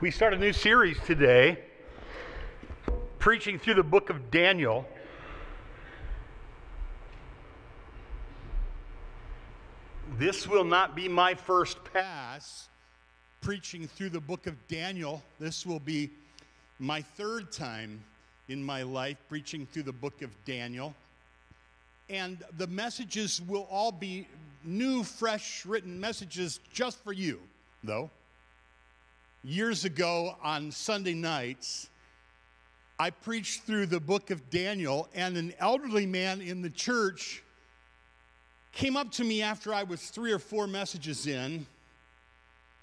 We 0.00 0.10
start 0.10 0.32
a 0.32 0.38
new 0.38 0.54
series 0.54 0.98
today, 1.00 1.58
preaching 3.18 3.58
through 3.58 3.74
the 3.74 3.82
book 3.82 4.08
of 4.08 4.30
Daniel. 4.30 4.88
This 10.16 10.48
will 10.48 10.64
not 10.64 10.96
be 10.96 11.06
my 11.06 11.34
first 11.34 11.84
pass 11.92 12.70
preaching 13.42 13.86
through 13.86 14.08
the 14.08 14.20
book 14.20 14.46
of 14.46 14.54
Daniel. 14.68 15.22
This 15.38 15.66
will 15.66 15.80
be 15.80 16.08
my 16.78 17.02
third 17.02 17.52
time 17.52 18.02
in 18.48 18.62
my 18.62 18.82
life 18.82 19.18
preaching 19.28 19.66
through 19.70 19.82
the 19.82 19.92
book 19.92 20.22
of 20.22 20.30
Daniel. 20.46 20.94
And 22.08 22.42
the 22.56 22.68
messages 22.68 23.42
will 23.46 23.68
all 23.70 23.92
be 23.92 24.26
new, 24.64 25.04
fresh, 25.04 25.66
written 25.66 26.00
messages 26.00 26.58
just 26.72 27.04
for 27.04 27.12
you, 27.12 27.38
though. 27.84 28.08
Years 29.42 29.86
ago 29.86 30.36
on 30.42 30.70
Sunday 30.70 31.14
nights, 31.14 31.88
I 32.98 33.08
preached 33.08 33.62
through 33.62 33.86
the 33.86 33.98
book 33.98 34.30
of 34.30 34.50
Daniel, 34.50 35.08
and 35.14 35.38
an 35.38 35.54
elderly 35.58 36.04
man 36.04 36.42
in 36.42 36.60
the 36.60 36.68
church 36.68 37.42
came 38.72 38.98
up 38.98 39.10
to 39.12 39.24
me 39.24 39.40
after 39.40 39.72
I 39.72 39.84
was 39.84 40.02
three 40.10 40.32
or 40.32 40.38
four 40.38 40.66
messages 40.66 41.26
in, 41.26 41.64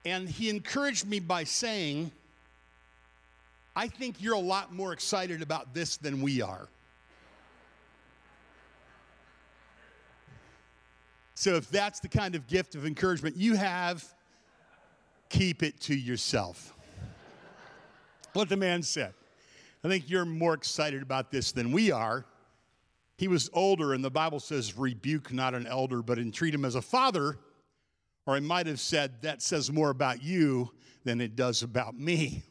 and 0.03 0.27
he 0.27 0.49
encouraged 0.49 1.07
me 1.07 1.19
by 1.19 1.43
saying, 1.43 2.11
I 3.75 3.87
think 3.87 4.19
you're 4.19 4.33
a 4.33 4.39
lot 4.39 4.73
more 4.73 4.93
excited 4.93 5.43
about 5.43 5.75
this 5.75 5.97
than 5.97 6.23
we 6.23 6.41
are. 6.41 6.67
So, 11.35 11.53
if 11.53 11.69
that's 11.69 11.99
the 11.99 12.07
kind 12.07 12.33
of 12.33 12.47
gift 12.47 12.73
of 12.73 12.87
encouragement 12.87 13.37
you 13.37 13.55
have, 13.55 14.03
keep 15.29 15.63
it 15.63 15.79
to 15.81 15.95
yourself. 15.95 16.73
What 18.33 18.49
the 18.49 18.57
man 18.57 18.83
said. 18.83 19.13
I 19.83 19.87
think 19.87 20.09
you're 20.09 20.25
more 20.25 20.53
excited 20.53 21.01
about 21.01 21.31
this 21.31 21.51
than 21.51 21.71
we 21.71 21.91
are. 21.91 22.25
He 23.17 23.27
was 23.27 23.49
older, 23.53 23.93
and 23.93 24.03
the 24.03 24.11
Bible 24.11 24.39
says, 24.39 24.77
rebuke 24.77 25.31
not 25.33 25.55
an 25.55 25.65
elder, 25.65 26.01
but 26.01 26.19
entreat 26.19 26.53
him 26.53 26.65
as 26.65 26.75
a 26.75 26.81
father. 26.81 27.37
Or 28.25 28.35
I 28.35 28.39
might 28.39 28.67
have 28.67 28.79
said, 28.79 29.21
that 29.21 29.41
says 29.41 29.71
more 29.71 29.89
about 29.89 30.21
you 30.21 30.71
than 31.03 31.21
it 31.21 31.35
does 31.35 31.63
about 31.63 31.97
me. 31.97 32.43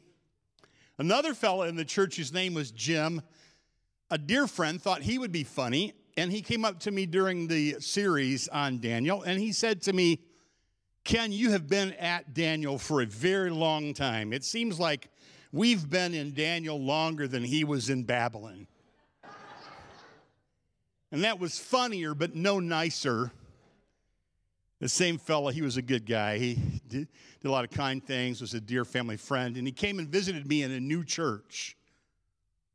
Another 0.98 1.34
fellow 1.34 1.62
in 1.62 1.76
the 1.76 1.84
church, 1.84 2.16
his 2.16 2.32
name 2.32 2.54
was 2.54 2.70
Jim, 2.70 3.20
a 4.10 4.18
dear 4.18 4.46
friend, 4.46 4.80
thought 4.80 5.02
he 5.02 5.18
would 5.18 5.32
be 5.32 5.44
funny 5.44 5.92
and 6.16 6.32
he 6.32 6.40
came 6.40 6.64
up 6.64 6.80
to 6.80 6.90
me 6.90 7.06
during 7.06 7.46
the 7.46 7.76
series 7.78 8.48
on 8.48 8.78
Daniel, 8.78 9.22
and 9.22 9.38
he 9.38 9.52
said 9.52 9.82
to 9.82 9.92
me, 9.92 10.20
Ken, 11.06 11.30
you 11.30 11.52
have 11.52 11.68
been 11.68 11.92
at 11.92 12.34
Daniel 12.34 12.78
for 12.78 13.00
a 13.00 13.06
very 13.06 13.50
long 13.50 13.94
time. 13.94 14.32
It 14.32 14.42
seems 14.42 14.80
like 14.80 15.08
we've 15.52 15.88
been 15.88 16.14
in 16.14 16.34
Daniel 16.34 16.80
longer 16.80 17.28
than 17.28 17.44
he 17.44 17.62
was 17.62 17.90
in 17.90 18.02
Babylon. 18.02 18.66
and 21.12 21.22
that 21.22 21.38
was 21.38 21.60
funnier, 21.60 22.12
but 22.12 22.34
no 22.34 22.58
nicer. 22.58 23.30
The 24.80 24.88
same 24.88 25.16
fella, 25.16 25.52
he 25.52 25.62
was 25.62 25.76
a 25.76 25.82
good 25.82 26.06
guy. 26.06 26.38
He 26.38 26.54
did, 26.88 27.06
did, 27.40 27.48
a 27.48 27.52
lot 27.52 27.62
of 27.62 27.70
kind 27.70 28.04
things, 28.04 28.40
was 28.40 28.54
a 28.54 28.60
dear 28.60 28.84
family 28.84 29.16
friend, 29.16 29.56
and 29.56 29.64
he 29.64 29.72
came 29.72 30.00
and 30.00 30.08
visited 30.08 30.48
me 30.48 30.64
in 30.64 30.72
a 30.72 30.80
new 30.80 31.04
church. 31.04 31.76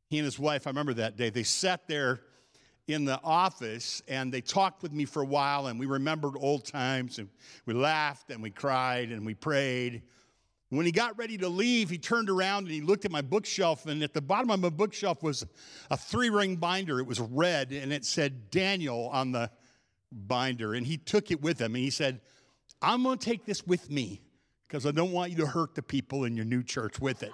He 0.08 0.16
and 0.16 0.24
his 0.24 0.38
wife, 0.38 0.66
I 0.66 0.70
remember 0.70 0.94
that 0.94 1.18
day, 1.18 1.28
they 1.28 1.42
sat 1.42 1.86
there 1.86 2.22
in 2.92 3.04
the 3.04 3.20
office 3.22 4.02
and 4.08 4.32
they 4.32 4.40
talked 4.40 4.82
with 4.82 4.92
me 4.92 5.04
for 5.04 5.22
a 5.22 5.26
while 5.26 5.66
and 5.66 5.78
we 5.78 5.86
remembered 5.86 6.34
old 6.38 6.64
times 6.64 7.18
and 7.18 7.28
we 7.66 7.74
laughed 7.74 8.30
and 8.30 8.42
we 8.42 8.50
cried 8.50 9.10
and 9.10 9.24
we 9.24 9.34
prayed. 9.34 10.02
When 10.70 10.86
he 10.86 10.92
got 10.92 11.18
ready 11.18 11.36
to 11.38 11.48
leave, 11.48 11.90
he 11.90 11.98
turned 11.98 12.30
around 12.30 12.64
and 12.64 12.70
he 12.70 12.80
looked 12.80 13.04
at 13.04 13.10
my 13.10 13.20
bookshelf, 13.20 13.84
and 13.84 14.02
at 14.02 14.14
the 14.14 14.22
bottom 14.22 14.50
of 14.50 14.60
my 14.60 14.70
bookshelf 14.70 15.22
was 15.22 15.44
a 15.90 15.96
three 15.98 16.30
ring 16.30 16.56
binder. 16.56 16.98
It 16.98 17.06
was 17.06 17.20
red 17.20 17.72
and 17.72 17.92
it 17.92 18.06
said 18.06 18.50
Daniel 18.50 19.10
on 19.12 19.32
the 19.32 19.50
binder. 20.10 20.74
And 20.74 20.86
he 20.86 20.96
took 20.96 21.30
it 21.30 21.42
with 21.42 21.60
him 21.60 21.74
and 21.74 21.84
he 21.84 21.90
said, 21.90 22.20
I'm 22.80 23.02
going 23.02 23.18
to 23.18 23.24
take 23.24 23.44
this 23.44 23.66
with 23.66 23.90
me 23.90 24.22
because 24.66 24.86
I 24.86 24.90
don't 24.90 25.12
want 25.12 25.30
you 25.30 25.36
to 25.38 25.46
hurt 25.46 25.74
the 25.74 25.82
people 25.82 26.24
in 26.24 26.36
your 26.36 26.46
new 26.46 26.62
church 26.62 26.98
with 26.98 27.22
it. 27.22 27.32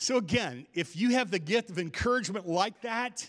So, 0.00 0.16
again, 0.16 0.66
if 0.72 0.96
you 0.96 1.10
have 1.10 1.30
the 1.30 1.38
gift 1.38 1.68
of 1.68 1.78
encouragement 1.78 2.48
like 2.48 2.80
that, 2.80 3.28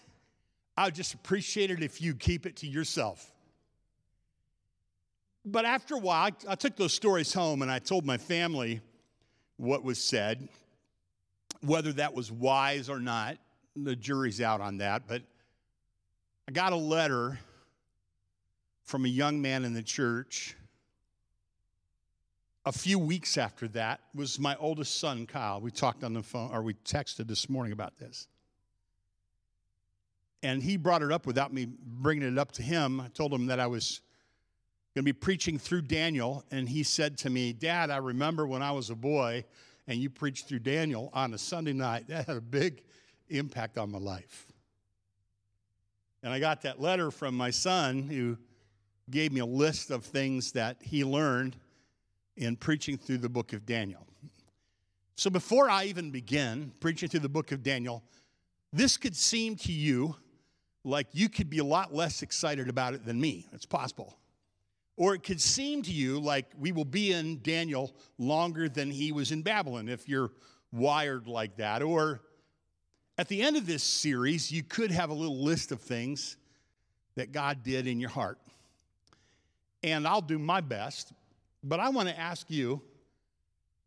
I 0.77 0.85
would 0.85 0.95
just 0.95 1.13
appreciate 1.13 1.69
it 1.69 1.83
if 1.83 2.01
you 2.01 2.15
keep 2.15 2.45
it 2.45 2.55
to 2.57 2.67
yourself. 2.67 3.29
But 5.43 5.65
after 5.65 5.95
a 5.95 5.97
while, 5.97 6.31
I, 6.47 6.51
I 6.53 6.55
took 6.55 6.77
those 6.77 6.93
stories 6.93 7.33
home 7.33 7.61
and 7.61 7.69
I 7.69 7.79
told 7.79 8.05
my 8.05 8.17
family 8.17 8.79
what 9.57 9.83
was 9.83 10.01
said, 10.01 10.47
whether 11.59 11.91
that 11.93 12.13
was 12.13 12.31
wise 12.31 12.87
or 12.87 13.01
not. 13.01 13.37
The 13.75 13.95
jury's 13.95 14.39
out 14.39 14.61
on 14.61 14.77
that. 14.77 15.09
But 15.09 15.23
I 16.47 16.53
got 16.53 16.71
a 16.71 16.77
letter 16.77 17.37
from 18.85 19.03
a 19.03 19.09
young 19.09 19.41
man 19.41 19.65
in 19.65 19.73
the 19.73 19.83
church 19.83 20.55
a 22.65 22.71
few 22.71 22.99
weeks 22.99 23.37
after 23.37 23.67
that 23.69 24.01
was 24.13 24.39
my 24.39 24.55
oldest 24.57 24.99
son, 24.99 25.25
Kyle. 25.25 25.59
We 25.59 25.71
talked 25.71 26.03
on 26.03 26.13
the 26.13 26.23
phone, 26.23 26.51
or 26.53 26.61
we 26.61 26.75
texted 26.75 27.27
this 27.27 27.49
morning 27.49 27.73
about 27.73 27.97
this. 27.97 28.27
And 30.43 30.61
he 30.61 30.77
brought 30.77 31.01
it 31.01 31.11
up 31.11 31.25
without 31.25 31.53
me 31.53 31.65
bringing 31.65 32.31
it 32.31 32.37
up 32.37 32.51
to 32.53 32.63
him. 32.63 32.99
I 32.99 33.07
told 33.09 33.33
him 33.33 33.47
that 33.47 33.59
I 33.59 33.67
was 33.67 34.01
going 34.95 35.03
to 35.03 35.13
be 35.13 35.13
preaching 35.13 35.57
through 35.57 35.83
Daniel. 35.83 36.43
And 36.51 36.67
he 36.67 36.83
said 36.83 37.17
to 37.19 37.29
me, 37.29 37.53
Dad, 37.53 37.89
I 37.89 37.97
remember 37.97 38.47
when 38.47 38.61
I 38.61 38.71
was 38.71 38.89
a 38.89 38.95
boy 38.95 39.45
and 39.87 39.99
you 39.99 40.09
preached 40.09 40.47
through 40.47 40.59
Daniel 40.59 41.09
on 41.13 41.33
a 41.33 41.37
Sunday 41.37 41.73
night. 41.73 42.07
That 42.07 42.25
had 42.25 42.37
a 42.37 42.41
big 42.41 42.81
impact 43.29 43.77
on 43.77 43.91
my 43.91 43.99
life. 43.99 44.47
And 46.23 46.33
I 46.33 46.39
got 46.39 46.61
that 46.63 46.79
letter 46.79 47.11
from 47.11 47.35
my 47.35 47.49
son 47.49 48.03
who 48.03 48.37
gave 49.09 49.31
me 49.31 49.41
a 49.41 49.45
list 49.45 49.91
of 49.91 50.05
things 50.05 50.51
that 50.53 50.77
he 50.81 51.03
learned 51.03 51.55
in 52.41 52.55
preaching 52.55 52.97
through 52.97 53.19
the 53.19 53.29
book 53.29 53.53
of 53.53 53.65
Daniel. 53.65 54.05
So 55.15 55.29
before 55.29 55.69
I 55.69 55.85
even 55.85 56.09
begin 56.09 56.71
preaching 56.79 57.07
through 57.07 57.19
the 57.19 57.29
book 57.29 57.51
of 57.51 57.61
Daniel, 57.61 58.03
this 58.73 58.97
could 58.97 59.15
seem 59.15 59.55
to 59.57 59.71
you 59.71 60.15
like 60.83 61.07
you 61.13 61.29
could 61.29 61.49
be 61.49 61.59
a 61.59 61.63
lot 61.63 61.93
less 61.93 62.23
excited 62.23 62.67
about 62.67 62.95
it 62.95 63.05
than 63.05 63.21
me. 63.21 63.47
It's 63.53 63.67
possible. 63.67 64.17
Or 64.97 65.13
it 65.13 65.21
could 65.21 65.39
seem 65.39 65.83
to 65.83 65.91
you 65.91 66.19
like 66.19 66.47
we 66.57 66.71
will 66.71 66.85
be 66.85 67.13
in 67.13 67.39
Daniel 67.43 67.95
longer 68.17 68.67
than 68.67 68.89
he 68.89 69.11
was 69.11 69.31
in 69.31 69.43
Babylon 69.43 69.87
if 69.87 70.09
you're 70.09 70.31
wired 70.71 71.27
like 71.27 71.57
that. 71.57 71.83
Or 71.83 72.21
at 73.19 73.27
the 73.27 73.43
end 73.43 73.55
of 73.55 73.67
this 73.67 73.83
series, 73.83 74.51
you 74.51 74.63
could 74.63 74.89
have 74.89 75.11
a 75.11 75.13
little 75.13 75.43
list 75.43 75.71
of 75.71 75.79
things 75.79 76.37
that 77.15 77.31
God 77.31 77.61
did 77.61 77.85
in 77.85 77.99
your 77.99 78.09
heart. 78.09 78.39
And 79.83 80.07
I'll 80.07 80.21
do 80.21 80.39
my 80.39 80.61
best 80.61 81.13
but 81.63 81.79
I 81.79 81.89
want 81.89 82.09
to 82.09 82.19
ask 82.19 82.49
you 82.49 82.81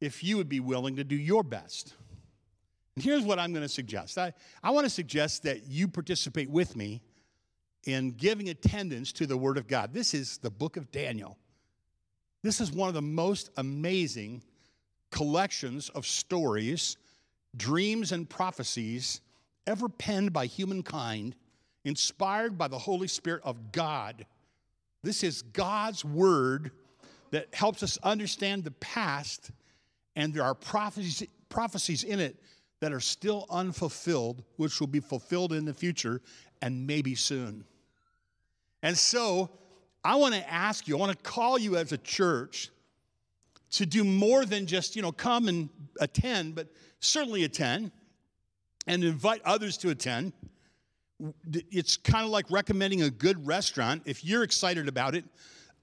if 0.01 0.23
you 0.23 0.37
would 0.37 0.49
be 0.49 0.61
willing 0.61 0.97
to 0.97 1.05
do 1.05 1.17
your 1.17 1.43
best. 1.43 1.95
And 2.95 3.05
here's 3.05 3.25
what 3.25 3.39
I'm 3.39 3.53
going 3.53 3.63
to 3.63 3.69
suggest 3.69 4.19
I, 4.19 4.33
I 4.63 4.71
want 4.71 4.85
to 4.85 4.91
suggest 4.91 5.43
that 5.45 5.67
you 5.67 5.89
participate 5.89 6.51
with 6.51 6.77
me 6.77 7.03
in 7.85 8.13
giving 8.13 8.49
attendance 8.49 9.13
to 9.13 9.27
the 9.27 9.37
Word 9.37 9.59
of 9.59 9.67
God. 9.67 9.93
This 9.93 10.15
is 10.15 10.39
the 10.39 10.51
book 10.51 10.77
of 10.77 10.91
Daniel. 10.91 11.39
This 12.43 12.61
is 12.61 12.73
one 12.73 12.89
of 12.89 12.95
the 12.95 13.03
most 13.03 13.51
amazing 13.57 14.43
collections 15.11 15.89
of 15.91 16.07
stories, 16.07 16.97
dreams, 17.57 18.13
and 18.13 18.29
prophecies 18.29 19.21
ever 19.67 19.89
penned 19.89 20.33
by 20.33 20.47
humankind, 20.47 21.35
inspired 21.85 22.59
by 22.59 22.69
the 22.69 22.79
Holy 22.79 23.09
Spirit 23.09 23.43
of 23.45 23.73
God. 23.73 24.27
This 25.03 25.23
is 25.23 25.43
God's 25.43 26.05
Word 26.05 26.71
that 27.31 27.55
helps 27.55 27.83
us 27.83 27.99
understand 28.03 28.65
the 28.65 28.71
past, 28.73 29.51
and 30.17 30.33
there 30.33 30.45
are 30.45 30.55
prophecies, 30.55 31.27
prophecies 31.49 32.05
in 32.05 32.21
it 32.21 32.37
that 32.81 32.93
are 32.93 33.01
still 33.01 33.47
unfulfilled, 33.51 34.45
which 34.57 34.81
will 34.81 34.87
be 34.87 35.01
fulfilled 35.01 35.53
in 35.53 35.65
the 35.65 35.75
future 35.75 36.21
and 36.61 36.87
maybe 36.87 37.15
soon. 37.15 37.65
And 38.83 38.97
so, 38.97 39.51
I 40.05 40.17
want 40.17 40.35
to 40.35 40.53
ask 40.53 40.87
you, 40.87 40.97
I 40.97 41.01
want 41.01 41.17
to 41.17 41.23
call 41.31 41.59
you 41.59 41.77
as 41.77 41.93
a 41.93 41.99
church 41.99 42.69
to 43.71 43.87
do 43.87 44.05
more 44.05 44.45
than 44.45 44.67
just, 44.67 44.95
you 44.95 45.03
know, 45.03 45.13
come 45.13 45.49
and 45.49 45.69
attend, 45.99 46.55
but 46.55 46.69
certainly 47.01 47.45
attend 47.45 47.91
and 48.87 49.03
invite 49.03 49.41
others 49.45 49.77
to 49.79 49.91
attend. 49.91 50.33
It's 51.71 51.97
kind 51.97 52.25
of 52.25 52.31
like 52.31 52.51
recommending 52.51 53.03
a 53.03 53.11
good 53.11 53.47
restaurant. 53.47 54.03
If 54.05 54.25
you're 54.25 54.43
excited 54.43 54.89
about 54.89 55.15
it, 55.15 55.25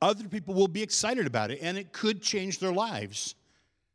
other 0.02 0.28
people 0.28 0.54
will 0.54 0.68
be 0.68 0.82
excited 0.82 1.28
about 1.28 1.52
it, 1.52 1.60
and 1.62 1.78
it 1.78 1.92
could 1.92 2.22
change 2.22 2.60
their 2.60 2.74
lives. 2.74 3.36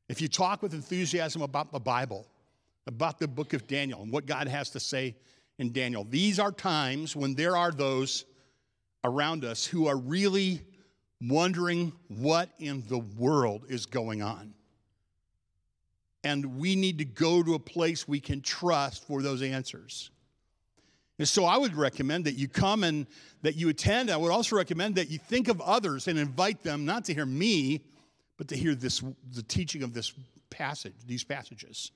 If 0.08 0.20
you 0.20 0.28
talk 0.28 0.62
with 0.62 0.72
enthusiasm 0.72 1.42
about 1.42 1.72
the 1.72 1.80
Bible, 1.80 2.26
about 2.86 3.18
the 3.18 3.26
book 3.26 3.52
of 3.52 3.66
Daniel, 3.66 4.02
and 4.02 4.12
what 4.12 4.26
God 4.26 4.46
has 4.46 4.70
to 4.70 4.80
say 4.80 5.16
in 5.58 5.72
Daniel, 5.72 6.04
these 6.08 6.38
are 6.38 6.52
times 6.52 7.16
when 7.16 7.34
there 7.34 7.56
are 7.56 7.72
those 7.72 8.24
around 9.02 9.44
us 9.44 9.66
who 9.66 9.88
are 9.88 9.96
really 9.96 10.62
wondering 11.20 11.92
what 12.08 12.50
in 12.58 12.84
the 12.88 12.98
world 12.98 13.64
is 13.68 13.86
going 13.86 14.22
on. 14.22 14.54
And 16.22 16.58
we 16.58 16.76
need 16.76 16.98
to 16.98 17.04
go 17.04 17.42
to 17.42 17.54
a 17.54 17.58
place 17.58 18.06
we 18.06 18.20
can 18.20 18.40
trust 18.40 19.06
for 19.06 19.22
those 19.22 19.42
answers. 19.42 20.10
And 21.18 21.26
so 21.26 21.44
I 21.44 21.56
would 21.56 21.74
recommend 21.74 22.26
that 22.26 22.34
you 22.34 22.46
come 22.46 22.84
and 22.84 23.06
that 23.42 23.56
you 23.56 23.68
attend. 23.68 24.10
I 24.10 24.16
would 24.16 24.30
also 24.30 24.56
recommend 24.56 24.96
that 24.96 25.10
you 25.10 25.18
think 25.18 25.48
of 25.48 25.60
others 25.60 26.08
and 26.08 26.18
invite 26.18 26.62
them 26.62 26.84
not 26.84 27.04
to 27.06 27.14
hear 27.14 27.24
me, 27.24 27.82
but 28.36 28.48
to 28.48 28.56
hear 28.56 28.74
this 28.74 29.02
the 29.32 29.42
teaching 29.42 29.82
of 29.82 29.94
this 29.94 30.12
passage, 30.50 30.94
these 31.06 31.24
passages. 31.24 31.90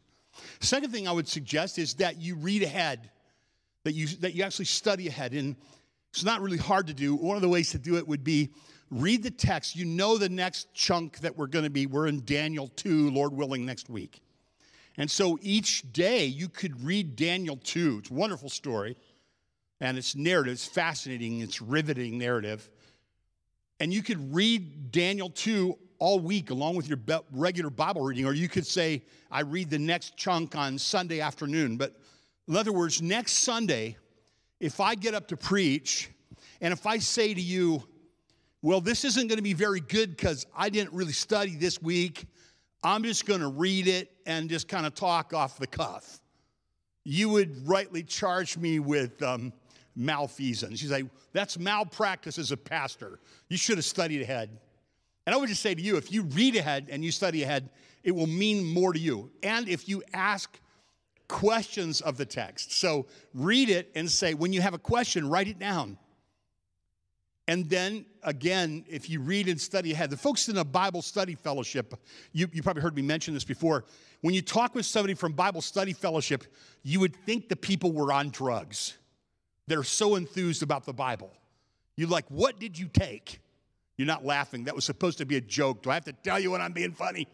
Second 0.61 0.91
thing 0.91 1.07
I 1.07 1.13
would 1.13 1.29
suggest 1.29 1.79
is 1.79 1.95
that 1.95 2.19
you 2.19 2.35
read 2.37 2.63
ahead, 2.63 3.11
that 3.85 3.93
you 3.93 4.07
that 4.21 4.35
you 4.35 4.43
actually 4.43 4.65
study 4.67 5.09
ahead. 5.09 5.33
And 5.33 5.57
it's 6.13 6.25
not 6.25 6.41
really 6.41 6.57
hard 6.57 6.87
to 6.87 6.95
do. 6.95 7.15
One 7.15 7.37
of 7.37 7.43
the 7.43 7.49
ways 7.49 7.71
to 7.73 7.79
do 7.79 7.97
it 7.97 8.09
would 8.09 8.25
be 8.25 8.51
read 8.91 9.23
the 9.23 9.31
text. 9.31 9.77
You 9.77 9.85
know 9.85 10.19
the 10.19 10.29
next 10.29 10.73
chunk 10.75 11.19
that 11.19 11.37
we're 11.37 11.47
going 11.47 11.65
to 11.65 11.71
be, 11.71 11.87
we're 11.87 12.07
in 12.07 12.25
Daniel 12.25 12.69
2, 12.69 13.11
Lord 13.11 13.33
willing, 13.33 13.65
next 13.65 13.89
week. 13.89 14.21
And 14.97 15.11
so 15.11 15.39
each 15.41 15.91
day 15.93 16.27
you 16.27 16.49
could 16.49 16.85
read 16.85 17.17
Daniel 17.17 17.59
2. 17.63 17.99
It's 18.01 18.11
a 18.11 18.15
wonderful 18.15 18.49
story. 18.49 18.97
And 19.81 19.97
it's 19.97 20.15
narrative, 20.15 20.53
it's 20.53 20.67
fascinating, 20.67 21.41
it's 21.41 21.63
riveting 21.63 22.19
narrative. 22.19 22.69
And 23.81 23.93
you 23.93 24.03
could 24.03 24.35
read 24.35 24.93
Daniel 24.93 25.31
2 25.31 25.77
all 25.99 26.19
week 26.19 26.51
along 26.51 26.77
with 26.77 26.89
your 26.89 26.99
regular 27.33 27.71
Bible 27.71 28.03
reading, 28.03 28.27
or 28.27 28.35
you 28.35 28.49
could 28.49 28.67
say, 28.67 29.03
I 29.31 29.41
read 29.41 29.71
the 29.71 29.79
next 29.79 30.17
chunk 30.17 30.57
on 30.57 30.79
Sunday 30.79 31.21
afternoon. 31.21 31.77
But 31.77 31.97
in 32.49 32.57
other 32.57 32.73
words, 32.73 33.01
next 33.01 33.35
Sunday, 33.45 33.97
if 34.59 34.81
I 34.81 34.95
get 34.95 35.15
up 35.15 35.29
to 35.29 35.37
preach, 35.37 36.11
and 36.61 36.73
if 36.73 36.87
I 36.87 36.99
say 36.99 37.33
to 37.33 37.41
you, 37.41 37.83
well, 38.63 38.81
this 38.83 39.05
isn't 39.05 39.29
going 39.29 39.39
to 39.39 39.43
be 39.43 39.55
very 39.55 39.81
good 39.81 40.17
because 40.17 40.47
I 40.55 40.69
didn't 40.69 40.93
really 40.93 41.13
study 41.13 41.57
this 41.57 41.81
week. 41.81 42.27
I'm 42.83 43.03
just 43.03 43.25
going 43.25 43.41
to 43.41 43.49
read 43.49 43.87
it 43.87 44.11
and 44.27 44.51
just 44.51 44.69
kind 44.69 44.87
of 44.87 44.95
talk 44.95 45.33
off 45.33 45.59
the 45.59 45.67
cuff. 45.67 46.21
You 47.05 47.31
would 47.31 47.67
rightly 47.67 48.03
charge 48.03 48.59
me 48.59 48.79
with 48.79 49.23
um, 49.23 49.53
malfeasance. 49.97 50.79
She's 50.79 50.91
like, 50.91 51.07
that's 51.33 51.59
malpractice 51.59 52.39
as 52.39 52.53
a 52.53 52.57
pastor. 52.57 53.21
You 53.49 53.57
should 53.57 53.79
have 53.79 53.85
studied 53.85 54.23
ahead. 54.23 54.51
And 55.27 55.35
I 55.35 55.39
would 55.39 55.49
just 55.49 55.63
say 55.63 55.75
to 55.75 55.83
you, 55.83 55.97
if 55.97 56.11
you 56.13 56.23
read 56.23 56.57
ahead 56.57 56.89
and 56.91 57.05
you 57.05 57.11
study 57.11 57.43
ahead, 57.43 57.69
it 58.03 58.13
will 58.13 58.27
mean 58.27 58.65
more 58.65 58.93
to 58.93 58.99
you. 58.99 59.31
And 59.43 59.69
if 59.69 59.89
you 59.89 60.03
ask 60.13 60.59
questions 61.29 62.01
of 62.01 62.17
the 62.17 62.25
text, 62.25 62.73
so 62.73 63.07
read 63.35 63.69
it 63.69 63.91
and 63.95 64.11
say, 64.11 64.35
when 64.35 64.53
you 64.53 64.61
have 64.61 64.75
a 64.75 64.79
question, 64.79 65.29
write 65.29 65.49
it 65.49 65.59
down. 65.59 65.99
And 67.47 67.69
then 67.69 68.07
again, 68.23 68.85
if 68.89 69.11
you 69.11 69.21
read 69.21 69.49
and 69.49 69.61
study 69.61 69.93
ahead, 69.93 70.11
the 70.11 70.17
folks 70.17 70.49
in 70.49 70.57
a 70.57 70.65
Bible 70.65 71.03
study 71.03 71.35
fellowship, 71.35 71.95
you, 72.33 72.49
you 72.53 72.63
probably 72.63 72.83
heard 72.83 72.95
me 72.95 73.03
mention 73.03 73.35
this 73.35 73.45
before. 73.45 73.85
When 74.21 74.35
you 74.35 74.43
talk 74.43 74.75
with 74.75 74.87
somebody 74.87 75.15
from 75.15 75.33
Bible 75.33 75.61
study 75.61 75.93
fellowship, 75.93 76.45
you 76.83 77.01
would 77.01 77.17
think 77.27 77.49
the 77.49 77.57
people 77.57 77.93
were 77.93 78.13
on 78.13 78.31
drugs. 78.31 78.99
They're 79.71 79.85
so 79.85 80.17
enthused 80.17 80.65
about 80.65 80.85
the 80.85 80.93
Bible. 80.93 81.31
You're 81.95 82.09
like, 82.09 82.25
what 82.29 82.59
did 82.59 82.77
you 82.77 82.89
take? 82.89 83.39
You're 83.97 84.09
not 84.09 84.25
laughing. 84.25 84.65
That 84.65 84.75
was 84.75 84.85
supposed 84.85 85.19
to 85.19 85.25
be 85.25 85.37
a 85.37 85.41
joke. 85.41 85.83
Do 85.83 85.91
I 85.91 85.95
have 85.95 86.07
to 86.07 86.13
tell 86.13 86.41
you 86.41 86.51
when 86.51 86.61
I'm 86.61 86.73
being 86.73 86.91
funny? 86.91 87.29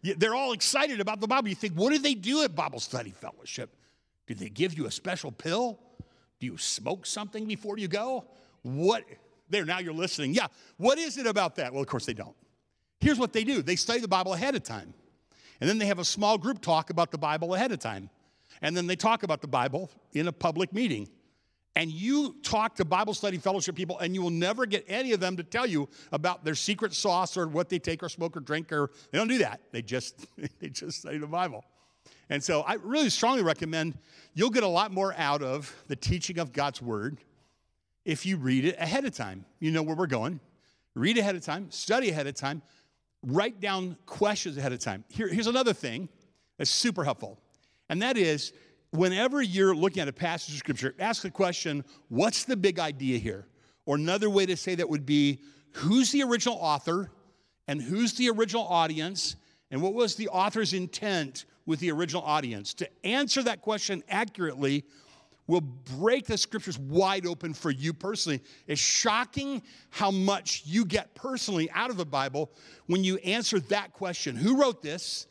They're 0.00 0.36
all 0.36 0.52
excited 0.52 1.00
about 1.00 1.18
the 1.18 1.26
Bible. 1.26 1.48
You 1.48 1.56
think, 1.56 1.74
what 1.74 1.92
do 1.92 1.98
they 1.98 2.14
do 2.14 2.44
at 2.44 2.54
Bible 2.54 2.78
study 2.78 3.10
fellowship? 3.10 3.74
Do 4.28 4.34
they 4.34 4.48
give 4.48 4.78
you 4.78 4.86
a 4.86 4.90
special 4.92 5.32
pill? 5.32 5.80
Do 6.38 6.46
you 6.46 6.56
smoke 6.58 7.06
something 7.06 7.46
before 7.46 7.76
you 7.76 7.88
go? 7.88 8.24
What? 8.62 9.02
There, 9.48 9.64
now 9.64 9.80
you're 9.80 9.92
listening. 9.92 10.32
Yeah, 10.32 10.46
what 10.76 10.96
is 10.96 11.18
it 11.18 11.26
about 11.26 11.56
that? 11.56 11.72
Well, 11.72 11.82
of 11.82 11.88
course 11.88 12.06
they 12.06 12.14
don't. 12.14 12.36
Here's 13.00 13.18
what 13.18 13.32
they 13.32 13.42
do 13.42 13.62
they 13.62 13.74
study 13.74 13.98
the 13.98 14.06
Bible 14.06 14.34
ahead 14.34 14.54
of 14.54 14.62
time. 14.62 14.94
And 15.60 15.68
then 15.68 15.78
they 15.78 15.86
have 15.86 15.98
a 15.98 16.04
small 16.04 16.38
group 16.38 16.60
talk 16.60 16.90
about 16.90 17.10
the 17.10 17.18
Bible 17.18 17.56
ahead 17.56 17.72
of 17.72 17.80
time. 17.80 18.10
And 18.62 18.76
then 18.76 18.86
they 18.86 18.94
talk 18.94 19.24
about 19.24 19.40
the 19.40 19.48
Bible 19.48 19.90
in 20.12 20.28
a 20.28 20.32
public 20.32 20.72
meeting. 20.72 21.08
And 21.76 21.90
you 21.90 22.36
talk 22.42 22.74
to 22.76 22.84
Bible 22.84 23.14
study 23.14 23.38
fellowship 23.38 23.76
people, 23.76 23.98
and 24.00 24.14
you 24.14 24.22
will 24.22 24.30
never 24.30 24.66
get 24.66 24.84
any 24.88 25.12
of 25.12 25.20
them 25.20 25.36
to 25.36 25.42
tell 25.42 25.66
you 25.66 25.88
about 26.10 26.44
their 26.44 26.56
secret 26.56 26.92
sauce 26.94 27.36
or 27.36 27.46
what 27.46 27.68
they 27.68 27.78
take 27.78 28.02
or 28.02 28.08
smoke 28.08 28.36
or 28.36 28.40
drink, 28.40 28.72
or 28.72 28.90
they 29.10 29.18
don't 29.18 29.28
do 29.28 29.38
that. 29.38 29.60
They 29.70 29.82
just 29.82 30.26
they 30.60 30.68
just 30.68 31.00
study 31.00 31.18
the 31.18 31.26
Bible. 31.26 31.64
And 32.28 32.42
so 32.42 32.62
I 32.62 32.74
really 32.74 33.10
strongly 33.10 33.42
recommend 33.42 33.98
you'll 34.34 34.50
get 34.50 34.62
a 34.62 34.68
lot 34.68 34.92
more 34.92 35.14
out 35.16 35.42
of 35.42 35.74
the 35.88 35.96
teaching 35.96 36.38
of 36.38 36.52
God's 36.52 36.80
word 36.80 37.18
if 38.04 38.24
you 38.24 38.36
read 38.36 38.64
it 38.64 38.76
ahead 38.78 39.04
of 39.04 39.14
time. 39.14 39.44
You 39.58 39.70
know 39.72 39.82
where 39.82 39.96
we're 39.96 40.06
going. 40.06 40.40
Read 40.94 41.18
ahead 41.18 41.36
of 41.36 41.44
time, 41.44 41.70
study 41.70 42.10
ahead 42.10 42.26
of 42.26 42.34
time, 42.34 42.62
write 43.22 43.60
down 43.60 43.96
questions 44.06 44.56
ahead 44.56 44.72
of 44.72 44.80
time. 44.80 45.04
Here, 45.08 45.28
here's 45.28 45.46
another 45.46 45.72
thing 45.72 46.08
that's 46.58 46.70
super 46.70 47.04
helpful, 47.04 47.38
and 47.88 48.02
that 48.02 48.16
is 48.16 48.52
whenever 48.92 49.40
you're 49.40 49.74
looking 49.74 50.02
at 50.02 50.08
a 50.08 50.12
passage 50.12 50.54
of 50.54 50.58
scripture, 50.58 50.94
ask 50.98 51.22
the 51.22 51.30
question, 51.30 51.84
what's 52.08 52.44
the 52.44 52.56
big 52.56 52.78
idea 52.78 53.18
here? 53.18 53.46
Or 53.86 53.96
another 53.96 54.30
way 54.30 54.46
to 54.46 54.56
say 54.56 54.74
that 54.74 54.88
would 54.88 55.06
be, 55.06 55.40
who's 55.72 56.12
the 56.12 56.22
original 56.22 56.56
author 56.60 57.10
and 57.68 57.80
who's 57.80 58.14
the 58.14 58.30
original 58.30 58.66
audience 58.66 59.36
and 59.70 59.80
what 59.80 59.94
was 59.94 60.16
the 60.16 60.28
author's 60.28 60.74
intent 60.74 61.44
with 61.66 61.80
the 61.80 61.90
original 61.92 62.22
audience? 62.22 62.74
To 62.74 62.88
answer 63.04 63.42
that 63.44 63.62
question 63.62 64.02
accurately 64.08 64.84
will 65.46 65.60
break 65.60 66.26
the 66.26 66.38
scriptures 66.38 66.78
wide 66.78 67.26
open 67.26 67.52
for 67.54 67.70
you 67.70 67.92
personally. 67.92 68.40
It's 68.66 68.80
shocking 68.80 69.62
how 69.90 70.10
much 70.10 70.62
you 70.64 70.84
get 70.84 71.14
personally 71.14 71.68
out 71.72 71.90
of 71.90 71.96
the 71.96 72.06
Bible 72.06 72.52
when 72.86 73.02
you 73.02 73.16
answer 73.18 73.58
that 73.60 73.92
question 73.92 74.36
Who 74.36 74.60
wrote 74.60 74.82
this? 74.82 75.26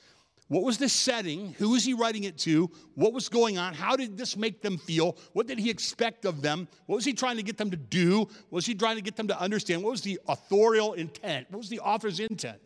What 0.50 0.64
was 0.64 0.80
the 0.80 0.90
setting? 0.90 1.54
Who 1.60 1.70
was 1.70 1.86
he 1.86 1.94
writing 1.94 2.24
it 2.24 2.38
to? 2.40 2.72
What 2.96 3.14
was 3.14 3.30
going 3.30 3.60
on? 3.60 3.76
How 3.76 3.96
did 3.96 4.18
this 4.18 4.36
make 4.36 4.62
them 4.62 4.80
feel? 4.80 5.16
What 5.34 5.46
did 5.46 5.60
he 5.60 5.70
expect 5.70 6.26
of 6.26 6.42
them? 6.42 6.68
What 6.88 6.96
was 6.96 7.06
he 7.06 7.14
trying 7.14 7.38
to 7.38 7.44
get 7.44 7.58
them 7.58 7.70
to 7.70 7.78
do? 7.78 8.22
What 8.22 8.52
was 8.52 8.66
he 8.66 8.74
trying 8.74 8.96
to 8.96 9.04
get 9.04 9.16
them 9.16 9.28
to 9.28 9.40
understand? 9.40 9.84
What 9.84 9.92
was 9.92 10.02
the 10.02 10.20
authorial 10.28 10.94
intent? 10.94 11.48
What 11.52 11.60
was 11.60 11.70
the 11.70 11.80
author's 11.80 12.20
intent? 12.20 12.60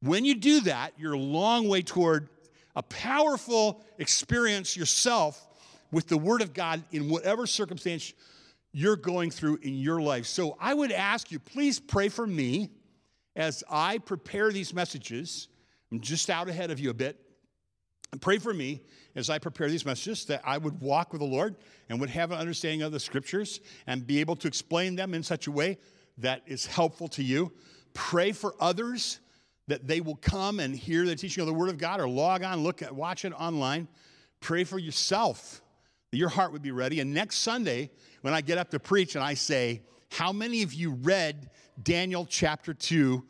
When 0.00 0.24
you 0.24 0.34
do 0.34 0.60
that, 0.62 0.92
you're 0.98 1.12
a 1.12 1.18
long 1.18 1.68
way 1.68 1.82
toward 1.82 2.28
a 2.74 2.82
powerful 2.82 3.80
experience 3.98 4.76
yourself 4.76 5.46
with 5.92 6.08
the 6.08 6.18
Word 6.18 6.42
of 6.42 6.52
God 6.52 6.82
in 6.90 7.08
whatever 7.08 7.46
circumstance 7.46 8.12
you're 8.72 8.96
going 8.96 9.30
through 9.30 9.60
in 9.62 9.74
your 9.74 10.02
life. 10.02 10.26
So 10.26 10.56
I 10.60 10.74
would 10.74 10.90
ask 10.90 11.30
you, 11.30 11.38
please 11.38 11.78
pray 11.78 12.08
for 12.08 12.26
me 12.26 12.70
as 13.36 13.62
I 13.70 13.98
prepare 13.98 14.50
these 14.50 14.74
messages. 14.74 15.46
I'm 15.92 16.00
just 16.00 16.30
out 16.30 16.48
ahead 16.48 16.70
of 16.70 16.80
you 16.80 16.90
a 16.90 16.94
bit. 16.94 17.20
Pray 18.20 18.38
for 18.38 18.54
me 18.54 18.82
as 19.14 19.30
I 19.30 19.38
prepare 19.38 19.68
these 19.68 19.84
messages 19.84 20.24
that 20.26 20.42
I 20.44 20.58
would 20.58 20.80
walk 20.80 21.12
with 21.12 21.20
the 21.20 21.26
Lord 21.26 21.56
and 21.88 22.00
would 22.00 22.10
have 22.10 22.30
an 22.30 22.38
understanding 22.38 22.82
of 22.82 22.92
the 22.92 23.00
scriptures 23.00 23.60
and 23.86 24.06
be 24.06 24.20
able 24.20 24.36
to 24.36 24.48
explain 24.48 24.94
them 24.96 25.14
in 25.14 25.22
such 25.22 25.46
a 25.46 25.50
way 25.50 25.78
that 26.18 26.42
is 26.46 26.66
helpful 26.66 27.08
to 27.08 27.22
you. 27.22 27.52
Pray 27.94 28.32
for 28.32 28.54
others 28.60 29.20
that 29.68 29.86
they 29.86 30.00
will 30.00 30.16
come 30.16 30.60
and 30.60 30.74
hear 30.74 31.04
the 31.04 31.16
teaching 31.16 31.42
of 31.42 31.46
the 31.46 31.54
Word 31.54 31.68
of 31.68 31.78
God 31.78 32.00
or 32.00 32.08
log 32.08 32.42
on, 32.42 32.62
look 32.62 32.82
at, 32.82 32.94
watch 32.94 33.24
it 33.24 33.32
online. 33.32 33.88
Pray 34.40 34.64
for 34.64 34.78
yourself 34.78 35.60
that 36.10 36.18
your 36.18 36.28
heart 36.28 36.52
would 36.52 36.62
be 36.62 36.70
ready. 36.70 37.00
And 37.00 37.12
next 37.12 37.38
Sunday, 37.38 37.90
when 38.20 38.32
I 38.32 38.40
get 38.40 38.58
up 38.58 38.70
to 38.70 38.78
preach 38.78 39.16
and 39.16 39.24
I 39.24 39.34
say, 39.34 39.82
How 40.10 40.32
many 40.32 40.62
of 40.62 40.72
you 40.72 40.92
read 40.92 41.50
Daniel 41.82 42.26
chapter 42.26 42.72
2? 42.72 43.24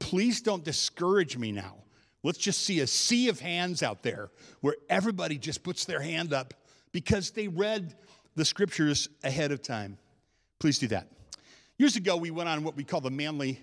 Please 0.00 0.42
don't 0.42 0.64
discourage 0.64 1.36
me 1.36 1.52
now. 1.52 1.76
Let's 2.22 2.38
just 2.38 2.64
see 2.64 2.80
a 2.80 2.86
sea 2.86 3.28
of 3.28 3.40
hands 3.40 3.82
out 3.82 4.02
there 4.02 4.30
where 4.60 4.74
everybody 4.88 5.38
just 5.38 5.62
puts 5.62 5.84
their 5.84 6.00
hand 6.00 6.32
up 6.32 6.54
because 6.92 7.30
they 7.30 7.48
read 7.48 7.94
the 8.34 8.44
scriptures 8.44 9.08
ahead 9.22 9.52
of 9.52 9.62
time. 9.62 9.98
Please 10.58 10.78
do 10.78 10.88
that. 10.88 11.08
Years 11.78 11.96
ago, 11.96 12.16
we 12.16 12.30
went 12.30 12.48
on 12.48 12.64
what 12.64 12.76
we 12.76 12.82
call 12.82 13.00
the 13.00 13.10
manly, 13.10 13.60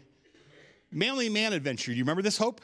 manly 0.92 1.28
man 1.28 1.52
adventure. 1.52 1.92
Do 1.92 1.98
you 1.98 2.04
remember 2.04 2.22
this, 2.22 2.38
Hope? 2.38 2.62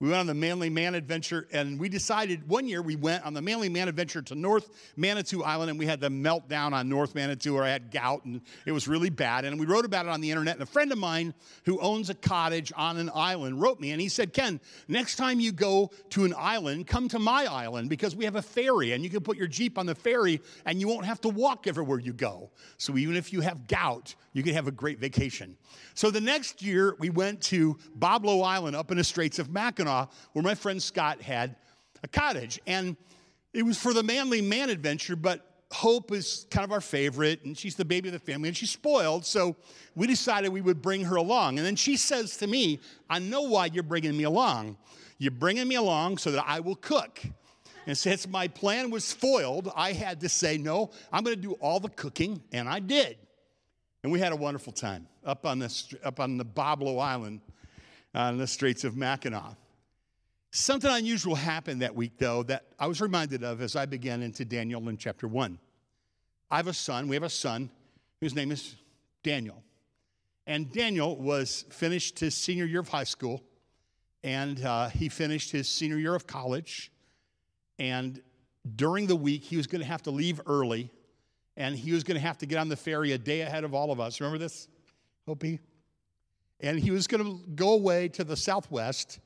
We 0.00 0.08
went 0.08 0.20
on 0.20 0.26
the 0.26 0.32
Manly 0.32 0.70
Man 0.70 0.94
Adventure, 0.94 1.46
and 1.52 1.78
we 1.78 1.90
decided 1.90 2.48
one 2.48 2.66
year 2.66 2.80
we 2.80 2.96
went 2.96 3.26
on 3.26 3.34
the 3.34 3.42
Manly 3.42 3.68
Man 3.68 3.86
Adventure 3.86 4.22
to 4.22 4.34
North 4.34 4.70
Manitou 4.96 5.42
Island, 5.42 5.68
and 5.68 5.78
we 5.78 5.84
had 5.84 6.00
the 6.00 6.08
meltdown 6.08 6.72
on 6.72 6.88
North 6.88 7.14
Manitou 7.14 7.52
where 7.52 7.64
I 7.64 7.68
had 7.68 7.90
gout, 7.90 8.24
and 8.24 8.40
it 8.64 8.72
was 8.72 8.88
really 8.88 9.10
bad. 9.10 9.44
And 9.44 9.60
we 9.60 9.66
wrote 9.66 9.84
about 9.84 10.06
it 10.06 10.08
on 10.08 10.22
the 10.22 10.30
internet. 10.30 10.54
And 10.54 10.62
a 10.62 10.66
friend 10.66 10.90
of 10.90 10.96
mine 10.96 11.34
who 11.66 11.78
owns 11.80 12.08
a 12.08 12.14
cottage 12.14 12.72
on 12.74 12.96
an 12.96 13.10
island 13.14 13.60
wrote 13.60 13.78
me, 13.78 13.90
and 13.90 14.00
he 14.00 14.08
said, 14.08 14.32
Ken, 14.32 14.58
next 14.88 15.16
time 15.16 15.38
you 15.38 15.52
go 15.52 15.90
to 16.10 16.24
an 16.24 16.32
island, 16.34 16.86
come 16.86 17.06
to 17.08 17.18
my 17.18 17.44
island 17.44 17.90
because 17.90 18.16
we 18.16 18.24
have 18.24 18.36
a 18.36 18.42
ferry, 18.42 18.92
and 18.92 19.04
you 19.04 19.10
can 19.10 19.20
put 19.20 19.36
your 19.36 19.48
Jeep 19.48 19.76
on 19.76 19.84
the 19.84 19.94
ferry, 19.94 20.40
and 20.64 20.80
you 20.80 20.88
won't 20.88 21.04
have 21.04 21.20
to 21.20 21.28
walk 21.28 21.66
everywhere 21.66 21.98
you 21.98 22.14
go. 22.14 22.48
So 22.78 22.96
even 22.96 23.16
if 23.16 23.34
you 23.34 23.42
have 23.42 23.66
gout, 23.66 24.14
you 24.32 24.42
can 24.42 24.54
have 24.54 24.66
a 24.66 24.72
great 24.72 24.98
vacation. 24.98 25.58
So 25.92 26.10
the 26.10 26.22
next 26.22 26.62
year, 26.62 26.96
we 26.98 27.10
went 27.10 27.42
to 27.42 27.76
Boblo 27.98 28.42
Island 28.42 28.76
up 28.76 28.90
in 28.90 28.96
the 28.96 29.04
Straits 29.04 29.38
of 29.38 29.50
Mackinac, 29.50 29.89
where 30.32 30.42
my 30.42 30.54
friend 30.54 30.82
Scott 30.82 31.20
had 31.22 31.56
a 32.02 32.08
cottage. 32.08 32.60
And 32.66 32.96
it 33.52 33.62
was 33.64 33.78
for 33.78 33.92
the 33.92 34.02
Manly 34.02 34.40
Man 34.40 34.70
adventure, 34.70 35.16
but 35.16 35.46
Hope 35.72 36.10
is 36.10 36.46
kind 36.50 36.64
of 36.64 36.72
our 36.72 36.80
favorite, 36.80 37.44
and 37.44 37.56
she's 37.56 37.76
the 37.76 37.84
baby 37.84 38.08
of 38.08 38.12
the 38.12 38.18
family, 38.18 38.48
and 38.48 38.56
she's 38.56 38.72
spoiled. 38.72 39.24
So 39.24 39.54
we 39.94 40.08
decided 40.08 40.48
we 40.48 40.60
would 40.60 40.82
bring 40.82 41.04
her 41.04 41.14
along. 41.14 41.58
And 41.58 41.66
then 41.66 41.76
she 41.76 41.96
says 41.96 42.36
to 42.38 42.48
me, 42.48 42.80
I 43.08 43.20
know 43.20 43.42
why 43.42 43.66
you're 43.66 43.84
bringing 43.84 44.16
me 44.16 44.24
along. 44.24 44.76
You're 45.18 45.30
bringing 45.30 45.68
me 45.68 45.76
along 45.76 46.18
so 46.18 46.32
that 46.32 46.44
I 46.44 46.58
will 46.58 46.74
cook. 46.74 47.20
And 47.86 47.96
since 47.96 48.26
my 48.26 48.48
plan 48.48 48.90
was 48.90 49.12
foiled, 49.12 49.70
I 49.76 49.92
had 49.92 50.20
to 50.20 50.28
say, 50.28 50.58
no, 50.58 50.90
I'm 51.12 51.22
going 51.22 51.36
to 51.36 51.42
do 51.42 51.52
all 51.54 51.78
the 51.78 51.88
cooking, 51.88 52.42
and 52.52 52.68
I 52.68 52.80
did. 52.80 53.16
And 54.02 54.10
we 54.10 54.18
had 54.18 54.32
a 54.32 54.36
wonderful 54.36 54.72
time 54.72 55.06
up 55.24 55.46
on 55.46 55.60
the, 55.60 55.98
up 56.02 56.18
on 56.18 56.36
the 56.36 56.44
Boblo 56.44 57.00
Island 57.00 57.42
uh, 58.14 58.20
on 58.22 58.38
the 58.38 58.46
Straits 58.46 58.82
of 58.82 58.96
Mackinac. 58.96 59.54
Something 60.52 60.90
unusual 60.90 61.36
happened 61.36 61.82
that 61.82 61.94
week, 61.94 62.18
though, 62.18 62.42
that 62.44 62.64
I 62.78 62.88
was 62.88 63.00
reminded 63.00 63.44
of 63.44 63.60
as 63.60 63.76
I 63.76 63.86
began 63.86 64.20
into 64.20 64.44
Daniel 64.44 64.88
in 64.88 64.96
chapter 64.96 65.28
1. 65.28 65.58
I 66.50 66.56
have 66.56 66.66
a 66.66 66.74
son, 66.74 67.06
we 67.06 67.14
have 67.14 67.22
a 67.22 67.30
son 67.30 67.70
whose 68.20 68.34
name 68.34 68.50
is 68.50 68.74
Daniel. 69.22 69.62
And 70.48 70.72
Daniel 70.72 71.14
was 71.14 71.64
finished 71.70 72.18
his 72.18 72.34
senior 72.34 72.64
year 72.64 72.80
of 72.80 72.88
high 72.88 73.04
school, 73.04 73.44
and 74.24 74.64
uh, 74.64 74.88
he 74.88 75.08
finished 75.08 75.52
his 75.52 75.68
senior 75.68 75.98
year 75.98 76.16
of 76.16 76.26
college. 76.26 76.90
And 77.78 78.20
during 78.74 79.06
the 79.06 79.14
week, 79.14 79.44
he 79.44 79.56
was 79.56 79.68
going 79.68 79.82
to 79.82 79.86
have 79.86 80.02
to 80.02 80.10
leave 80.10 80.40
early, 80.46 80.90
and 81.56 81.76
he 81.76 81.92
was 81.92 82.02
going 82.02 82.16
to 82.16 82.26
have 82.26 82.38
to 82.38 82.46
get 82.46 82.58
on 82.58 82.68
the 82.68 82.76
ferry 82.76 83.12
a 83.12 83.18
day 83.18 83.42
ahead 83.42 83.62
of 83.62 83.72
all 83.72 83.92
of 83.92 84.00
us. 84.00 84.20
Remember 84.20 84.38
this, 84.38 84.66
Hopi? 85.26 85.60
And 86.58 86.80
he 86.80 86.90
was 86.90 87.06
going 87.06 87.24
to 87.24 87.46
go 87.50 87.74
away 87.74 88.08
to 88.08 88.24
the 88.24 88.36
southwest 88.36 89.20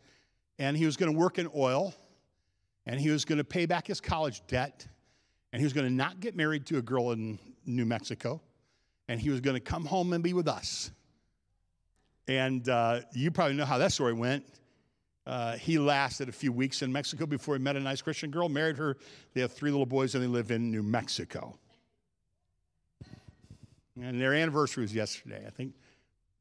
and 0.58 0.76
he 0.76 0.86
was 0.86 0.96
going 0.96 1.12
to 1.12 1.18
work 1.18 1.38
in 1.38 1.48
oil, 1.54 1.94
and 2.86 3.00
he 3.00 3.10
was 3.10 3.24
going 3.24 3.38
to 3.38 3.44
pay 3.44 3.66
back 3.66 3.86
his 3.86 4.00
college 4.00 4.42
debt, 4.46 4.86
and 5.52 5.60
he 5.60 5.64
was 5.64 5.72
going 5.72 5.86
to 5.86 5.92
not 5.92 6.20
get 6.20 6.36
married 6.36 6.66
to 6.66 6.78
a 6.78 6.82
girl 6.82 7.12
in 7.12 7.38
New 7.66 7.84
Mexico, 7.84 8.40
and 9.08 9.20
he 9.20 9.30
was 9.30 9.40
going 9.40 9.54
to 9.54 9.60
come 9.60 9.84
home 9.84 10.12
and 10.12 10.22
be 10.22 10.32
with 10.32 10.48
us. 10.48 10.90
And 12.26 12.68
uh, 12.68 13.00
you 13.12 13.30
probably 13.30 13.56
know 13.56 13.64
how 13.64 13.78
that 13.78 13.92
story 13.92 14.14
went. 14.14 14.44
Uh, 15.26 15.56
he 15.56 15.78
lasted 15.78 16.28
a 16.28 16.32
few 16.32 16.52
weeks 16.52 16.82
in 16.82 16.92
Mexico 16.92 17.24
before 17.26 17.54
he 17.54 17.62
met 17.62 17.76
a 17.76 17.80
nice 17.80 18.02
Christian 18.02 18.30
girl, 18.30 18.48
married 18.48 18.76
her. 18.76 18.96
They 19.32 19.40
have 19.40 19.52
three 19.52 19.70
little 19.70 19.86
boys, 19.86 20.14
and 20.14 20.22
they 20.22 20.28
live 20.28 20.50
in 20.50 20.70
New 20.70 20.82
Mexico. 20.82 21.58
And 24.00 24.20
their 24.20 24.34
anniversary 24.34 24.82
was 24.82 24.94
yesterday. 24.94 25.44
I 25.46 25.50
think 25.50 25.74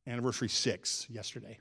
anniversary 0.08 0.50
six 0.50 1.08
yesterday. 1.10 1.60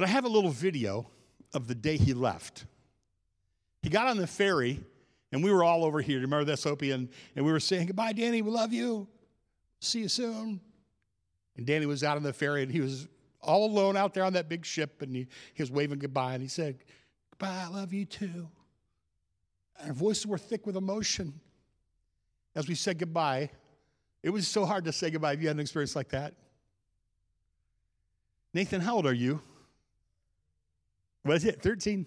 But 0.00 0.08
I 0.08 0.12
have 0.12 0.24
a 0.24 0.30
little 0.30 0.48
video 0.48 1.10
of 1.52 1.68
the 1.68 1.74
day 1.74 1.98
he 1.98 2.14
left. 2.14 2.64
He 3.82 3.90
got 3.90 4.06
on 4.06 4.16
the 4.16 4.26
ferry, 4.26 4.82
and 5.30 5.44
we 5.44 5.52
were 5.52 5.62
all 5.62 5.84
over 5.84 6.00
here. 6.00 6.20
Remember 6.20 6.42
this, 6.42 6.64
Opie? 6.64 6.92
And, 6.92 7.10
and 7.36 7.44
we 7.44 7.52
were 7.52 7.60
saying, 7.60 7.88
Goodbye, 7.88 8.14
Danny. 8.14 8.40
We 8.40 8.50
love 8.50 8.72
you. 8.72 9.06
See 9.80 9.98
you 9.98 10.08
soon. 10.08 10.58
And 11.58 11.66
Danny 11.66 11.84
was 11.84 12.02
out 12.02 12.16
on 12.16 12.22
the 12.22 12.32
ferry, 12.32 12.62
and 12.62 12.72
he 12.72 12.80
was 12.80 13.08
all 13.42 13.66
alone 13.66 13.94
out 13.94 14.14
there 14.14 14.24
on 14.24 14.32
that 14.32 14.48
big 14.48 14.64
ship, 14.64 15.02
and 15.02 15.14
he, 15.14 15.26
he 15.52 15.62
was 15.62 15.70
waving 15.70 15.98
goodbye, 15.98 16.32
and 16.32 16.40
he 16.40 16.48
said, 16.48 16.78
Goodbye, 17.32 17.64
I 17.66 17.68
love 17.68 17.92
you 17.92 18.06
too. 18.06 18.48
Our 19.84 19.92
voices 19.92 20.26
were 20.26 20.38
thick 20.38 20.66
with 20.66 20.78
emotion 20.78 21.38
as 22.56 22.68
we 22.68 22.74
said 22.74 22.98
goodbye. 22.98 23.50
It 24.22 24.30
was 24.30 24.48
so 24.48 24.64
hard 24.64 24.86
to 24.86 24.92
say 24.92 25.10
goodbye 25.10 25.34
if 25.34 25.42
you 25.42 25.48
had 25.48 25.58
an 25.58 25.60
experience 25.60 25.94
like 25.94 26.08
that. 26.08 26.32
Nathan, 28.54 28.80
how 28.80 28.94
old 28.96 29.04
are 29.04 29.12
you? 29.12 29.42
What 31.22 31.36
is 31.36 31.44
it? 31.44 31.60
13? 31.62 32.06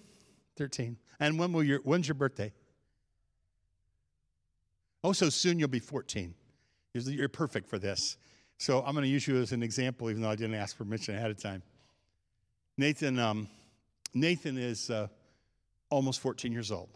13. 0.58 0.98
And 1.20 1.40
when 1.40 1.54
will 1.54 1.64
your, 1.64 1.80
when's 1.80 2.08
your 2.08 2.16
birthday? 2.16 2.52
Oh, 5.04 5.14
so 5.14 5.30
soon 5.30 5.60
you'll 5.60 5.68
be 5.68 5.80
14. 5.80 6.34
You're 6.94 7.30
perfect 7.30 7.70
for 7.70 7.78
this. 7.78 8.18
So 8.58 8.84
I'm 8.86 8.94
going 8.94 9.04
to 9.04 9.10
use 9.10 9.28
you 9.28 9.38
as 9.42 9.52
an 9.52 9.64
example, 9.64 10.10
even 10.10 10.22
though 10.22 10.30
I 10.30 10.36
didn't 10.36 10.56
ask 10.56 10.78
permission 10.78 11.16
ahead 11.16 11.32
of 11.32 11.42
time. 11.42 11.62
Nathan, 12.78 13.20
um, 13.20 13.48
Nathan 14.14 14.58
is 14.58 14.90
uh, 14.90 15.08
almost 15.90 16.20
14 16.22 16.52
years 16.52 16.72
old. 16.72 16.90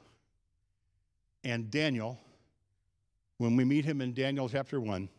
And 1.43 1.69
Daniel, 1.69 2.19
when 3.37 3.55
we 3.55 3.63
meet 3.63 3.85
him 3.85 4.01
in 4.01 4.13
Daniel 4.13 4.49
chapter 4.49 4.79
1, 4.79 5.09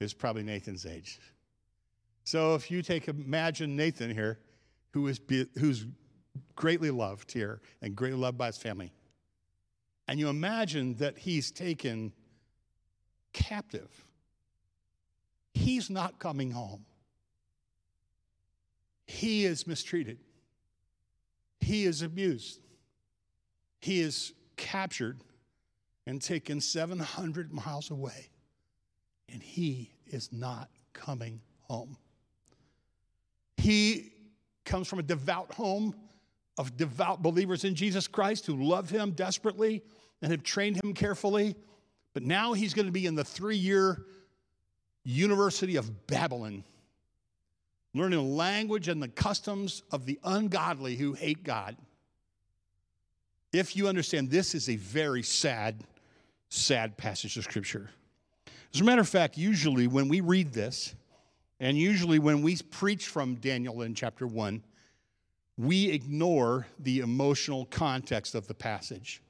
is 0.00 0.12
probably 0.12 0.42
Nathan's 0.42 0.84
age. 0.84 1.18
So 2.24 2.54
if 2.54 2.70
you 2.70 2.82
take, 2.82 3.08
imagine 3.08 3.76
Nathan 3.76 4.12
here, 4.12 4.38
who 4.92 5.06
is, 5.06 5.20
who's 5.58 5.86
greatly 6.54 6.90
loved 6.90 7.32
here 7.32 7.60
and 7.82 7.94
greatly 7.94 8.18
loved 8.18 8.38
by 8.38 8.46
his 8.46 8.58
family. 8.58 8.92
And 10.08 10.20
you 10.20 10.28
imagine 10.28 10.94
that 10.96 11.18
he's 11.18 11.50
taken 11.50 12.12
captive. 13.32 14.04
He's 15.54 15.90
not 15.90 16.18
coming 16.18 16.50
home. 16.50 16.84
He 19.06 19.44
is 19.44 19.66
mistreated. 19.66 20.18
He 21.60 21.84
is 21.84 22.02
abused. 22.02 22.60
He 23.80 24.00
is 24.00 24.32
captured 24.56 25.20
and 26.06 26.20
taken 26.22 26.60
700 26.60 27.52
miles 27.52 27.90
away. 27.90 28.30
And 29.32 29.42
he 29.42 29.90
is 30.06 30.32
not 30.32 30.70
coming 30.92 31.40
home. 31.62 31.96
He 33.56 34.12
comes 34.64 34.88
from 34.88 34.98
a 34.98 35.02
devout 35.02 35.52
home 35.52 35.94
of 36.58 36.76
devout 36.76 37.22
believers 37.22 37.64
in 37.64 37.74
Jesus 37.74 38.06
Christ 38.06 38.46
who 38.46 38.62
love 38.62 38.90
him 38.90 39.10
desperately 39.12 39.82
and 40.22 40.30
have 40.30 40.42
trained 40.42 40.82
him 40.82 40.94
carefully. 40.94 41.54
But 42.14 42.22
now 42.22 42.54
he's 42.54 42.74
going 42.74 42.86
to 42.86 42.92
be 42.92 43.06
in 43.06 43.14
the 43.14 43.24
three 43.24 43.56
year 43.56 44.06
University 45.04 45.76
of 45.76 46.06
Babylon, 46.06 46.64
learning 47.94 48.18
the 48.18 48.24
language 48.24 48.88
and 48.88 49.00
the 49.02 49.08
customs 49.08 49.82
of 49.92 50.04
the 50.04 50.18
ungodly 50.24 50.96
who 50.96 51.12
hate 51.12 51.44
God. 51.44 51.76
If 53.52 53.76
you 53.76 53.86
understand, 53.86 54.30
this 54.30 54.54
is 54.54 54.68
a 54.68 54.76
very 54.76 55.22
sad, 55.22 55.84
sad 56.48 56.96
passage 56.96 57.36
of 57.36 57.44
Scripture. 57.44 57.90
As 58.74 58.80
a 58.80 58.84
matter 58.84 59.00
of 59.00 59.08
fact, 59.08 59.38
usually 59.38 59.86
when 59.86 60.08
we 60.08 60.20
read 60.20 60.52
this, 60.52 60.94
and 61.60 61.78
usually 61.78 62.18
when 62.18 62.42
we 62.42 62.56
preach 62.70 63.06
from 63.06 63.36
Daniel 63.36 63.82
in 63.82 63.94
chapter 63.94 64.26
1, 64.26 64.62
we 65.58 65.88
ignore 65.90 66.66
the 66.80 67.00
emotional 67.00 67.64
context 67.66 68.34
of 68.34 68.46
the 68.46 68.54
passage. 68.54 69.22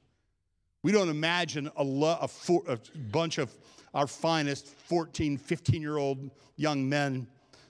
We 0.82 0.92
don't 0.92 1.08
imagine 1.08 1.70
a, 1.76 1.84
lo- 1.84 2.18
a, 2.20 2.28
for- 2.28 2.62
a 2.68 2.78
bunch 3.10 3.38
of 3.38 3.52
our 3.94 4.06
finest 4.06 4.66
14, 4.66 5.38
15 5.38 5.80
year 5.80 5.96
old 5.96 6.30
young 6.56 6.88
men 6.88 7.26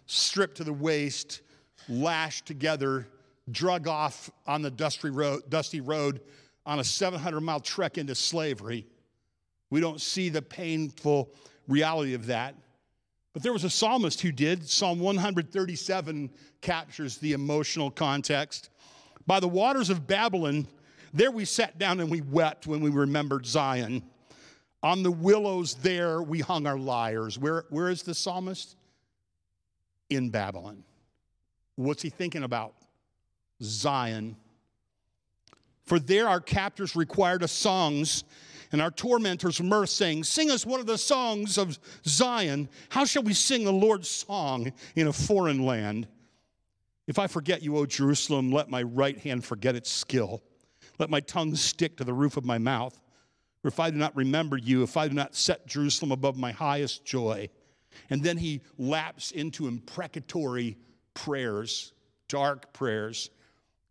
stripped 0.06 0.56
to 0.56 0.64
the 0.64 0.72
waist, 0.72 1.42
lashed 1.88 2.46
together, 2.46 3.06
drug 3.50 3.88
off 3.88 4.30
on 4.46 4.62
the 4.62 4.70
dusty 4.70 5.10
road, 5.10 5.48
dusty 5.48 5.80
road 5.80 6.20
on 6.64 6.80
a 6.80 6.84
700 6.84 7.40
mile 7.40 7.60
trek 7.60 7.98
into 7.98 8.14
slavery. 8.14 8.86
We 9.70 9.80
don't 9.80 10.00
see 10.00 10.28
the 10.28 10.42
painful 10.42 11.30
reality 11.68 12.14
of 12.14 12.26
that. 12.26 12.54
But 13.37 13.43
there 13.43 13.52
was 13.52 13.64
a 13.64 13.69
psalmist 13.71 14.23
who 14.23 14.33
did. 14.33 14.66
Psalm 14.66 14.99
137 14.99 16.31
captures 16.62 17.19
the 17.19 17.35
emotional 17.35 17.90
context. 17.90 18.71
By 19.26 19.40
the 19.40 19.47
waters 19.47 19.90
of 19.90 20.07
Babylon, 20.07 20.66
there 21.12 21.31
we 21.31 21.45
sat 21.45 21.78
down 21.78 22.00
and 22.00 22.11
we 22.11 22.23
wept 22.23 22.66
when 22.66 22.81
we 22.81 22.88
remembered 22.88 23.45
Zion. 23.45 24.02
On 24.83 25.02
the 25.02 25.11
willows 25.11 25.75
there 25.75 26.23
we 26.23 26.40
hung 26.40 26.66
our 26.66 26.78
lyres. 26.78 27.38
Where, 27.38 27.66
where 27.69 27.90
is 27.90 28.02
the 28.05 28.14
psalmist? 28.14 28.75
In 30.09 30.31
Babylon. 30.31 30.83
What's 31.75 32.00
he 32.00 32.09
thinking 32.09 32.43
about? 32.43 32.73
Zion. 33.62 34.35
For 35.85 35.99
there 35.99 36.26
our 36.26 36.40
captors 36.40 36.97
required 36.97 37.43
us 37.43 37.52
songs 37.52 38.25
and 38.73 38.82
our 38.82 38.90
tormentors 38.90 39.61
mirth, 39.61 39.90
saying, 39.90 40.25
Sing 40.25 40.50
us 40.50 40.66
one 40.66 40.80
of 40.80 40.87
the 40.87 40.99
songs 40.99 41.58
of 41.58 41.78
Zion. 42.06 42.68
How 42.88 43.04
shall 43.04 43.23
we 43.23 43.35
sing 43.35 43.64
the 43.64 43.73
Lord's 43.73 44.08
song 44.08 44.73
in 44.94 45.06
a 45.06 45.12
foreign 45.12 45.64
land? 45.64 46.08
If 47.06 47.18
I 47.18 47.26
forget 47.26 47.62
you, 47.62 47.76
O 47.76 47.87
Jerusalem, 47.87 48.50
let 48.50 48.68
my 48.68 48.82
right 48.82 49.18
hand 49.18 49.44
forget 49.44 49.76
its 49.76 49.90
skill. 49.90 50.42
Let 50.99 51.11
my 51.11 51.20
tongue 51.20 51.54
stick 51.54 51.96
to 51.99 52.04
the 52.04 52.12
roof 52.12 52.37
of 52.37 52.44
my 52.44 52.58
mouth. 52.58 52.99
For 53.62 53.68
if 53.68 53.80
I 53.80 53.90
do 53.90 53.96
not 53.96 54.16
remember 54.16 54.56
you, 54.56 54.82
if 54.82 54.96
I 54.96 55.08
do 55.08 55.14
not 55.14 55.35
set 55.35 55.66
Jerusalem 55.66 56.12
above 56.12 56.37
my 56.37 56.52
highest 56.52 57.04
joy. 57.04 57.49
And 58.11 58.23
then 58.23 58.37
he 58.37 58.61
lapses 58.78 59.32
into 59.32 59.68
imprecatory 59.68 60.76
prayers, 61.14 61.92
dark 62.28 62.73
prayers, 62.73 63.30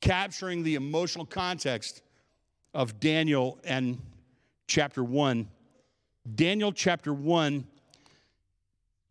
capturing 0.02 0.64
the 0.64 0.76
emotional 0.76 1.26
context 1.26 2.02
of 2.74 3.00
Daniel 3.00 3.60
and 3.64 4.00
chapter 4.68 5.04
1. 5.04 5.48
Daniel 6.34 6.72
chapter 6.72 7.14
1, 7.14 7.66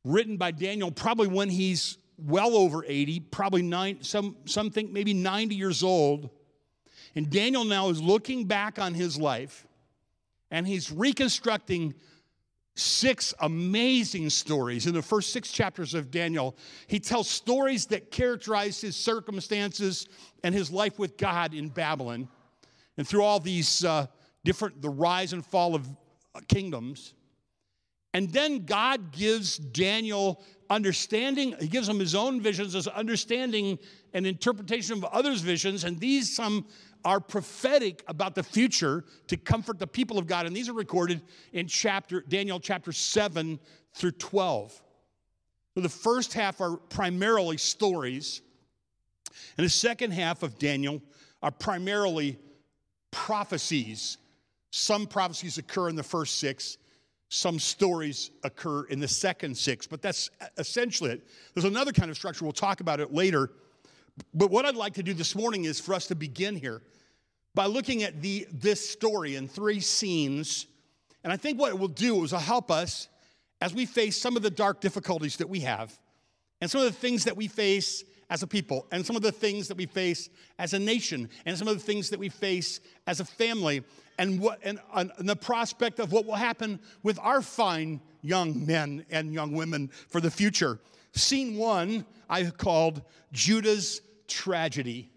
written 0.04 0.36
by 0.36 0.50
Daniel 0.50 0.90
probably 0.90 1.28
when 1.28 1.48
he's 1.48 1.98
well 2.18 2.56
over 2.56 2.84
80, 2.86 3.20
probably 3.20 3.62
nine, 3.62 4.02
some, 4.02 4.36
some 4.44 4.70
think 4.70 4.90
maybe 4.90 5.14
90 5.14 5.54
years 5.54 5.82
old. 5.82 6.30
And 7.14 7.30
Daniel 7.30 7.64
now 7.64 7.90
is 7.90 8.02
looking 8.02 8.46
back 8.46 8.78
on 8.78 8.94
his 8.94 9.18
life 9.18 9.66
and 10.50 10.66
he's 10.66 10.90
reconstructing 10.90 11.94
six 12.76 13.32
amazing 13.40 14.30
stories. 14.30 14.86
In 14.86 14.94
the 14.94 15.02
first 15.02 15.32
six 15.32 15.52
chapters 15.52 15.94
of 15.94 16.10
Daniel, 16.10 16.56
he 16.88 16.98
tells 16.98 17.28
stories 17.28 17.86
that 17.86 18.10
characterize 18.10 18.80
his 18.80 18.96
circumstances 18.96 20.08
and 20.42 20.54
his 20.54 20.70
life 20.70 20.98
with 20.98 21.16
God 21.16 21.54
in 21.54 21.68
Babylon. 21.68 22.28
And 22.96 23.06
through 23.06 23.22
all 23.22 23.40
these 23.40 23.84
uh, 23.84 24.06
different, 24.44 24.80
the 24.82 24.90
rise 24.90 25.32
and 25.32 25.44
fall 25.44 25.74
of 25.74 25.86
uh, 26.34 26.40
kingdoms. 26.48 27.14
And 28.12 28.30
then 28.30 28.64
God 28.64 29.10
gives 29.10 29.58
Daniel 29.58 30.42
understanding, 30.70 31.54
he 31.60 31.68
gives 31.68 31.88
him 31.88 31.98
his 31.98 32.14
own 32.14 32.40
visions 32.40 32.74
as 32.74 32.86
understanding 32.86 33.78
and 34.12 34.26
interpretation 34.26 34.96
of 34.96 35.04
others' 35.04 35.40
visions. 35.40 35.84
And 35.84 35.98
these 35.98 36.34
some 36.34 36.66
are 37.04 37.20
prophetic 37.20 38.02
about 38.08 38.34
the 38.34 38.42
future 38.42 39.04
to 39.26 39.36
comfort 39.36 39.78
the 39.78 39.86
people 39.86 40.18
of 40.18 40.26
God. 40.26 40.46
And 40.46 40.56
these 40.56 40.68
are 40.68 40.74
recorded 40.74 41.22
in 41.52 41.66
chapter 41.66 42.22
Daniel 42.22 42.58
chapter 42.58 42.92
7 42.92 43.58
through 43.94 44.12
12. 44.12 44.80
So 45.74 45.80
the 45.80 45.88
first 45.88 46.32
half 46.32 46.60
are 46.60 46.76
primarily 46.76 47.56
stories, 47.56 48.42
and 49.58 49.64
the 49.64 49.70
second 49.70 50.12
half 50.12 50.42
of 50.44 50.56
Daniel 50.58 51.02
are 51.42 51.50
primarily 51.50 52.38
prophecies. 53.10 54.18
Some 54.76 55.06
prophecies 55.06 55.56
occur 55.56 55.88
in 55.88 55.94
the 55.94 56.02
first 56.02 56.38
six, 56.38 56.78
some 57.28 57.60
stories 57.60 58.32
occur 58.42 58.82
in 58.86 58.98
the 58.98 59.06
second 59.06 59.56
six, 59.56 59.86
but 59.86 60.02
that's 60.02 60.30
essentially 60.58 61.12
it. 61.12 61.28
There's 61.54 61.64
another 61.64 61.92
kind 61.92 62.10
of 62.10 62.16
structure, 62.16 62.44
we'll 62.44 62.50
talk 62.50 62.80
about 62.80 62.98
it 62.98 63.14
later. 63.14 63.52
But 64.34 64.50
what 64.50 64.64
I'd 64.64 64.74
like 64.74 64.94
to 64.94 65.04
do 65.04 65.14
this 65.14 65.36
morning 65.36 65.66
is 65.66 65.78
for 65.78 65.94
us 65.94 66.08
to 66.08 66.16
begin 66.16 66.56
here 66.56 66.82
by 67.54 67.66
looking 67.66 68.02
at 68.02 68.20
the, 68.20 68.48
this 68.50 68.90
story 68.90 69.36
in 69.36 69.46
three 69.46 69.78
scenes. 69.78 70.66
And 71.22 71.32
I 71.32 71.36
think 71.36 71.60
what 71.60 71.70
it 71.70 71.78
will 71.78 71.86
do 71.86 72.24
is 72.24 72.32
it'll 72.32 72.40
help 72.40 72.72
us 72.72 73.06
as 73.60 73.72
we 73.72 73.86
face 73.86 74.20
some 74.20 74.36
of 74.36 74.42
the 74.42 74.50
dark 74.50 74.80
difficulties 74.80 75.36
that 75.36 75.48
we 75.48 75.60
have 75.60 75.96
and 76.60 76.68
some 76.68 76.80
of 76.80 76.88
the 76.88 76.98
things 76.98 77.22
that 77.26 77.36
we 77.36 77.46
face 77.46 78.02
as 78.28 78.42
a 78.42 78.46
people 78.48 78.88
and 78.90 79.06
some 79.06 79.14
of 79.14 79.22
the 79.22 79.30
things 79.30 79.68
that 79.68 79.76
we 79.76 79.86
face 79.86 80.30
as 80.58 80.74
a 80.74 80.80
nation 80.80 81.28
and 81.46 81.56
some 81.56 81.68
of 81.68 81.74
the 81.74 81.84
things 81.84 82.10
that 82.10 82.18
we 82.18 82.28
face 82.28 82.80
as 83.06 83.20
a 83.20 83.24
family 83.24 83.84
and 84.18 84.40
what 84.40 84.58
and, 84.62 84.80
and 84.94 85.12
the 85.18 85.36
prospect 85.36 85.98
of 85.98 86.12
what 86.12 86.26
will 86.26 86.34
happen 86.34 86.80
with 87.02 87.18
our 87.20 87.42
fine 87.42 88.00
young 88.22 88.64
men 88.66 89.04
and 89.10 89.32
young 89.32 89.52
women 89.52 89.90
for 90.08 90.20
the 90.20 90.30
future. 90.30 90.78
Scene 91.12 91.56
one 91.56 92.04
I 92.28 92.44
called 92.44 93.02
Judah's 93.32 94.00
tragedy. 94.26 95.10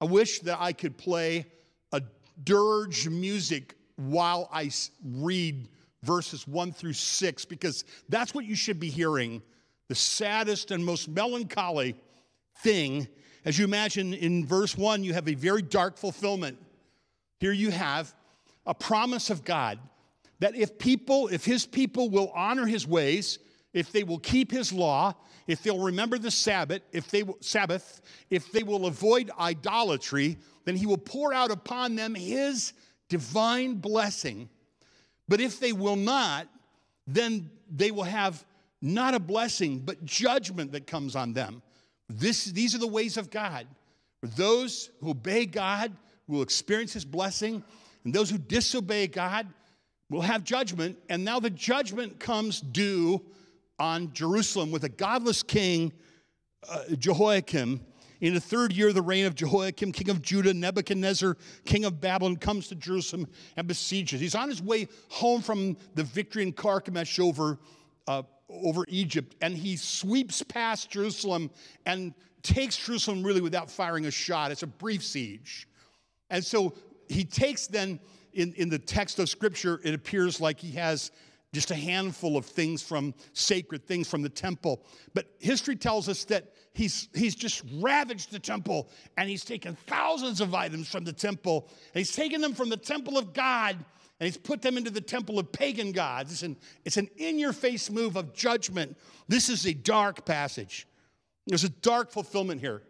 I 0.00 0.04
wish 0.04 0.40
that 0.40 0.60
I 0.60 0.72
could 0.72 0.96
play 0.96 1.46
a 1.92 2.00
dirge 2.44 3.08
music 3.08 3.74
while 3.96 4.48
I 4.52 4.70
read 5.04 5.68
verses 6.04 6.46
one 6.46 6.72
through 6.72 6.92
six, 6.92 7.44
because 7.44 7.84
that's 8.08 8.32
what 8.32 8.44
you 8.44 8.54
should 8.54 8.78
be 8.78 8.88
hearing. 8.88 9.42
The 9.88 9.96
saddest 9.96 10.70
and 10.70 10.84
most 10.84 11.08
melancholy 11.08 11.96
thing, 12.58 13.08
as 13.44 13.58
you 13.58 13.64
imagine 13.64 14.14
in 14.14 14.46
verse 14.46 14.76
one, 14.76 15.02
you 15.02 15.14
have 15.14 15.28
a 15.28 15.34
very 15.34 15.62
dark 15.62 15.96
fulfillment. 15.96 16.58
Here 17.40 17.52
you 17.52 17.70
have 17.70 18.14
a 18.68 18.74
promise 18.74 19.30
of 19.30 19.44
God 19.44 19.80
that 20.40 20.54
if 20.54 20.78
people, 20.78 21.26
if 21.28 21.44
his 21.44 21.66
people 21.66 22.10
will 22.10 22.30
honor 22.34 22.66
his 22.66 22.86
ways, 22.86 23.40
if 23.72 23.90
they 23.90 24.04
will 24.04 24.18
keep 24.18 24.52
his 24.52 24.72
law, 24.72 25.14
if 25.48 25.62
they'll 25.62 25.82
remember 25.82 26.18
the 26.18 26.30
Sabbath, 26.30 26.82
if 26.92 27.10
they 27.10 27.24
Sabbath, 27.40 28.02
if 28.30 28.52
they 28.52 28.62
will 28.62 28.86
avoid 28.86 29.30
idolatry, 29.40 30.36
then 30.64 30.76
he 30.76 30.86
will 30.86 30.98
pour 30.98 31.32
out 31.32 31.50
upon 31.50 31.96
them 31.96 32.14
his 32.14 32.74
divine 33.08 33.74
blessing. 33.76 34.48
But 35.26 35.40
if 35.40 35.58
they 35.58 35.72
will 35.72 35.96
not, 35.96 36.46
then 37.06 37.50
they 37.74 37.90
will 37.90 38.04
have 38.04 38.44
not 38.80 39.14
a 39.14 39.18
blessing, 39.18 39.80
but 39.80 40.04
judgment 40.04 40.72
that 40.72 40.86
comes 40.86 41.16
on 41.16 41.32
them. 41.32 41.62
This, 42.08 42.44
these 42.44 42.74
are 42.74 42.78
the 42.78 42.86
ways 42.86 43.16
of 43.16 43.30
God. 43.30 43.66
For 44.20 44.26
those 44.28 44.90
who 45.00 45.10
obey 45.10 45.46
God 45.46 45.92
will 46.26 46.42
experience 46.42 46.92
his 46.92 47.04
blessing, 47.04 47.64
and 48.08 48.14
those 48.14 48.30
who 48.30 48.38
disobey 48.38 49.06
God 49.06 49.46
will 50.08 50.22
have 50.22 50.42
judgment. 50.42 50.96
And 51.10 51.26
now 51.26 51.40
the 51.40 51.50
judgment 51.50 52.18
comes 52.18 52.62
due 52.62 53.22
on 53.78 54.14
Jerusalem 54.14 54.70
with 54.70 54.84
a 54.84 54.88
godless 54.88 55.42
king, 55.42 55.92
uh, 56.70 56.84
Jehoiakim, 56.98 57.84
in 58.22 58.32
the 58.32 58.40
third 58.40 58.72
year 58.72 58.88
of 58.88 58.94
the 58.94 59.02
reign 59.02 59.26
of 59.26 59.34
Jehoiakim, 59.34 59.92
king 59.92 60.08
of 60.08 60.22
Judah, 60.22 60.54
Nebuchadnezzar, 60.54 61.36
king 61.66 61.84
of 61.84 62.00
Babylon, 62.00 62.36
comes 62.36 62.68
to 62.68 62.74
Jerusalem 62.76 63.28
and 63.58 63.68
besieges. 63.68 64.22
He's 64.22 64.34
on 64.34 64.48
his 64.48 64.62
way 64.62 64.88
home 65.10 65.42
from 65.42 65.76
the 65.94 66.02
victory 66.02 66.44
in 66.44 66.54
Carchemish 66.54 67.20
over, 67.20 67.58
uh, 68.06 68.22
over 68.48 68.86
Egypt, 68.88 69.36
and 69.42 69.54
he 69.54 69.76
sweeps 69.76 70.42
past 70.42 70.88
Jerusalem 70.88 71.50
and 71.84 72.14
takes 72.42 72.74
Jerusalem 72.74 73.22
really 73.22 73.42
without 73.42 73.70
firing 73.70 74.06
a 74.06 74.10
shot. 74.10 74.50
It's 74.50 74.62
a 74.62 74.66
brief 74.66 75.04
siege. 75.04 75.68
And 76.30 76.44
so 76.44 76.74
he 77.08 77.24
takes 77.24 77.66
then, 77.66 78.00
in, 78.32 78.52
in 78.54 78.68
the 78.68 78.78
text 78.78 79.18
of 79.18 79.28
scripture, 79.28 79.80
it 79.84 79.94
appears 79.94 80.40
like 80.40 80.60
he 80.60 80.72
has 80.72 81.10
just 81.52 81.70
a 81.70 81.74
handful 81.74 82.36
of 82.36 82.44
things 82.44 82.82
from 82.82 83.14
sacred 83.32 83.86
things 83.86 84.08
from 84.08 84.22
the 84.22 84.28
temple. 84.28 84.84
But 85.14 85.26
history 85.38 85.76
tells 85.76 86.08
us 86.08 86.24
that 86.24 86.52
he's, 86.74 87.08
he's 87.14 87.34
just 87.34 87.64
ravaged 87.74 88.30
the 88.30 88.38
temple 88.38 88.90
and 89.16 89.28
he's 89.28 89.44
taken 89.44 89.76
thousands 89.86 90.40
of 90.40 90.54
items 90.54 90.88
from 90.88 91.04
the 91.04 91.12
temple 91.12 91.68
and 91.94 92.00
he's 92.00 92.14
taken 92.14 92.40
them 92.40 92.52
from 92.52 92.68
the 92.68 92.76
temple 92.76 93.16
of 93.16 93.32
God 93.32 93.76
and 94.20 94.26
he's 94.26 94.36
put 94.36 94.60
them 94.60 94.76
into 94.76 94.90
the 94.90 95.00
temple 95.00 95.38
of 95.38 95.50
pagan 95.50 95.92
gods. 95.92 96.32
It's 96.32 96.42
an, 96.42 96.56
it's 96.84 96.96
an 96.96 97.08
in 97.16 97.38
your 97.38 97.52
face 97.52 97.90
move 97.90 98.16
of 98.16 98.34
judgment. 98.34 98.96
This 99.26 99.48
is 99.48 99.66
a 99.66 99.72
dark 99.72 100.26
passage. 100.26 100.86
There's 101.46 101.64
a 101.64 101.70
dark 101.70 102.10
fulfillment 102.10 102.60
here. 102.60 102.82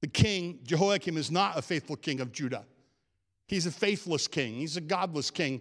The 0.00 0.06
king, 0.06 0.60
Jehoiakim, 0.62 1.16
is 1.16 1.30
not 1.30 1.58
a 1.58 1.62
faithful 1.62 1.96
king 1.96 2.20
of 2.20 2.30
Judah. 2.32 2.64
He's 3.50 3.66
a 3.66 3.72
faithless 3.72 4.28
king, 4.28 4.54
he's 4.54 4.76
a 4.76 4.80
godless 4.80 5.32
king. 5.32 5.60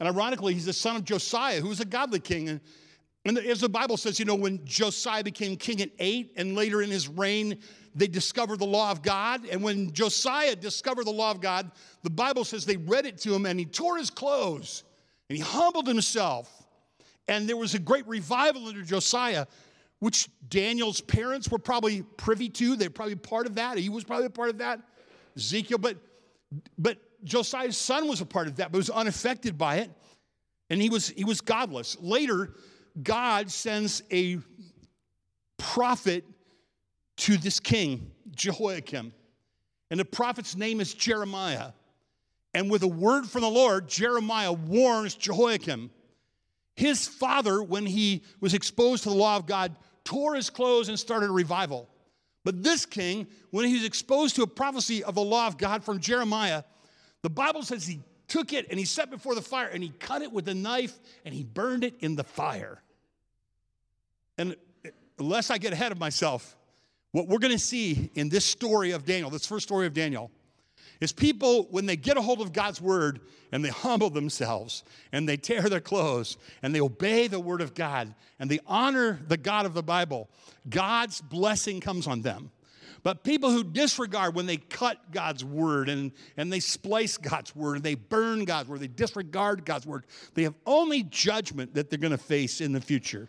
And 0.00 0.08
ironically, 0.08 0.52
he's 0.52 0.64
the 0.66 0.72
son 0.72 0.96
of 0.96 1.04
Josiah, 1.04 1.60
who 1.60 1.68
was 1.68 1.78
a 1.78 1.84
godly 1.84 2.18
king. 2.18 2.60
And, 3.24 3.38
as 3.38 3.60
the 3.60 3.68
Bible 3.68 3.96
says, 3.96 4.18
you 4.18 4.24
know, 4.24 4.34
when 4.34 4.64
Josiah 4.64 5.22
became 5.22 5.56
king 5.56 5.80
at 5.80 5.90
eight, 6.00 6.32
and 6.36 6.56
later 6.56 6.82
in 6.82 6.90
his 6.90 7.06
reign, 7.06 7.58
they 7.94 8.08
discovered 8.08 8.58
the 8.58 8.66
law 8.66 8.90
of 8.90 9.02
God. 9.02 9.46
And 9.46 9.62
when 9.62 9.92
Josiah 9.92 10.56
discovered 10.56 11.04
the 11.04 11.12
law 11.12 11.30
of 11.30 11.40
God, 11.40 11.70
the 12.02 12.10
Bible 12.10 12.44
says 12.44 12.64
they 12.64 12.78
read 12.78 13.06
it 13.06 13.18
to 13.18 13.32
him 13.32 13.46
and 13.46 13.60
he 13.60 13.66
tore 13.66 13.96
his 13.96 14.10
clothes 14.10 14.82
and 15.28 15.36
he 15.36 15.42
humbled 15.42 15.86
himself. 15.86 16.66
And 17.28 17.48
there 17.48 17.56
was 17.56 17.74
a 17.74 17.78
great 17.78 18.08
revival 18.08 18.66
under 18.66 18.82
Josiah, 18.82 19.46
which 20.00 20.28
Daniel's 20.48 21.00
parents 21.00 21.48
were 21.48 21.58
probably 21.58 22.02
privy 22.02 22.48
to. 22.48 22.74
They're 22.74 22.90
probably 22.90 23.14
part 23.14 23.46
of 23.46 23.54
that. 23.56 23.78
He 23.78 23.88
was 23.88 24.02
probably 24.02 24.26
a 24.26 24.30
part 24.30 24.48
of 24.48 24.58
that. 24.58 24.80
Ezekiel, 25.36 25.78
but 25.78 25.96
but 26.76 26.98
Josiah's 27.24 27.76
son 27.76 28.08
was 28.08 28.20
a 28.20 28.26
part 28.26 28.46
of 28.46 28.56
that, 28.56 28.72
but 28.72 28.78
was 28.78 28.90
unaffected 28.90 29.58
by 29.58 29.76
it. 29.76 29.90
And 30.70 30.80
he 30.80 30.88
was, 30.88 31.08
he 31.08 31.24
was 31.24 31.40
godless. 31.40 31.96
Later, 32.00 32.54
God 33.02 33.50
sends 33.50 34.02
a 34.12 34.38
prophet 35.56 36.24
to 37.18 37.36
this 37.36 37.60
king, 37.60 38.10
Jehoiakim. 38.30 39.12
And 39.90 40.00
the 40.00 40.04
prophet's 40.04 40.56
name 40.56 40.80
is 40.80 40.94
Jeremiah. 40.94 41.72
And 42.54 42.70
with 42.70 42.82
a 42.82 42.88
word 42.88 43.26
from 43.26 43.42
the 43.42 43.50
Lord, 43.50 43.88
Jeremiah 43.88 44.52
warns 44.52 45.14
Jehoiakim. 45.14 45.90
His 46.76 47.06
father, 47.06 47.62
when 47.62 47.84
he 47.84 48.22
was 48.40 48.54
exposed 48.54 49.02
to 49.02 49.10
the 49.10 49.14
law 49.14 49.36
of 49.36 49.46
God, 49.46 49.76
tore 50.04 50.34
his 50.34 50.50
clothes 50.50 50.88
and 50.88 50.98
started 50.98 51.30
a 51.30 51.32
revival. 51.32 51.88
But 52.44 52.62
this 52.62 52.86
king, 52.86 53.26
when 53.50 53.66
he 53.66 53.74
was 53.74 53.84
exposed 53.84 54.36
to 54.36 54.42
a 54.42 54.46
prophecy 54.46 55.04
of 55.04 55.14
the 55.14 55.20
law 55.20 55.46
of 55.46 55.58
God 55.58 55.84
from 55.84 56.00
Jeremiah, 56.00 56.62
the 57.22 57.30
Bible 57.30 57.62
says 57.62 57.86
he 57.86 58.00
took 58.28 58.52
it 58.52 58.66
and 58.70 58.78
he 58.78 58.84
set 58.84 59.10
before 59.10 59.34
the 59.34 59.42
fire 59.42 59.68
and 59.68 59.82
he 59.82 59.90
cut 59.98 60.22
it 60.22 60.32
with 60.32 60.48
a 60.48 60.54
knife 60.54 60.98
and 61.24 61.34
he 61.34 61.44
burned 61.44 61.84
it 61.84 61.94
in 62.00 62.16
the 62.16 62.24
fire. 62.24 62.80
And 64.38 64.56
unless 65.18 65.50
I 65.50 65.58
get 65.58 65.72
ahead 65.72 65.92
of 65.92 65.98
myself, 65.98 66.56
what 67.12 67.26
we're 67.26 67.38
going 67.38 67.52
to 67.52 67.58
see 67.58 68.10
in 68.14 68.28
this 68.28 68.44
story 68.44 68.92
of 68.92 69.04
Daniel, 69.04 69.30
this 69.30 69.46
first 69.46 69.66
story 69.66 69.86
of 69.86 69.92
Daniel, 69.92 70.30
is 71.00 71.12
people, 71.12 71.66
when 71.70 71.86
they 71.86 71.96
get 71.96 72.16
a 72.16 72.22
hold 72.22 72.40
of 72.40 72.52
God's 72.52 72.80
word 72.80 73.20
and 73.52 73.64
they 73.64 73.70
humble 73.70 74.10
themselves 74.10 74.84
and 75.12 75.28
they 75.28 75.36
tear 75.36 75.62
their 75.62 75.80
clothes 75.80 76.36
and 76.62 76.74
they 76.74 76.80
obey 76.80 77.26
the 77.26 77.40
word 77.40 77.62
of 77.62 77.74
God 77.74 78.14
and 78.38 78.50
they 78.50 78.60
honor 78.66 79.18
the 79.26 79.36
God 79.36 79.66
of 79.66 79.74
the 79.74 79.82
Bible, 79.82 80.28
God's 80.68 81.20
blessing 81.20 81.80
comes 81.80 82.06
on 82.06 82.20
them. 82.22 82.50
But 83.02 83.24
people 83.24 83.50
who 83.50 83.64
disregard 83.64 84.34
when 84.34 84.46
they 84.46 84.58
cut 84.58 85.10
God's 85.10 85.44
word 85.44 85.88
and, 85.88 86.12
and 86.36 86.52
they 86.52 86.60
splice 86.60 87.16
God's 87.16 87.56
word 87.56 87.76
and 87.76 87.84
they 87.84 87.94
burn 87.94 88.44
God's 88.44 88.68
word, 88.68 88.80
they 88.80 88.88
disregard 88.88 89.64
God's 89.64 89.86
word, 89.86 90.04
they 90.34 90.42
have 90.42 90.54
only 90.66 91.02
judgment 91.04 91.74
that 91.74 91.88
they're 91.88 91.98
going 91.98 92.10
to 92.10 92.18
face 92.18 92.60
in 92.60 92.72
the 92.72 92.80
future. 92.80 93.28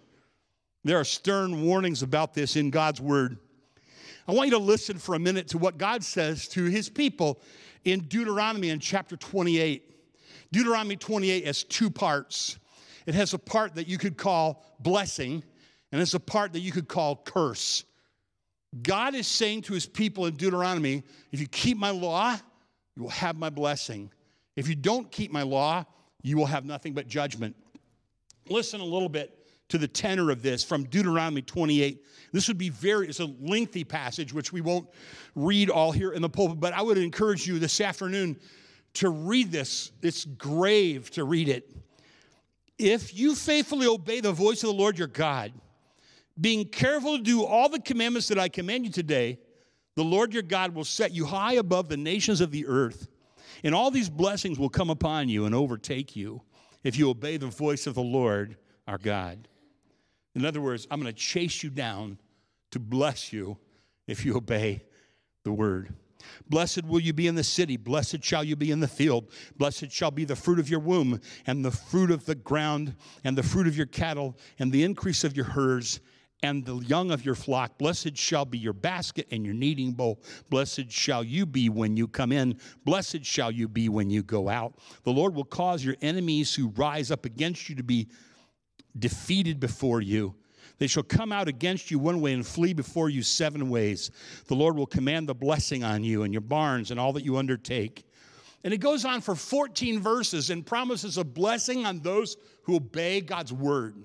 There 0.84 1.00
are 1.00 1.06
stern 1.06 1.64
warnings 1.64 2.02
about 2.02 2.34
this 2.34 2.56
in 2.56 2.70
God's 2.70 3.00
word. 3.00 3.38
I 4.28 4.34
want 4.34 4.48
you 4.48 4.58
to 4.58 4.64
listen 4.64 4.98
for 4.98 5.16
a 5.16 5.20
minute 5.20 5.50
to 5.50 5.58
what 5.58 5.78
God 5.78 6.04
says 6.04 6.48
to 6.50 6.66
his 6.66 6.90
people 6.90 7.42
in 7.84 8.02
Deuteronomy 8.02 8.70
in 8.70 8.80
chapter 8.80 9.16
28. 9.16 9.84
Deuteronomy 10.52 10.96
28 10.96 11.46
has 11.46 11.64
two 11.64 11.90
parts. 11.90 12.58
It 13.06 13.16
has 13.16 13.34
a 13.34 13.40
part 13.40 13.76
that 13.76 13.88
you 13.88 13.98
could 13.98 14.18
call 14.18 14.64
blessing, 14.80 15.44
and 15.92 16.02
it's 16.02 16.14
a 16.14 16.20
part 16.20 16.54
that 16.54 16.60
you 16.60 16.72
could 16.72 16.88
call 16.88 17.16
curse. 17.16 17.86
God 18.84 19.16
is 19.16 19.28
saying 19.28 19.64
to 19.64 19.74
his 19.74 19.86
people 19.86 20.26
in 20.26 20.36
Deuteronomy, 20.36 21.04
if 21.32 21.40
you 21.40 21.48
keep 21.48 21.78
my 21.78 21.90
law, 21.90 22.38
you 22.96 23.04
will 23.04 23.10
have 23.10 23.38
my 23.38 23.50
blessing. 23.50 24.12
If 24.56 24.68
you 24.68 24.76
don't 24.76 25.12
keep 25.12 25.32
my 25.32 25.44
law, 25.44 25.86
you 26.22 26.38
will 26.38 26.46
have 26.46 26.66
nothing 26.66 26.94
but 26.94 27.08
judgment. 27.08 27.56
Listen 28.48 28.80
a 28.80 28.86
little 28.86 29.10
bit 29.10 29.38
to 29.70 29.78
the 29.78 29.88
tenor 29.88 30.32
of 30.32 30.42
this 30.42 30.64
from 30.64 30.84
Deuteronomy 30.84 31.42
28. 31.42 32.04
This 32.34 32.48
would 32.48 32.58
be 32.58 32.70
very, 32.70 33.08
it's 33.08 33.20
a 33.20 33.34
lengthy 33.40 33.84
passage, 33.84 34.34
which 34.34 34.52
we 34.52 34.62
won't 34.62 34.90
read 35.36 35.70
all 35.70 35.92
here 35.92 36.12
in 36.12 36.22
the 36.22 36.30
pulpit, 36.30 36.60
but 36.60 36.74
I 36.74 36.82
would 36.82 36.98
encourage 36.98 37.48
you 37.48 37.60
this 37.60 37.80
afternoon 37.80 38.38
to 38.96 39.10
read 39.10 39.52
this. 39.52 39.92
It's 40.02 40.26
grave 40.26 41.10
to 41.12 41.24
read 41.24 41.48
it. 41.50 41.70
If 42.78 43.18
you 43.18 43.36
faithfully 43.36 43.88
obey 43.88 44.20
the 44.20 44.32
voice 44.32 44.64
of 44.64 44.68
the 44.68 44.76
Lord 44.76 44.98
your 44.98 45.08
God, 45.08 45.54
being 46.40 46.66
careful 46.66 47.18
to 47.18 47.24
do 47.24 47.44
all 47.44 47.70
the 47.70 47.80
commandments 47.80 48.28
that 48.30 48.40
I 48.40 48.50
command 48.50 48.86
you 48.86 48.92
today, 48.92 49.40
the 49.96 50.04
Lord 50.04 50.34
your 50.34 50.44
God 50.44 50.74
will 50.74 50.86
set 50.86 51.12
you 51.12 51.26
high 51.26 51.54
above 51.54 51.90
the 51.90 51.98
nations 51.98 52.42
of 52.42 52.52
the 52.52 52.66
earth. 52.68 53.08
And 53.64 53.76
all 53.76 53.92
these 53.92 54.10
blessings 54.10 54.58
will 54.58 54.70
come 54.70 54.90
upon 54.90 55.30
you 55.30 55.46
and 55.46 55.54
overtake 55.54 56.16
you 56.16 56.42
if 56.84 56.98
you 56.98 57.10
obey 57.10 57.38
the 57.38 57.48
voice 57.48 57.86
of 57.86 57.96
the 57.96 58.02
Lord 58.02 58.58
our 58.88 58.98
God. 58.98 59.48
In 60.34 60.46
other 60.46 60.62
words, 60.62 60.88
I'm 60.90 61.02
going 61.02 61.14
to 61.14 61.20
chase 61.20 61.62
you 61.62 61.70
down 61.70 62.18
to 62.72 62.80
bless 62.80 63.34
you 63.34 63.58
if 64.08 64.26
you 64.26 64.36
obey 64.38 64.84
the 65.44 65.52
word. 65.52 65.94
Blessed 66.50 66.86
will 66.86 67.00
you 67.00 67.14
be 67.14 67.28
in 67.28 67.36
the 67.36 67.44
city, 67.44 67.78
blessed 67.78 68.24
shall 68.24 68.44
you 68.44 68.56
be 68.56 68.72
in 68.72 68.80
the 68.80 68.88
field, 68.88 69.32
blessed 69.58 69.92
shall 69.92 70.12
be 70.12 70.24
the 70.24 70.36
fruit 70.36 70.60
of 70.60 70.70
your 70.70 70.80
womb, 70.80 71.20
and 71.48 71.66
the 71.66 71.72
fruit 71.72 72.12
of 72.12 72.26
the 72.26 72.36
ground, 72.36 72.96
and 73.24 73.38
the 73.38 73.44
fruit 73.44 73.68
of 73.68 73.76
your 73.76 73.88
cattle, 73.88 74.38
and 74.60 74.72
the 74.72 74.84
increase 74.84 75.24
of 75.24 75.36
your 75.36 75.46
herds, 75.46 76.00
and 76.44 76.66
the 76.66 76.78
young 76.78 77.12
of 77.12 77.26
your 77.26 77.36
flock. 77.36 77.78
Blessed 77.78 78.18
shall 78.18 78.46
be 78.46 78.58
your 78.58 78.74
basket 78.74 79.28
and 79.32 79.46
your 79.46 79.54
kneading 79.54 79.92
bowl. 79.92 80.20
Blessed 80.50 80.92
shall 80.92 81.24
you 81.24 81.46
be 81.46 81.70
when 81.70 81.96
you 81.96 82.08
come 82.08 82.32
in. 82.32 82.60
Blessed 82.84 83.24
shall 83.24 83.52
you 83.52 83.68
be 83.68 83.90
when 83.90 84.10
you 84.10 84.24
go 84.24 84.50
out. 84.50 84.76
The 85.04 85.12
Lord 85.12 85.36
will 85.36 85.46
cause 85.46 85.84
your 85.84 85.96
enemies 86.02 86.54
who 86.54 86.70
rise 86.70 87.12
up 87.12 87.26
against 87.26 87.70
you 87.70 87.76
to 87.76 87.84
be 87.84 88.08
defeated 88.98 89.60
before 89.60 90.02
you. 90.02 90.36
They 90.80 90.88
shall 90.88 91.04
come 91.04 91.32
out 91.32 91.48
against 91.48 91.92
you 91.92 92.00
one 92.00 92.22
way 92.22 92.34
and 92.34 92.46
flee 92.46 92.74
before 92.74 93.10
you 93.10 93.22
seven 93.22 93.70
ways. 93.70 94.10
The 94.48 94.56
Lord 94.56 94.76
will 94.76 94.88
command 94.88 95.30
the 95.30 95.36
blessing 95.36 95.84
on 95.84 96.04
you 96.04 96.24
and 96.24 96.34
your 96.34 96.42
barns 96.42 96.90
and 96.90 97.00
all 97.00 97.14
that 97.14 97.24
you 97.24 97.38
undertake. 97.38 98.04
And 98.64 98.74
it 98.74 98.78
goes 98.78 99.06
on 99.06 99.22
for 99.22 99.36
14 99.36 100.00
verses 100.00 100.50
and 100.50 100.66
promises 100.66 101.18
a 101.18 101.24
blessing 101.24 101.86
on 101.86 102.00
those 102.00 102.36
who 102.64 102.78
obey 102.78 103.22
God's 103.22 103.54
word. 103.54 103.96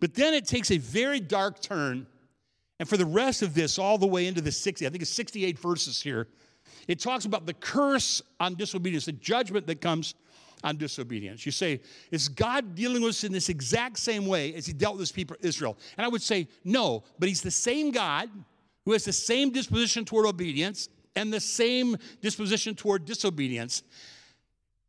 But 0.00 0.14
then 0.14 0.34
it 0.34 0.46
takes 0.46 0.70
a 0.70 0.78
very 0.78 1.20
dark 1.20 1.60
turn. 1.60 2.06
And 2.78 2.88
for 2.88 2.96
the 2.96 3.06
rest 3.06 3.42
of 3.42 3.54
this, 3.54 3.78
all 3.78 3.98
the 3.98 4.06
way 4.06 4.26
into 4.26 4.40
the 4.40 4.52
60, 4.52 4.86
I 4.86 4.90
think 4.90 5.02
it's 5.02 5.10
68 5.10 5.58
verses 5.58 6.00
here, 6.00 6.28
it 6.86 7.00
talks 7.00 7.24
about 7.24 7.46
the 7.46 7.54
curse 7.54 8.22
on 8.40 8.54
disobedience, 8.54 9.06
the 9.06 9.12
judgment 9.12 9.66
that 9.66 9.80
comes 9.80 10.14
on 10.64 10.76
disobedience. 10.76 11.44
You 11.46 11.52
say, 11.52 11.80
is 12.10 12.28
God 12.28 12.74
dealing 12.74 13.02
with 13.02 13.10
us 13.10 13.24
in 13.24 13.32
this 13.32 13.48
exact 13.48 13.98
same 13.98 14.26
way 14.26 14.54
as 14.54 14.66
he 14.66 14.72
dealt 14.72 14.94
with 14.94 15.00
his 15.00 15.12
people 15.12 15.36
Israel? 15.40 15.76
And 15.96 16.04
I 16.04 16.08
would 16.08 16.22
say, 16.22 16.48
no, 16.64 17.04
but 17.18 17.28
he's 17.28 17.42
the 17.42 17.50
same 17.50 17.90
God 17.90 18.28
who 18.84 18.92
has 18.92 19.04
the 19.04 19.12
same 19.12 19.50
disposition 19.50 20.04
toward 20.04 20.26
obedience 20.26 20.88
and 21.14 21.32
the 21.32 21.40
same 21.40 21.96
disposition 22.22 22.74
toward 22.74 23.04
disobedience. 23.04 23.82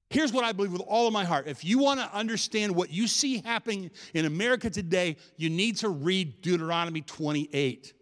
Here's 0.09 0.33
what 0.33 0.43
I 0.43 0.51
believe 0.53 0.71
with 0.71 0.81
all 0.81 1.05
of 1.05 1.13
my 1.13 1.23
heart. 1.23 1.47
If 1.47 1.63
you 1.63 1.77
want 1.77 1.99
to 1.99 2.11
understand 2.15 2.75
what 2.75 2.89
you 2.89 3.07
see 3.07 3.41
happening 3.45 3.91
in 4.15 4.25
America 4.25 4.69
today, 4.69 5.17
you 5.37 5.49
need 5.51 5.77
to 5.77 5.89
read 5.89 6.41
Deuteronomy 6.41 7.01
28. 7.01 7.93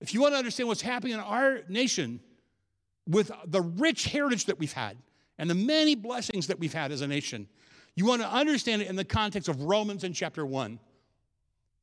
If 0.00 0.12
you 0.12 0.20
want 0.20 0.34
to 0.34 0.38
understand 0.38 0.68
what's 0.68 0.82
happening 0.82 1.14
in 1.14 1.20
our 1.20 1.60
nation 1.68 2.20
with 3.06 3.30
the 3.46 3.60
rich 3.60 4.06
heritage 4.06 4.46
that 4.46 4.58
we've 4.58 4.72
had 4.72 4.96
and 5.38 5.48
the 5.48 5.54
many 5.54 5.94
blessings 5.94 6.48
that 6.48 6.58
we've 6.58 6.74
had 6.74 6.90
as 6.90 7.02
a 7.02 7.06
nation, 7.06 7.46
you 7.94 8.04
want 8.04 8.20
to 8.20 8.28
understand 8.28 8.82
it 8.82 8.88
in 8.88 8.96
the 8.96 9.04
context 9.04 9.48
of 9.48 9.62
Romans 9.62 10.02
in 10.02 10.12
chapter 10.12 10.44
1. 10.44 10.80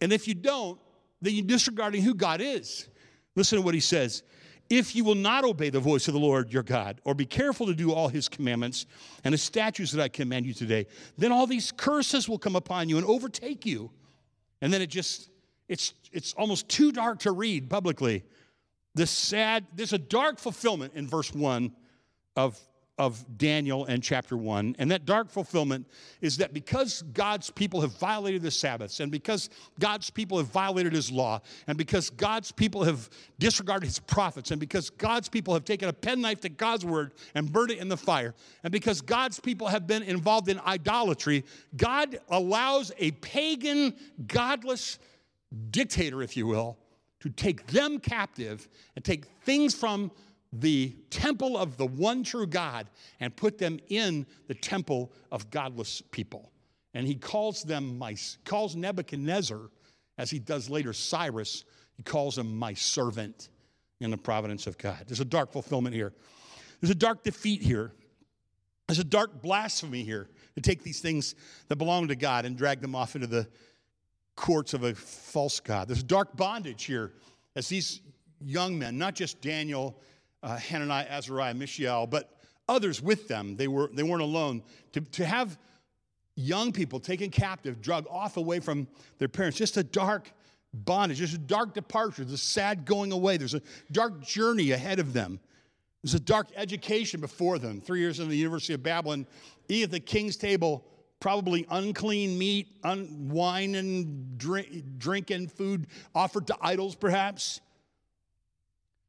And 0.01 0.11
if 0.11 0.27
you 0.27 0.33
don't, 0.33 0.79
then 1.21 1.33
you're 1.33 1.45
disregarding 1.45 2.01
who 2.03 2.13
God 2.13 2.41
is. 2.41 2.89
Listen 3.35 3.57
to 3.57 3.61
what 3.61 3.73
he 3.73 3.79
says. 3.79 4.21
If 4.75 4.95
you 4.95 5.03
will 5.03 5.13
not 5.13 5.43
obey 5.43 5.69
the 5.69 5.79
voice 5.79 6.07
of 6.07 6.15
the 6.15 6.19
Lord 6.19 6.51
your 6.51 6.63
God, 6.63 6.99
or 7.03 7.13
be 7.13 7.27
careful 7.27 7.67
to 7.67 7.75
do 7.75 7.93
all 7.93 8.07
his 8.07 8.27
commandments 8.27 8.87
and 9.23 9.31
the 9.31 9.37
statutes 9.37 9.91
that 9.91 10.01
I 10.01 10.07
command 10.07 10.47
you 10.47 10.53
today, 10.55 10.87
then 11.15 11.31
all 11.31 11.45
these 11.45 11.71
curses 11.71 12.27
will 12.27 12.39
come 12.39 12.55
upon 12.55 12.89
you 12.89 12.97
and 12.97 13.05
overtake 13.05 13.67
you. 13.67 13.91
And 14.61 14.73
then 14.73 14.81
it 14.81 14.87
just, 14.87 15.29
it's, 15.69 15.93
it's 16.11 16.33
almost 16.33 16.69
too 16.69 16.91
dark 16.91 17.19
to 17.19 17.31
read 17.33 17.69
publicly. 17.69 18.23
This 18.95 19.11
sad, 19.11 19.67
there's 19.75 19.93
a 19.93 19.99
dark 19.99 20.39
fulfillment 20.39 20.93
in 20.95 21.07
verse 21.07 21.31
1 21.31 21.71
of 22.35 22.59
of 22.97 23.25
Daniel 23.37 23.85
and 23.85 24.03
chapter 24.03 24.37
1. 24.37 24.75
And 24.77 24.91
that 24.91 25.05
dark 25.05 25.29
fulfillment 25.29 25.87
is 26.21 26.37
that 26.37 26.53
because 26.53 27.01
God's 27.13 27.49
people 27.49 27.81
have 27.81 27.97
violated 27.97 28.43
the 28.43 28.51
Sabbaths, 28.51 28.99
and 28.99 29.11
because 29.11 29.49
God's 29.79 30.09
people 30.09 30.37
have 30.37 30.47
violated 30.47 30.93
his 30.93 31.11
law, 31.11 31.41
and 31.65 31.77
because 31.77 32.11
God's 32.11 32.51
people 32.51 32.83
have 32.83 33.09
disregarded 33.39 33.87
his 33.87 33.99
prophets, 33.99 34.51
and 34.51 34.59
because 34.59 34.91
God's 34.91 35.27
people 35.27 35.55
have 35.55 35.65
taken 35.65 35.89
a 35.89 35.93
penknife 35.93 36.41
to 36.41 36.49
God's 36.49 36.85
word 36.85 37.13
and 37.33 37.51
burned 37.51 37.71
it 37.71 37.79
in 37.79 37.87
the 37.87 37.97
fire, 37.97 38.35
and 38.63 38.71
because 38.71 39.01
God's 39.01 39.39
people 39.39 39.67
have 39.67 39.87
been 39.87 40.03
involved 40.03 40.47
in 40.47 40.59
idolatry, 40.59 41.45
God 41.75 42.19
allows 42.29 42.91
a 42.99 43.11
pagan, 43.11 43.95
godless 44.27 44.99
dictator, 45.71 46.21
if 46.21 46.37
you 46.37 46.45
will, 46.45 46.77
to 47.21 47.29
take 47.29 47.65
them 47.67 47.99
captive 47.99 48.67
and 48.95 49.03
take 49.03 49.25
things 49.43 49.73
from 49.73 50.11
the 50.59 50.95
temple 51.09 51.57
of 51.57 51.77
the 51.77 51.85
one 51.85 52.23
true 52.23 52.45
God 52.45 52.87
and 53.19 53.35
put 53.35 53.57
them 53.57 53.79
in 53.89 54.25
the 54.47 54.53
temple 54.53 55.11
of 55.31 55.49
godless 55.49 56.01
people. 56.11 56.51
And 56.93 57.07
he 57.07 57.15
calls 57.15 57.63
them 57.63 57.97
my 57.97 58.15
calls 58.45 58.75
Nebuchadnezzar, 58.75 59.69
as 60.17 60.29
he 60.29 60.37
does 60.37 60.69
later 60.69 60.93
Cyrus, 60.93 61.65
he 61.97 62.03
calls 62.03 62.37
him 62.37 62.55
my 62.55 62.75
servant 62.75 63.49
in 63.99 64.11
the 64.11 64.17
providence 64.17 64.67
of 64.67 64.77
God. 64.77 65.03
There's 65.07 65.19
a 65.19 65.25
dark 65.25 65.51
fulfillment 65.51 65.95
here. 65.95 66.13
There's 66.79 66.91
a 66.91 66.95
dark 66.95 67.23
defeat 67.23 67.61
here. 67.61 67.93
There's 68.87 68.99
a 68.99 69.03
dark 69.03 69.41
blasphemy 69.41 70.03
here 70.03 70.29
to 70.55 70.61
take 70.61 70.83
these 70.83 70.99
things 70.99 71.33
that 71.67 71.77
belong 71.77 72.09
to 72.09 72.15
God 72.15 72.45
and 72.45 72.55
drag 72.55 72.81
them 72.81 72.93
off 72.93 73.15
into 73.15 73.27
the 73.27 73.47
courts 74.35 74.73
of 74.73 74.83
a 74.83 74.93
false 74.93 75.59
God. 75.59 75.87
There's 75.87 76.03
dark 76.03 76.35
bondage 76.35 76.83
here 76.83 77.13
as 77.55 77.69
these 77.69 78.01
young 78.39 78.77
men, 78.77 78.97
not 78.97 79.15
just 79.15 79.41
Daniel 79.41 79.99
uh, 80.43 80.57
Hananiah, 80.57 81.07
Azariah, 81.09 81.53
Mishael, 81.53 82.05
but 82.05 82.29
others 82.67 83.01
with 83.01 83.27
them. 83.27 83.55
They, 83.55 83.67
were, 83.67 83.89
they 83.93 84.03
weren't 84.03 84.21
alone. 84.21 84.61
To, 84.91 85.01
to 85.01 85.25
have 85.25 85.57
young 86.35 86.71
people 86.71 86.99
taken 86.99 87.29
captive, 87.29 87.81
drug 87.81 88.05
off 88.09 88.37
away 88.37 88.59
from 88.59 88.87
their 89.17 89.27
parents, 89.27 89.57
just 89.57 89.77
a 89.77 89.83
dark 89.83 90.31
bondage, 90.73 91.19
just 91.19 91.35
a 91.35 91.39
dark 91.39 91.73
departure, 91.73 92.23
a 92.23 92.37
sad 92.37 92.85
going 92.85 93.11
away. 93.11 93.37
There's 93.37 93.53
a 93.53 93.61
dark 93.91 94.21
journey 94.21 94.71
ahead 94.71 94.99
of 94.99 95.13
them. 95.13 95.39
There's 96.03 96.15
a 96.15 96.19
dark 96.19 96.47
education 96.55 97.21
before 97.21 97.59
them. 97.59 97.79
Three 97.79 97.99
years 97.99 98.19
in 98.19 98.27
the 98.27 98.35
University 98.35 98.73
of 98.73 98.83
Babylon, 98.83 99.25
eat 99.69 99.83
at 99.83 99.91
the 99.91 99.99
king's 99.99 100.35
table, 100.35 100.83
probably 101.21 101.65
unclean 101.69 102.37
meat, 102.37 102.67
un- 102.83 103.29
wine 103.29 103.75
and 103.75 104.37
drink, 104.37 104.83
drink 104.97 105.31
and 105.31 105.49
food 105.49 105.87
offered 106.13 106.47
to 106.47 106.57
idols, 106.59 106.95
perhaps. 106.95 107.61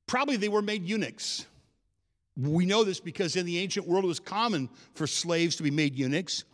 Probably 0.06 0.36
they 0.36 0.48
were 0.48 0.62
made 0.62 0.86
eunuchs. 0.86 1.46
We 2.36 2.66
know 2.66 2.84
this 2.84 3.00
because 3.00 3.36
in 3.36 3.46
the 3.46 3.58
ancient 3.58 3.86
world 3.86 4.04
it 4.04 4.08
was 4.08 4.20
common 4.20 4.68
for 4.94 5.06
slaves 5.06 5.56
to 5.56 5.62
be 5.62 5.70
made 5.70 5.94
eunuchs. 5.94 6.44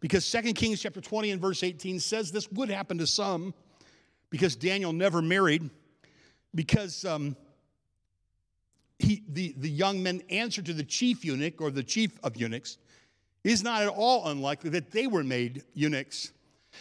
Because 0.00 0.30
2 0.30 0.52
Kings 0.54 0.80
chapter 0.80 1.00
20 1.00 1.30
and 1.30 1.40
verse 1.40 1.62
18 1.62 2.00
says 2.00 2.30
this 2.30 2.50
would 2.52 2.70
happen 2.70 2.98
to 2.98 3.06
some 3.06 3.54
because 4.30 4.56
Daniel 4.56 4.92
never 4.92 5.20
married, 5.20 5.68
because 6.54 7.04
um, 7.04 7.36
he, 8.98 9.22
the, 9.28 9.54
the 9.58 9.68
young 9.68 10.02
men 10.02 10.22
answered 10.30 10.66
to 10.66 10.72
the 10.72 10.84
chief 10.84 11.24
eunuch 11.24 11.60
or 11.60 11.70
the 11.70 11.82
chief 11.82 12.18
of 12.22 12.36
eunuchs 12.36 12.78
is 13.44 13.62
not 13.62 13.82
at 13.82 13.88
all 13.88 14.28
unlikely 14.28 14.70
that 14.70 14.90
they 14.90 15.06
were 15.06 15.24
made 15.24 15.64
eunuchs. 15.74 16.32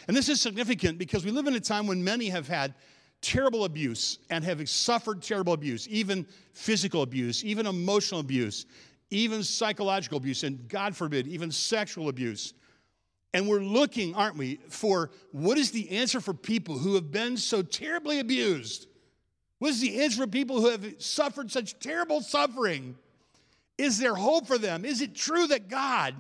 And 0.07 0.15
this 0.15 0.29
is 0.29 0.39
significant 0.39 0.97
because 0.97 1.25
we 1.25 1.31
live 1.31 1.47
in 1.47 1.55
a 1.55 1.59
time 1.59 1.87
when 1.87 2.03
many 2.03 2.29
have 2.29 2.47
had 2.47 2.75
terrible 3.21 3.65
abuse 3.65 4.19
and 4.29 4.43
have 4.43 4.67
suffered 4.69 5.21
terrible 5.21 5.53
abuse, 5.53 5.87
even 5.87 6.25
physical 6.53 7.01
abuse, 7.01 7.43
even 7.43 7.67
emotional 7.67 8.19
abuse, 8.19 8.65
even 9.09 9.43
psychological 9.43 10.17
abuse, 10.17 10.43
and 10.43 10.67
God 10.67 10.95
forbid, 10.95 11.27
even 11.27 11.51
sexual 11.51 12.09
abuse. 12.09 12.53
And 13.33 13.47
we're 13.47 13.59
looking, 13.59 14.15
aren't 14.15 14.37
we, 14.37 14.59
for 14.69 15.11
what 15.31 15.57
is 15.57 15.71
the 15.71 15.89
answer 15.91 16.19
for 16.19 16.33
people 16.33 16.77
who 16.77 16.95
have 16.95 17.11
been 17.11 17.37
so 17.37 17.61
terribly 17.61 18.19
abused? 18.19 18.87
What 19.59 19.71
is 19.71 19.81
the 19.81 20.01
answer 20.01 20.23
for 20.23 20.27
people 20.27 20.61
who 20.61 20.69
have 20.69 20.95
suffered 20.99 21.51
such 21.51 21.79
terrible 21.79 22.21
suffering? 22.21 22.95
Is 23.77 23.99
there 23.99 24.15
hope 24.15 24.47
for 24.47 24.57
them? 24.57 24.85
Is 24.85 25.01
it 25.01 25.13
true 25.13 25.47
that 25.47 25.69
God 25.69 26.15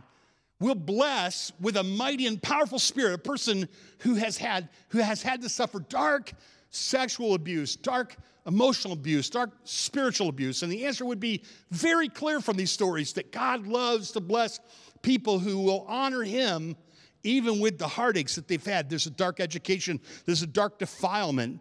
will 0.59 0.75
bless 0.75 1.51
with 1.59 1.77
a 1.77 1.83
mighty 1.83 2.27
and 2.27 2.41
powerful 2.41 2.79
spirit 2.79 3.13
a 3.13 3.17
person 3.17 3.67
who 3.99 4.15
has 4.15 4.37
had 4.37 4.69
who 4.89 4.99
has 4.99 5.21
had 5.21 5.41
to 5.41 5.49
suffer 5.49 5.79
dark 5.79 6.33
sexual 6.69 7.33
abuse, 7.33 7.75
dark 7.75 8.15
emotional 8.45 8.93
abuse, 8.93 9.29
dark 9.29 9.51
spiritual 9.63 10.29
abuse? 10.29 10.63
And 10.63 10.71
the 10.71 10.85
answer 10.85 11.05
would 11.05 11.19
be 11.19 11.43
very 11.71 12.09
clear 12.09 12.41
from 12.41 12.57
these 12.57 12.71
stories 12.71 13.13
that 13.13 13.31
God 13.31 13.67
loves 13.67 14.11
to 14.11 14.19
bless 14.19 14.59
people 15.01 15.39
who 15.39 15.59
will 15.59 15.85
honor 15.87 16.23
him 16.23 16.75
even 17.23 17.59
with 17.59 17.77
the 17.77 17.87
heartaches 17.87 18.35
that 18.35 18.47
they've 18.47 18.65
had. 18.65 18.89
There's 18.89 19.05
a 19.05 19.11
dark 19.11 19.39
education, 19.39 19.99
there's 20.25 20.41
a 20.41 20.47
dark 20.47 20.79
defilement, 20.79 21.59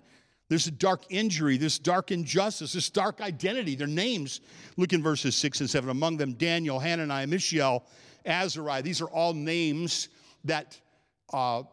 there's 0.48 0.66
a 0.66 0.72
dark 0.72 1.04
injury, 1.10 1.58
there's 1.58 1.78
dark 1.78 2.10
injustice, 2.10 2.72
this 2.72 2.88
dark 2.90 3.20
identity. 3.20 3.74
Their 3.74 3.86
names, 3.86 4.40
look 4.76 4.92
in 4.92 5.02
verses 5.02 5.36
six 5.36 5.60
and 5.60 5.68
seven. 5.68 5.90
Among 5.90 6.16
them, 6.16 6.32
Daniel, 6.34 6.78
Hananiah, 6.78 7.26
Mishael, 7.26 7.84
Azariah. 8.24 8.82
These 8.82 9.02
are 9.02 9.08
all 9.08 9.34
names 9.34 10.08
that 10.44 10.80
uh, 11.32 11.64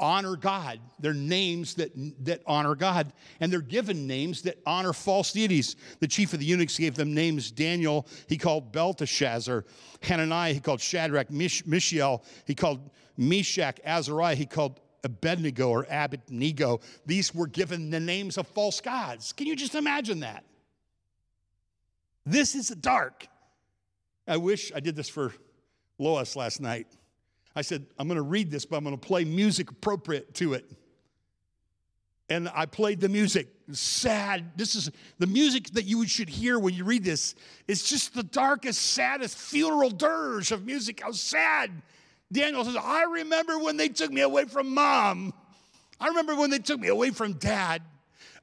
honor 0.00 0.36
God. 0.36 0.80
They're 0.98 1.14
names 1.14 1.74
that, 1.74 1.92
that 2.24 2.42
honor 2.46 2.74
God. 2.74 3.12
And 3.40 3.52
they're 3.52 3.60
given 3.60 4.06
names 4.06 4.42
that 4.42 4.58
honor 4.66 4.92
false 4.92 5.32
deities. 5.32 5.76
The 6.00 6.08
chief 6.08 6.32
of 6.32 6.40
the 6.40 6.44
eunuchs 6.44 6.78
gave 6.78 6.94
them 6.94 7.14
names. 7.14 7.50
Daniel, 7.50 8.06
he 8.28 8.36
called 8.36 8.72
Belteshazzar. 8.72 9.64
Hananiah, 10.02 10.52
he 10.52 10.60
called 10.60 10.80
Shadrach. 10.80 11.30
Mish- 11.30 11.64
Mishael, 11.66 12.24
he 12.46 12.54
called 12.54 12.90
Meshach. 13.16 13.80
Azariah, 13.84 14.34
he 14.34 14.46
called 14.46 14.80
Abednego 15.04 15.68
or 15.70 15.86
Abednego. 15.90 16.80
These 17.06 17.34
were 17.34 17.46
given 17.46 17.90
the 17.90 18.00
names 18.00 18.38
of 18.38 18.46
false 18.48 18.80
gods. 18.80 19.32
Can 19.32 19.46
you 19.46 19.56
just 19.56 19.74
imagine 19.74 20.20
that? 20.20 20.44
This 22.26 22.54
is 22.54 22.68
dark. 22.68 23.26
I 24.26 24.38
wish 24.38 24.72
I 24.74 24.80
did 24.80 24.96
this 24.96 25.08
for 25.08 25.32
Lois 25.98 26.36
last 26.36 26.60
night. 26.60 26.86
I 27.56 27.62
said, 27.62 27.86
I'm 27.98 28.08
going 28.08 28.16
to 28.16 28.22
read 28.22 28.50
this, 28.50 28.64
but 28.64 28.76
I'm 28.76 28.84
going 28.84 28.98
to 28.98 29.06
play 29.06 29.24
music 29.24 29.70
appropriate 29.70 30.34
to 30.34 30.54
it. 30.54 30.70
And 32.28 32.48
I 32.54 32.66
played 32.66 33.00
the 33.00 33.08
music. 33.08 33.48
Sad. 33.72 34.52
This 34.56 34.74
is 34.74 34.90
the 35.18 35.26
music 35.26 35.70
that 35.72 35.84
you 35.84 36.06
should 36.06 36.28
hear 36.28 36.58
when 36.58 36.74
you 36.74 36.84
read 36.84 37.04
this. 37.04 37.34
It's 37.68 37.88
just 37.88 38.14
the 38.14 38.22
darkest, 38.22 38.80
saddest 38.80 39.36
funeral 39.36 39.90
dirge 39.90 40.50
of 40.50 40.64
music. 40.64 41.00
How 41.02 41.12
sad. 41.12 41.70
Daniel 42.32 42.64
says, 42.64 42.76
I 42.76 43.04
remember 43.04 43.58
when 43.58 43.76
they 43.76 43.88
took 43.88 44.10
me 44.10 44.22
away 44.22 44.46
from 44.46 44.74
mom. 44.74 45.32
I 46.00 46.08
remember 46.08 46.34
when 46.34 46.50
they 46.50 46.58
took 46.58 46.80
me 46.80 46.88
away 46.88 47.10
from 47.10 47.34
dad. 47.34 47.82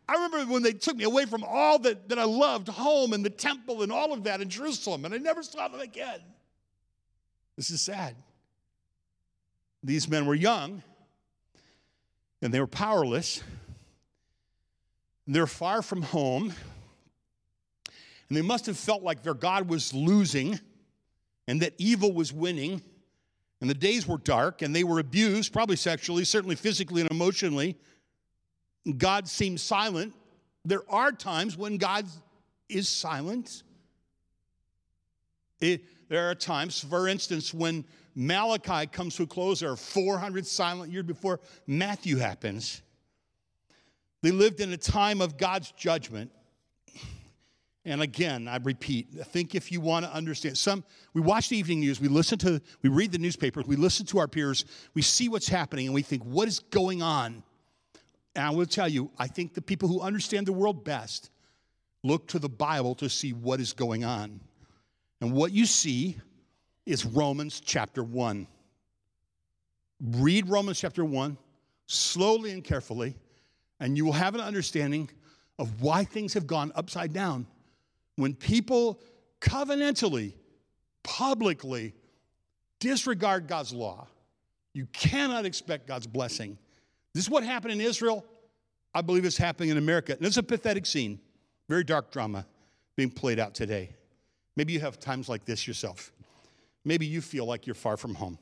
I 0.08 0.14
remember 0.14 0.52
when 0.52 0.64
they 0.64 0.74
took 0.74 0.98
me 0.98 1.04
away 1.04 1.26
from 1.26 1.44
all 1.44 1.80
that, 1.80 2.10
that 2.10 2.20
I 2.20 2.24
loved, 2.24 2.68
home 2.68 3.14
and 3.14 3.26
the 3.26 3.30
temple 3.30 3.82
and 3.82 3.92
all 3.92 4.14
of 4.14 4.24
that 4.26 4.42
in 4.42 4.50
Jerusalem, 4.50 5.06
and 5.06 5.14
I 5.14 5.18
never 5.18 5.44
saw 5.44 5.68
them 5.68 5.80
again. 5.80 6.20
This 7.56 7.70
is 7.70 7.82
sad. 7.82 8.16
These 9.84 10.08
men 10.08 10.26
were 10.26 10.36
young 10.36 10.84
and 12.42 12.54
they 12.54 12.60
were 12.60 12.68
powerless. 12.68 13.44
They're 15.28 15.48
far 15.48 15.82
from 15.82 16.02
home. 16.02 16.54
And 18.30 18.38
they 18.38 18.42
must 18.42 18.66
have 18.68 18.78
felt 18.78 19.04
like 19.04 19.24
their 19.24 19.34
God 19.34 19.68
was 19.68 19.94
losing 19.94 20.60
and 21.48 21.62
that 21.62 21.74
evil 21.78 22.14
was 22.14 22.32
winning. 22.32 22.82
And 23.60 23.70
the 23.70 23.76
days 23.76 24.08
were 24.08 24.18
dark 24.18 24.62
and 24.62 24.76
they 24.76 24.84
were 24.84 25.00
abused, 25.00 25.54
probably 25.54 25.76
sexually, 25.76 26.24
certainly 26.24 26.56
physically 26.56 27.02
and 27.02 27.12
emotionally. 27.12 27.78
God 28.98 29.28
seemed 29.28 29.60
silent. 29.60 30.14
There 30.66 30.84
are 30.90 31.12
times 31.12 31.58
when 31.58 31.78
God 31.78 32.06
is 32.70 32.88
silent. 32.88 33.64
It, 35.60 35.84
there 36.12 36.30
are 36.30 36.36
times, 36.36 36.84
for 36.84 37.08
instance, 37.08 37.54
when 37.54 37.86
Malachi 38.16 38.86
comes 38.86 39.16
to 39.16 39.24
a 39.24 39.26
close, 39.26 39.62
there 39.62 39.72
are 39.72 39.78
400 39.78 40.46
silent 40.46 40.92
years 40.92 41.06
before 41.06 41.40
Matthew 41.66 42.18
happens. 42.18 42.82
They 44.22 44.32
lived 44.32 44.60
in 44.60 44.74
a 44.74 44.78
time 44.78 45.22
of 45.22 45.38
God's 45.38 45.72
judgment. 45.72 46.30
And 47.86 48.02
again, 48.02 48.50
I 48.50 48.58
repeat, 48.58 49.08
I 49.22 49.24
think 49.24 49.56
if 49.56 49.72
you 49.72 49.80
want 49.80 50.04
to 50.04 50.14
understand, 50.14 50.58
some 50.58 50.84
we 51.14 51.22
watch 51.22 51.48
the 51.48 51.56
evening 51.56 51.80
news, 51.80 52.02
we 52.02 52.10
listen 52.10 52.38
to, 52.40 52.62
we 52.82 52.90
read 52.90 53.14
the 53.14 53.18
newspapers, 53.18 53.66
we 53.66 53.78
listen 53.78 54.06
to 54.08 54.20
our 54.20 54.28
peers, 54.28 54.66
we 54.94 55.02
see 55.02 55.30
what's 55.30 55.48
happening, 55.48 55.86
and 55.86 55.96
we 55.96 56.02
think, 56.02 56.24
what 56.24 56.46
is 56.46 56.60
going 56.60 57.02
on? 57.02 57.42
And 58.36 58.46
I 58.46 58.50
will 58.50 58.66
tell 58.66 58.90
you, 58.90 59.12
I 59.18 59.28
think 59.28 59.54
the 59.54 59.62
people 59.62 59.88
who 59.88 60.02
understand 60.02 60.46
the 60.46 60.52
world 60.52 60.84
best 60.84 61.32
look 62.04 62.28
to 62.28 62.40
the 62.40 62.50
Bible 62.50 62.96
to 62.96 63.08
see 63.08 63.32
what 63.32 63.62
is 63.62 63.72
going 63.72 64.04
on. 64.04 64.42
And 65.22 65.34
what 65.34 65.52
you 65.52 65.66
see 65.66 66.18
is 66.86 67.06
Romans 67.06 67.62
chapter 67.64 68.04
1. 68.04 68.48
Read 70.16 70.50
Romans 70.50 70.80
chapter 70.80 71.06
1 71.06 71.38
slowly 71.86 72.52
and 72.52 72.64
carefully, 72.64 73.16
and 73.80 73.96
you 73.96 74.04
will 74.04 74.14
have 74.14 74.34
an 74.34 74.42
understanding 74.42 75.10
of 75.60 75.82
why 75.82 76.04
things 76.04 76.34
have 76.34 76.48
gone 76.48 76.72
upside 76.74 77.14
down. 77.14 77.46
When 78.16 78.34
people 78.34 79.00
covenantally, 79.40 80.34
publicly 81.04 81.94
disregard 82.80 83.48
God's 83.48 83.74
law, 83.74 84.08
you 84.74 84.88
cannot 84.88 85.46
expect 85.46 85.88
God's 85.88 86.08
blessing. 86.08 86.58
This 87.14 87.26
is 87.26 87.30
what 87.30 87.44
happened 87.44 87.74
in 87.74 87.82
Israel. 87.82 88.26
I 88.94 89.02
believe 89.02 89.26
it's 89.26 89.38
happening 89.38 89.70
in 89.70 89.78
America. 89.78 90.14
And 90.14 90.26
it's 90.26 90.38
a 90.38 90.44
pathetic 90.44 90.86
scene, 90.86 91.20
very 91.70 91.84
dark 91.84 92.12
drama 92.12 92.48
being 92.96 93.12
played 93.12 93.40
out 93.40 93.54
today. 93.54 93.96
Maybe 94.56 94.74
you 94.74 94.80
have 94.82 95.00
times 95.00 95.30
like 95.30 95.46
this 95.46 95.68
yourself. 95.68 96.12
Maybe 96.84 97.06
you 97.06 97.22
feel 97.22 97.46
like 97.46 97.66
you're 97.66 97.76
far 97.76 97.98
from 97.98 98.16
home 98.16 98.38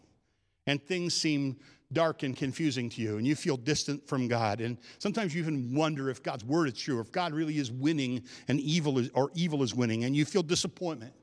and 0.66 0.82
things 0.82 1.14
seem 1.14 1.58
dark 1.92 2.24
and 2.24 2.36
confusing 2.38 2.90
to 2.90 3.02
you 3.02 3.18
and 3.18 3.26
you 3.26 3.36
feel 3.36 3.58
distant 3.58 4.08
from 4.08 4.28
God. 4.28 4.62
And 4.62 4.78
sometimes 5.00 5.34
you 5.34 5.42
even 5.42 5.74
wonder 5.74 6.10
if 6.10 6.22
God's 6.22 6.46
word 6.46 6.68
is 6.68 6.80
true, 6.80 7.00
if 7.00 7.12
God 7.12 7.34
really 7.34 7.58
is 7.58 7.72
winning 7.72 8.24
and 8.48 8.60
evil 8.60 9.00
is, 9.00 9.10
or 9.14 9.32
evil 9.34 9.64
is 9.64 9.74
winning, 9.74 10.04
and 10.04 10.16
you 10.16 10.26
feel 10.26 10.44
disappointment. 10.44 11.14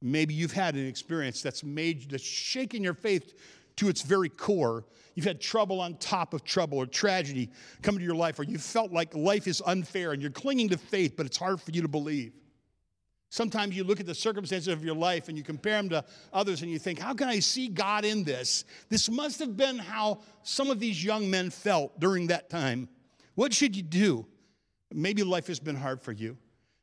Maybe 0.00 0.32
you've 0.32 0.52
had 0.52 0.76
an 0.76 0.86
experience 0.86 1.42
that's 1.42 1.64
made 1.64 2.10
that's 2.10 2.22
shaken 2.22 2.84
your 2.84 2.94
faith 2.94 3.34
to 3.76 3.88
its 3.88 4.02
very 4.02 4.28
core. 4.28 4.84
You've 5.16 5.26
had 5.26 5.40
trouble 5.40 5.80
on 5.80 5.96
top 5.96 6.34
of 6.34 6.44
trouble 6.44 6.78
or 6.78 6.86
tragedy 6.86 7.50
come 7.82 7.96
into 7.96 8.04
your 8.04 8.14
life, 8.14 8.38
or 8.38 8.44
you 8.44 8.58
felt 8.58 8.92
like 8.92 9.14
life 9.16 9.48
is 9.48 9.60
unfair 9.66 10.12
and 10.12 10.22
you're 10.22 10.30
clinging 10.30 10.68
to 10.68 10.78
faith, 10.78 11.16
but 11.16 11.26
it's 11.26 11.36
hard 11.36 11.60
for 11.60 11.72
you 11.72 11.82
to 11.82 11.88
believe. 11.88 12.32
Sometimes 13.30 13.76
you 13.76 13.84
look 13.84 14.00
at 14.00 14.06
the 14.06 14.14
circumstances 14.14 14.68
of 14.68 14.84
your 14.84 14.94
life 14.94 15.28
and 15.28 15.36
you 15.36 15.44
compare 15.44 15.74
them 15.74 15.88
to 15.90 16.04
others 16.32 16.62
and 16.62 16.70
you 16.70 16.78
think, 16.78 16.98
how 16.98 17.12
can 17.12 17.28
I 17.28 17.40
see 17.40 17.68
God 17.68 18.04
in 18.04 18.24
this? 18.24 18.64
This 18.88 19.10
must 19.10 19.38
have 19.40 19.56
been 19.56 19.78
how 19.78 20.20
some 20.42 20.70
of 20.70 20.80
these 20.80 21.04
young 21.04 21.30
men 21.30 21.50
felt 21.50 21.98
during 22.00 22.28
that 22.28 22.48
time. 22.48 22.88
What 23.34 23.52
should 23.52 23.76
you 23.76 23.82
do? 23.82 24.26
Maybe 24.92 25.22
life 25.22 25.46
has 25.48 25.60
been 25.60 25.76
hard 25.76 26.00
for 26.00 26.12
you. 26.12 26.38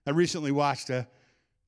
I 0.05 0.12
recently 0.12 0.51
watched 0.51 0.91
a, 0.91 1.08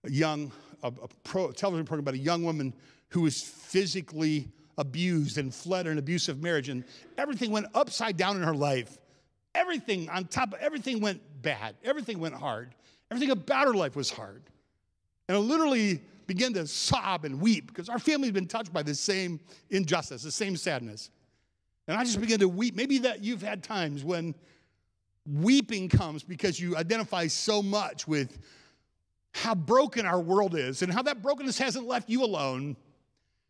a 0.04 0.12
young 0.12 0.52
a, 0.84 0.88
a 0.88 1.08
pro, 1.24 1.52
television 1.52 1.86
program 1.86 2.04
about 2.04 2.14
a 2.14 2.20
young 2.20 2.44
woman 2.44 2.74
who 3.10 3.22
was 3.22 3.42
physically 3.42 4.48
abused 4.78 5.38
and 5.38 5.54
fled 5.54 5.88
an 5.88 5.98
abusive 5.98 6.42
marriage, 6.42 6.70
and 6.70 6.84
everything 7.18 7.52
went 7.52 7.68
upside 7.74 8.18
down 8.18 8.36
in 8.36 8.44
her 8.44 8.56
life. 8.56 8.98
Everything 9.56 10.08
on 10.10 10.26
top 10.26 10.54
of 10.54 10.60
everything 10.60 11.02
went 11.02 11.22
bad. 11.42 11.76
Everything 11.84 12.20
went 12.20 12.36
hard. 12.36 12.76
Everything 13.10 13.32
about 13.32 13.68
her 13.68 13.74
life 13.74 13.96
was 13.96 14.10
hard. 14.10 14.44
And 15.28 15.38
I 15.38 15.40
literally 15.40 16.02
began 16.26 16.54
to 16.54 16.68
sob 16.68 17.26
and 17.26 17.42
weep 17.42 17.68
because 17.68 17.90
our 17.90 18.00
family's 18.00 18.32
been 18.32 18.48
touched 18.48 18.72
by 18.72 18.84
the 18.84 18.96
same 18.96 19.40
injustice, 19.70 20.24
the 20.24 20.32
same 20.32 20.56
sadness. 20.56 21.10
And 21.88 21.98
I 21.98 22.04
just 22.04 22.20
began 22.20 22.40
to 22.40 22.50
weep. 22.50 22.76
Maybe 22.76 23.00
that 23.00 23.24
you've 23.24 23.42
had 23.42 23.64
times 23.64 24.04
when 24.04 24.36
weeping 25.26 25.90
comes 25.90 26.24
because 26.24 26.60
you 26.60 26.76
identify 26.76 27.28
so 27.28 27.62
much 27.62 28.08
with 28.08 28.40
how 29.34 29.56
broken 29.56 30.06
our 30.06 30.20
world 30.20 30.56
is 30.56 30.82
and 30.82 30.92
how 30.92 31.02
that 31.04 31.22
brokenness 31.22 31.58
hasn't 31.58 31.88
left 31.88 32.10
you 32.10 32.24
alone. 32.24 32.76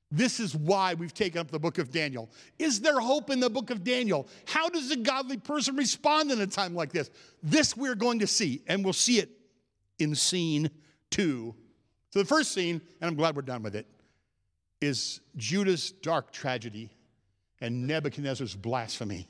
This 0.09 0.39
is 0.39 0.55
why 0.55 0.93
we've 0.93 1.13
taken 1.13 1.39
up 1.39 1.51
the 1.51 1.59
book 1.59 1.79
of 1.79 1.91
Daniel. 1.91 2.29
Is 2.59 2.79
there 2.79 2.99
hope 2.99 3.29
in 3.29 3.39
the 3.39 3.49
book 3.49 3.71
of 3.71 3.83
Daniel? 3.83 4.27
How 4.45 4.69
does 4.69 4.89
a 4.91 4.95
godly 4.95 5.37
person 5.37 5.75
respond 5.75 6.31
in 6.31 6.39
a 6.39 6.47
time 6.47 6.75
like 6.75 6.91
this? 6.91 7.09
This 7.43 7.75
we're 7.75 7.95
going 7.95 8.19
to 8.19 8.27
see, 8.27 8.61
and 8.67 8.83
we'll 8.83 8.93
see 8.93 9.19
it 9.19 9.29
in 9.99 10.15
scene 10.15 10.69
two 11.09 11.55
so 12.09 12.19
the 12.19 12.25
first 12.25 12.51
scene, 12.51 12.81
and 13.01 13.09
I'm 13.09 13.15
glad 13.15 13.35
we're 13.35 13.41
done 13.41 13.63
with 13.63 13.75
it, 13.75 13.85
is 14.81 15.21
Judah's 15.35 15.91
dark 15.91 16.31
tragedy 16.31 16.91
and 17.61 17.87
Nebuchadnezzar's 17.87 18.55
blasphemy. 18.55 19.27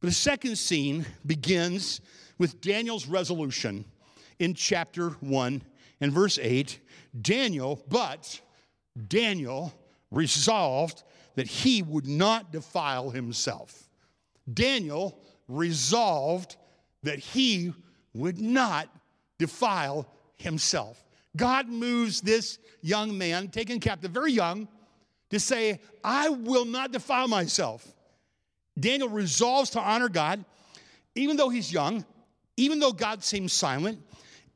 But 0.00 0.08
the 0.08 0.14
second 0.14 0.56
scene 0.56 1.04
begins 1.26 2.00
with 2.38 2.60
Daniel's 2.60 3.06
resolution 3.06 3.84
in 4.38 4.54
chapter 4.54 5.10
1 5.20 5.62
and 6.00 6.12
verse 6.12 6.38
8. 6.40 6.80
Daniel, 7.20 7.84
but 7.88 8.40
Daniel 9.08 9.74
resolved 10.10 11.02
that 11.34 11.46
he 11.46 11.82
would 11.82 12.06
not 12.06 12.50
defile 12.50 13.10
himself. 13.10 13.88
Daniel 14.52 15.20
resolved 15.48 16.56
that 17.02 17.18
he 17.18 17.72
would 18.14 18.40
not 18.40 18.88
defile 19.38 20.06
himself. 20.36 21.04
God 21.36 21.68
moves 21.68 22.20
this 22.20 22.58
young 22.82 23.16
man, 23.16 23.48
taken 23.48 23.80
captive, 23.80 24.10
very 24.10 24.32
young, 24.32 24.68
to 25.30 25.38
say, 25.38 25.80
I 26.02 26.28
will 26.28 26.64
not 26.64 26.92
defile 26.92 27.28
myself. 27.28 27.86
Daniel 28.78 29.08
resolves 29.08 29.70
to 29.70 29.80
honor 29.80 30.08
God, 30.08 30.44
even 31.14 31.36
though 31.36 31.48
he's 31.48 31.72
young, 31.72 32.04
even 32.56 32.78
though 32.78 32.92
God 32.92 33.22
seems 33.22 33.52
silent, 33.52 34.02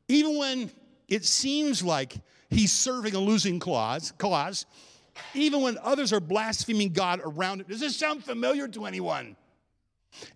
even 0.08 0.38
when 0.38 0.70
it 1.08 1.24
seems 1.24 1.82
like 1.82 2.16
he's 2.50 2.72
serving 2.72 3.14
a 3.14 3.18
losing 3.18 3.60
cause, 3.60 4.12
cause 4.18 4.66
even 5.32 5.60
when 5.60 5.78
others 5.82 6.12
are 6.12 6.20
blaspheming 6.20 6.92
God 6.92 7.20
around 7.24 7.60
him. 7.60 7.66
Does 7.68 7.80
this 7.80 7.96
sound 7.96 8.24
familiar 8.24 8.66
to 8.68 8.86
anyone? 8.86 9.36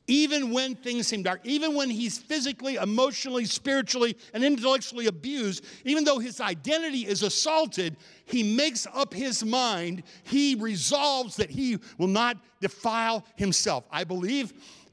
Even 0.07 0.51
when 0.51 0.75
things 0.75 1.07
seem 1.07 1.23
dark, 1.23 1.41
even 1.45 1.75
when 1.75 1.91
he's 1.91 2.19
physically, 2.19 2.77
emotionally, 2.77 3.45
spiritually, 3.45 4.17
and 4.35 4.45
intellectually 4.45 5.07
abused, 5.07 5.65
even 5.85 6.05
though 6.05 6.19
his 6.19 6.41
identity 6.41 7.07
is 7.07 7.23
assaulted, 7.23 7.97
he 8.25 8.43
makes 8.43 8.87
up 8.95 9.13
his 9.13 9.45
mind. 9.45 10.03
He 10.25 10.55
resolves 10.55 11.37
that 11.37 11.51
he 11.51 11.79
will 11.99 12.09
not 12.09 12.39
defile 12.61 13.25
himself. 13.37 13.85
I 13.91 14.05
believe, 14.05 14.53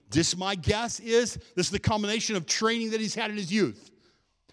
this 0.09 0.37
my 0.37 0.55
guess 0.55 0.99
is, 0.99 1.35
this 1.55 1.67
is 1.67 1.71
the 1.71 1.79
combination 1.79 2.35
of 2.35 2.45
training 2.45 2.91
that 2.91 2.99
he's 2.99 3.15
had 3.15 3.31
in 3.31 3.37
his 3.37 3.51
youth 3.51 3.91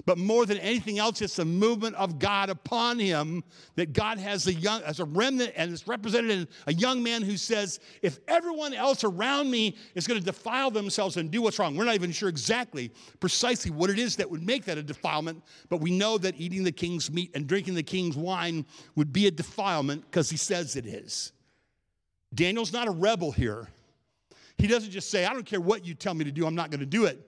but 0.05 0.19
more 0.19 0.47
than 0.47 0.59
anything 0.59 0.99
else, 0.99 1.23
it's 1.23 1.37
the 1.37 1.45
movement 1.45 1.95
of 1.97 2.19
God 2.19 2.51
upon 2.51 2.99
him 2.99 3.45
that 3.77 3.93
God 3.93 4.19
has 4.19 4.47
a 4.47 4.55
young, 4.55 4.83
as 4.83 5.01
a 5.01 5.05
remnant, 5.05 5.53
and 5.57 5.73
it's 5.73 5.87
represented 5.87 6.31
in 6.31 6.49
a 6.67 6.75
young 6.75 7.03
man 7.03 7.23
who 7.23 7.37
says, 7.37 7.81
if 8.03 8.19
everyone 8.29 8.75
else 8.75 9.05
around 9.05 9.51
me 9.51 9.77
is 9.95 10.07
going 10.07 10.19
to 10.19 10.25
defile 10.25 10.71
themselves 10.71 11.17
and 11.17 11.31
do 11.31 11.43
what's 11.43 11.59
wrong, 11.59 11.77
we're 11.77 11.85
not 11.85 11.95
even 11.95 12.13
sure 12.13 12.29
exactly, 12.29 12.91
precisely 13.21 13.71
what 13.71 13.91
it 13.91 13.99
is 13.99 14.17
that 14.17 14.31
would 14.31 14.45
make 14.45 14.65
that 14.65 14.79
a 14.79 14.83
defilement, 14.83 15.43
but 15.69 15.81
we 15.81 15.91
know 15.91 16.19
that 16.19 16.35
eating 16.39 16.65
the 16.65 16.73
king's 16.73 17.11
meat 17.11 17.31
and 17.35 17.47
drinking 17.47 17.75
the 17.75 17.83
king's 17.83 18.17
wine 18.17 18.67
would 18.97 19.13
be 19.13 19.27
a 19.27 19.31
defilement 19.31 20.03
because 20.11 20.29
he 20.29 20.37
says 20.37 20.77
it 20.77 20.87
is. 20.87 21.33
Daniel's 22.35 22.73
not 22.73 22.89
a 22.89 22.91
rebel 22.91 23.31
here. 23.31 23.69
He 24.59 24.67
doesn't 24.67 24.91
just 24.91 25.11
say, 25.11 25.25
I 25.25 25.33
don't 25.33 25.47
care 25.47 25.61
what 25.61 25.85
you 25.85 25.95
tell 25.95 26.15
me 26.15 26.25
to 26.25 26.33
do, 26.33 26.47
I'm 26.47 26.55
not 26.55 26.71
going 26.71 26.81
to 26.81 26.87
do 26.87 27.05
it. 27.05 27.19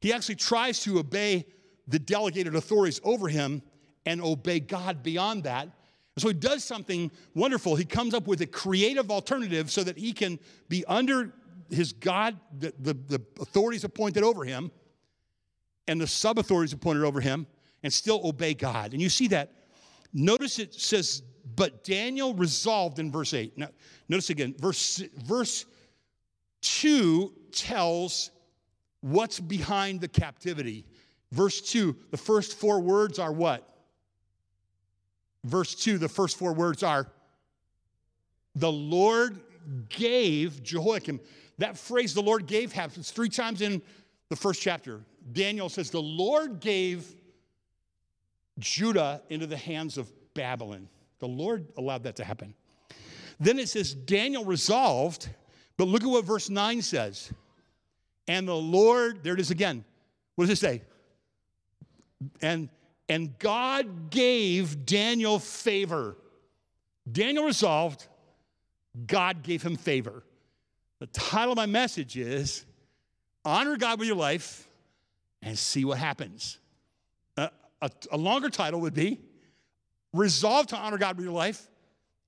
He 0.00 0.12
actually 0.12 0.36
tries 0.36 0.80
to 0.80 0.98
obey 0.98 1.46
the 1.90 1.98
delegated 1.98 2.54
authorities 2.54 3.00
over 3.04 3.28
him 3.28 3.62
and 4.06 4.22
obey 4.22 4.60
God 4.60 5.02
beyond 5.02 5.44
that. 5.44 5.64
And 5.64 6.22
so 6.22 6.28
he 6.28 6.34
does 6.34 6.64
something 6.64 7.10
wonderful. 7.34 7.76
He 7.76 7.84
comes 7.84 8.14
up 8.14 8.26
with 8.26 8.40
a 8.40 8.46
creative 8.46 9.10
alternative 9.10 9.70
so 9.70 9.84
that 9.84 9.98
he 9.98 10.12
can 10.12 10.38
be 10.68 10.84
under 10.86 11.32
his 11.70 11.92
God, 11.92 12.38
the, 12.58 12.72
the, 12.78 12.94
the 12.94 13.22
authorities 13.40 13.84
appointed 13.84 14.22
over 14.22 14.44
him, 14.44 14.70
and 15.86 16.00
the 16.00 16.06
sub 16.06 16.38
authorities 16.38 16.72
appointed 16.72 17.04
over 17.04 17.20
him, 17.20 17.46
and 17.82 17.92
still 17.92 18.20
obey 18.24 18.54
God. 18.54 18.92
And 18.92 19.00
you 19.00 19.08
see 19.08 19.28
that. 19.28 19.52
Notice 20.12 20.58
it 20.58 20.74
says, 20.74 21.22
but 21.56 21.84
Daniel 21.84 22.34
resolved 22.34 22.98
in 22.98 23.10
verse 23.10 23.34
8. 23.34 23.56
Now, 23.56 23.68
notice 24.08 24.30
again, 24.30 24.54
verse, 24.58 25.02
verse 25.24 25.64
2 26.62 27.32
tells 27.52 28.30
what's 29.00 29.40
behind 29.40 30.00
the 30.00 30.08
captivity. 30.08 30.84
Verse 31.32 31.60
2, 31.60 31.96
the 32.10 32.16
first 32.16 32.58
four 32.58 32.80
words 32.80 33.18
are 33.18 33.32
what? 33.32 33.66
Verse 35.44 35.74
2, 35.74 35.98
the 35.98 36.08
first 36.08 36.36
four 36.36 36.52
words 36.52 36.82
are 36.82 37.06
the 38.54 38.70
Lord 38.70 39.40
gave 39.88 40.62
Jehoiakim. 40.62 41.20
That 41.58 41.76
phrase, 41.76 42.14
the 42.14 42.22
Lord 42.22 42.46
gave, 42.46 42.72
happens 42.72 43.10
three 43.10 43.28
times 43.28 43.60
in 43.60 43.80
the 44.28 44.36
first 44.36 44.60
chapter. 44.60 45.02
Daniel 45.32 45.68
says, 45.68 45.90
The 45.90 46.02
Lord 46.02 46.60
gave 46.60 47.14
Judah 48.58 49.22
into 49.28 49.46
the 49.46 49.56
hands 49.56 49.98
of 49.98 50.10
Babylon. 50.34 50.88
The 51.18 51.28
Lord 51.28 51.66
allowed 51.76 52.02
that 52.04 52.16
to 52.16 52.24
happen. 52.24 52.54
Then 53.38 53.58
it 53.58 53.68
says, 53.68 53.94
Daniel 53.94 54.44
resolved, 54.44 55.28
but 55.76 55.88
look 55.88 56.02
at 56.02 56.08
what 56.08 56.24
verse 56.24 56.50
9 56.50 56.82
says. 56.82 57.32
And 58.28 58.46
the 58.46 58.56
Lord, 58.56 59.22
there 59.22 59.34
it 59.34 59.40
is 59.40 59.50
again. 59.50 59.84
What 60.34 60.46
does 60.46 60.58
it 60.58 60.60
say? 60.60 60.82
And, 62.40 62.68
and 63.08 63.38
God 63.38 64.10
gave 64.10 64.84
Daniel 64.84 65.38
favor. 65.38 66.16
Daniel 67.10 67.44
resolved, 67.44 68.06
God 69.06 69.42
gave 69.42 69.62
him 69.62 69.76
favor. 69.76 70.22
The 70.98 71.06
title 71.06 71.52
of 71.52 71.56
my 71.56 71.66
message 71.66 72.16
is 72.16 72.64
Honor 73.44 73.76
God 73.76 73.98
with 73.98 74.08
Your 74.08 74.16
Life 74.16 74.68
and 75.42 75.58
See 75.58 75.84
What 75.84 75.98
Happens. 75.98 76.58
A, 77.82 77.90
a 78.12 78.16
longer 78.16 78.50
title 78.50 78.80
would 78.82 78.94
be 78.94 79.20
Resolve 80.12 80.66
to 80.68 80.76
honor 80.76 80.98
God 80.98 81.16
with 81.16 81.24
your 81.24 81.34
life 81.34 81.68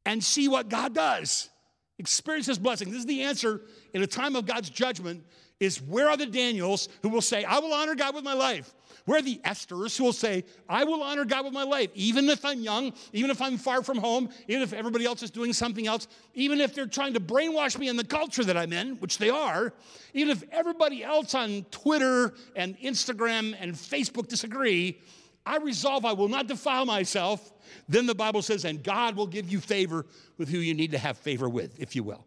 and 0.06 0.22
see 0.22 0.46
what 0.46 0.68
God 0.68 0.94
does. 0.94 1.50
Experience 1.98 2.46
His 2.46 2.58
blessing. 2.58 2.90
This 2.90 3.00
is 3.00 3.06
the 3.06 3.22
answer 3.22 3.62
in 3.92 4.02
a 4.02 4.06
time 4.06 4.36
of 4.36 4.46
God's 4.46 4.70
judgment 4.70 5.24
is 5.62 5.80
where 5.80 6.08
are 6.08 6.16
the 6.16 6.26
Daniels 6.26 6.88
who 7.02 7.08
will 7.08 7.20
say, 7.20 7.44
I 7.44 7.60
will 7.60 7.72
honor 7.72 7.94
God 7.94 8.16
with 8.16 8.24
my 8.24 8.34
life? 8.34 8.74
Where 9.04 9.18
are 9.18 9.22
the 9.22 9.40
Esthers 9.44 9.96
who 9.96 10.04
will 10.04 10.12
say, 10.12 10.44
I 10.68 10.82
will 10.82 11.02
honor 11.02 11.24
God 11.24 11.44
with 11.44 11.54
my 11.54 11.62
life, 11.62 11.90
even 11.94 12.28
if 12.28 12.44
I'm 12.44 12.60
young, 12.60 12.92
even 13.12 13.30
if 13.30 13.40
I'm 13.40 13.56
far 13.56 13.82
from 13.82 13.98
home, 13.98 14.28
even 14.48 14.62
if 14.62 14.72
everybody 14.72 15.04
else 15.04 15.22
is 15.22 15.30
doing 15.30 15.52
something 15.52 15.86
else, 15.86 16.08
even 16.34 16.60
if 16.60 16.74
they're 16.74 16.86
trying 16.86 17.14
to 17.14 17.20
brainwash 17.20 17.78
me 17.78 17.88
in 17.88 17.96
the 17.96 18.04
culture 18.04 18.42
that 18.42 18.56
I'm 18.56 18.72
in, 18.72 18.96
which 18.96 19.18
they 19.18 19.30
are, 19.30 19.72
even 20.14 20.30
if 20.30 20.42
everybody 20.50 21.04
else 21.04 21.34
on 21.34 21.64
Twitter 21.70 22.34
and 22.56 22.76
Instagram 22.80 23.56
and 23.60 23.72
Facebook 23.74 24.26
disagree, 24.26 25.00
I 25.46 25.58
resolve 25.58 26.04
I 26.04 26.12
will 26.12 26.28
not 26.28 26.48
defile 26.48 26.86
myself. 26.86 27.52
Then 27.88 28.06
the 28.06 28.14
Bible 28.14 28.42
says, 28.42 28.64
and 28.64 28.82
God 28.82 29.16
will 29.16 29.26
give 29.28 29.50
you 29.50 29.60
favor 29.60 30.06
with 30.38 30.48
who 30.48 30.58
you 30.58 30.74
need 30.74 30.90
to 30.90 30.98
have 30.98 31.18
favor 31.18 31.48
with, 31.48 31.80
if 31.80 31.94
you 31.94 32.02
will. 32.02 32.24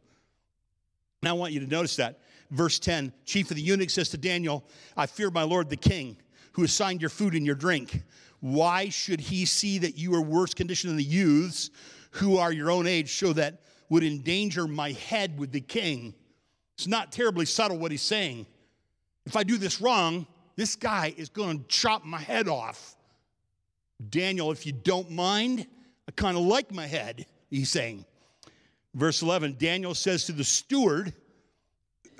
Now 1.22 1.32
I 1.32 1.34
want 1.34 1.54
you 1.54 1.60
to 1.62 1.68
notice 1.68 1.98
that. 1.98 2.20
Verse 2.52 2.80
10 2.80 3.12
Chief 3.26 3.50
of 3.50 3.56
the 3.56 3.62
eunuchs 3.62 3.94
says 3.94 4.10
to 4.10 4.18
Daniel, 4.18 4.64
I 4.96 5.06
fear 5.06 5.30
my 5.32 5.44
Lord 5.44 5.70
the 5.70 5.78
king 5.78 6.18
who 6.54 6.64
assigned 6.64 7.02
your 7.02 7.10
food 7.10 7.34
and 7.34 7.46
your 7.46 7.56
drink. 7.56 8.04
Why 8.40 8.90
should 8.90 9.20
he 9.20 9.46
see 9.46 9.80
that 9.80 9.98
you 9.98 10.14
are 10.16 10.22
worse 10.22 10.54
condition 10.54 10.90
than 10.90 10.98
the 10.98 11.04
youths 11.04 11.70
who 12.12 12.38
are 12.38 12.52
your 12.52 12.72
own 12.72 12.88
age, 12.88 13.18
so 13.18 13.34
that 13.34 13.62
would 13.90 14.04
endanger 14.04 14.68
my 14.68 14.92
head 14.94 15.38
with 15.38 15.52
the 15.52 15.62
king? 15.62 16.14
It's 16.78 16.88
not 16.88 17.12
terribly 17.12 17.46
subtle 17.46 17.78
what 17.78 17.92
he's 17.92 18.02
saying. 18.02 18.46
If 19.26 19.36
I 19.36 19.44
do 19.44 19.58
this 19.58 19.82
wrong, 19.82 20.28
this 20.56 20.76
guy 20.76 21.14
is 21.18 21.30
going 21.30 21.60
to 21.60 21.66
chop 21.68 22.06
my 22.06 22.20
head 22.20 22.48
off. 22.48 22.96
Daniel, 24.10 24.52
if 24.52 24.66
you 24.66 24.72
don't 24.72 25.10
mind, 25.10 25.66
I 26.08 26.12
kind 26.12 26.38
of 26.38 26.44
like 26.44 26.72
my 26.72 26.86
head, 26.86 27.26
he's 27.50 27.70
saying. 27.70 28.06
Verse 28.94 29.22
11 29.22 29.56
Daniel 29.58 29.94
says 29.94 30.26
to 30.26 30.32
the 30.32 30.44
steward, 30.44 31.14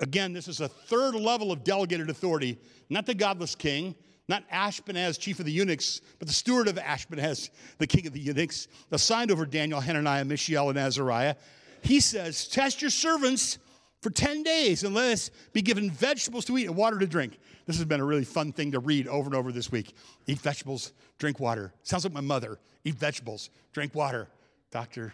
again, 0.00 0.32
this 0.32 0.48
is 0.48 0.60
a 0.60 0.68
third 0.68 1.14
level 1.14 1.52
of 1.52 1.64
delegated 1.64 2.10
authority, 2.10 2.58
not 2.90 3.06
the 3.06 3.14
godless 3.14 3.54
king, 3.54 3.94
not 4.28 4.48
Ashpenaz, 4.50 5.18
chief 5.18 5.38
of 5.38 5.46
the 5.46 5.52
eunuchs, 5.52 6.00
but 6.18 6.26
the 6.26 6.34
steward 6.34 6.68
of 6.68 6.76
Ashpenaz, 6.76 7.50
the 7.78 7.86
king 7.86 8.06
of 8.06 8.12
the 8.12 8.20
eunuchs, 8.20 8.68
assigned 8.90 9.30
over 9.30 9.46
Daniel, 9.46 9.80
Hananiah, 9.80 10.24
Mishael, 10.24 10.70
and 10.70 10.78
Azariah. 10.78 11.36
He 11.82 12.00
says, 12.00 12.48
Test 12.48 12.80
your 12.82 12.90
servants 12.90 13.58
for 14.00 14.10
10 14.10 14.42
days 14.42 14.84
and 14.84 14.94
let 14.94 15.12
us 15.12 15.30
be 15.52 15.62
given 15.62 15.90
vegetables 15.90 16.44
to 16.46 16.58
eat 16.58 16.66
and 16.66 16.76
water 16.76 16.98
to 16.98 17.06
drink. 17.06 17.38
This 17.66 17.76
has 17.76 17.84
been 17.84 18.00
a 18.00 18.04
really 18.04 18.24
fun 18.24 18.52
thing 18.52 18.72
to 18.72 18.78
read 18.78 19.08
over 19.08 19.26
and 19.26 19.34
over 19.34 19.52
this 19.52 19.70
week. 19.70 19.94
Eat 20.26 20.38
vegetables, 20.38 20.92
drink 21.18 21.40
water. 21.40 21.72
Sounds 21.82 22.04
like 22.04 22.12
my 22.12 22.20
mother. 22.20 22.58
Eat 22.84 22.94
vegetables, 22.94 23.50
drink 23.72 23.94
water. 23.94 24.28
Dr. 24.70 25.12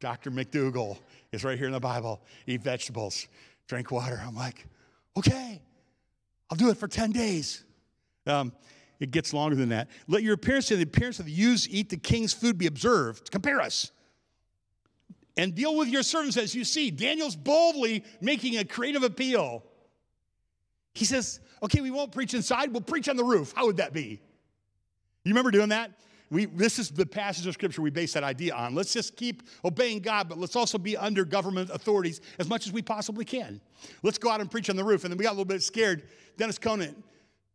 Dr. 0.00 0.30
McDougall 0.30 0.98
is 1.32 1.44
right 1.44 1.58
here 1.58 1.66
in 1.66 1.72
the 1.72 1.80
Bible. 1.80 2.20
Eat 2.46 2.62
vegetables, 2.62 3.26
drink 3.68 3.92
water. 3.92 4.20
I'm 4.26 4.34
like, 4.34 4.66
okay, 5.16 5.62
I'll 6.50 6.56
do 6.56 6.70
it 6.70 6.78
for 6.78 6.88
10 6.88 7.12
days. 7.12 7.62
Um, 8.26 8.52
it 8.98 9.12
gets 9.12 9.32
longer 9.32 9.54
than 9.54 9.68
that. 9.68 9.88
Let 10.08 10.22
your 10.22 10.34
appearance 10.34 10.70
and 10.70 10.80
the 10.80 10.84
appearance 10.84 11.20
of 11.20 11.26
the 11.26 11.32
youths 11.32 11.68
eat 11.70 11.90
the 11.90 11.96
king's 11.96 12.32
food 12.32 12.58
be 12.58 12.66
observed. 12.66 13.30
Compare 13.30 13.60
us. 13.60 13.92
And 15.36 15.54
deal 15.54 15.76
with 15.76 15.88
your 15.88 16.02
servants 16.02 16.36
as 16.36 16.54
you 16.54 16.64
see. 16.64 16.90
Daniel's 16.90 17.36
boldly 17.36 18.04
making 18.20 18.56
a 18.56 18.64
creative 18.64 19.04
appeal. 19.04 19.62
He 20.94 21.04
says, 21.04 21.38
okay, 21.62 21.80
we 21.80 21.92
won't 21.92 22.10
preach 22.10 22.34
inside, 22.34 22.72
we'll 22.72 22.80
preach 22.80 23.08
on 23.08 23.16
the 23.16 23.22
roof. 23.22 23.52
How 23.54 23.66
would 23.66 23.76
that 23.76 23.92
be? 23.92 24.20
You 25.24 25.30
remember 25.30 25.52
doing 25.52 25.68
that? 25.68 25.92
We, 26.30 26.44
this 26.46 26.78
is 26.78 26.90
the 26.90 27.06
passage 27.06 27.46
of 27.46 27.54
scripture 27.54 27.80
we 27.80 27.90
base 27.90 28.12
that 28.12 28.24
idea 28.24 28.54
on. 28.54 28.74
Let's 28.74 28.92
just 28.92 29.16
keep 29.16 29.42
obeying 29.64 30.00
God, 30.00 30.28
but 30.28 30.38
let's 30.38 30.56
also 30.56 30.76
be 30.76 30.96
under 30.96 31.24
government 31.24 31.70
authorities 31.70 32.20
as 32.38 32.48
much 32.48 32.66
as 32.66 32.72
we 32.72 32.82
possibly 32.82 33.24
can. 33.24 33.60
Let's 34.02 34.18
go 34.18 34.30
out 34.30 34.40
and 34.40 34.50
preach 34.50 34.68
on 34.68 34.76
the 34.76 34.84
roof. 34.84 35.04
And 35.04 35.12
then 35.12 35.18
we 35.18 35.24
got 35.24 35.30
a 35.30 35.38
little 35.38 35.44
bit 35.46 35.62
scared. 35.62 36.02
Dennis 36.36 36.58
Conant, 36.58 37.02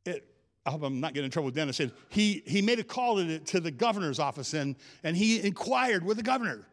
it, 0.06 0.26
I 0.66 0.72
hope 0.72 0.84
I'm 0.84 1.00
not 1.00 1.14
getting 1.14 1.26
in 1.26 1.32
trouble 1.32 1.46
with 1.46 1.56
Dennis, 1.56 1.80
he, 2.10 2.42
he 2.46 2.62
made 2.62 2.80
a 2.80 2.84
call 2.84 3.18
to 3.18 3.24
the, 3.24 3.40
to 3.40 3.60
the 3.60 3.72
governor's 3.72 4.20
office 4.20 4.54
and, 4.54 4.76
and 5.04 5.16
he 5.16 5.46
inquired 5.46 6.04
with 6.04 6.18
the 6.18 6.24
governor 6.24 6.66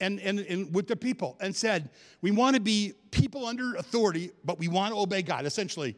and, 0.00 0.20
and, 0.20 0.40
and 0.40 0.74
with 0.74 0.86
the 0.86 0.96
people 0.96 1.36
and 1.40 1.54
said, 1.54 1.90
We 2.22 2.30
want 2.30 2.54
to 2.56 2.60
be 2.60 2.94
people 3.10 3.46
under 3.46 3.74
authority, 3.76 4.30
but 4.44 4.58
we 4.58 4.68
want 4.68 4.94
to 4.94 5.00
obey 5.00 5.22
God, 5.22 5.46
essentially. 5.46 5.96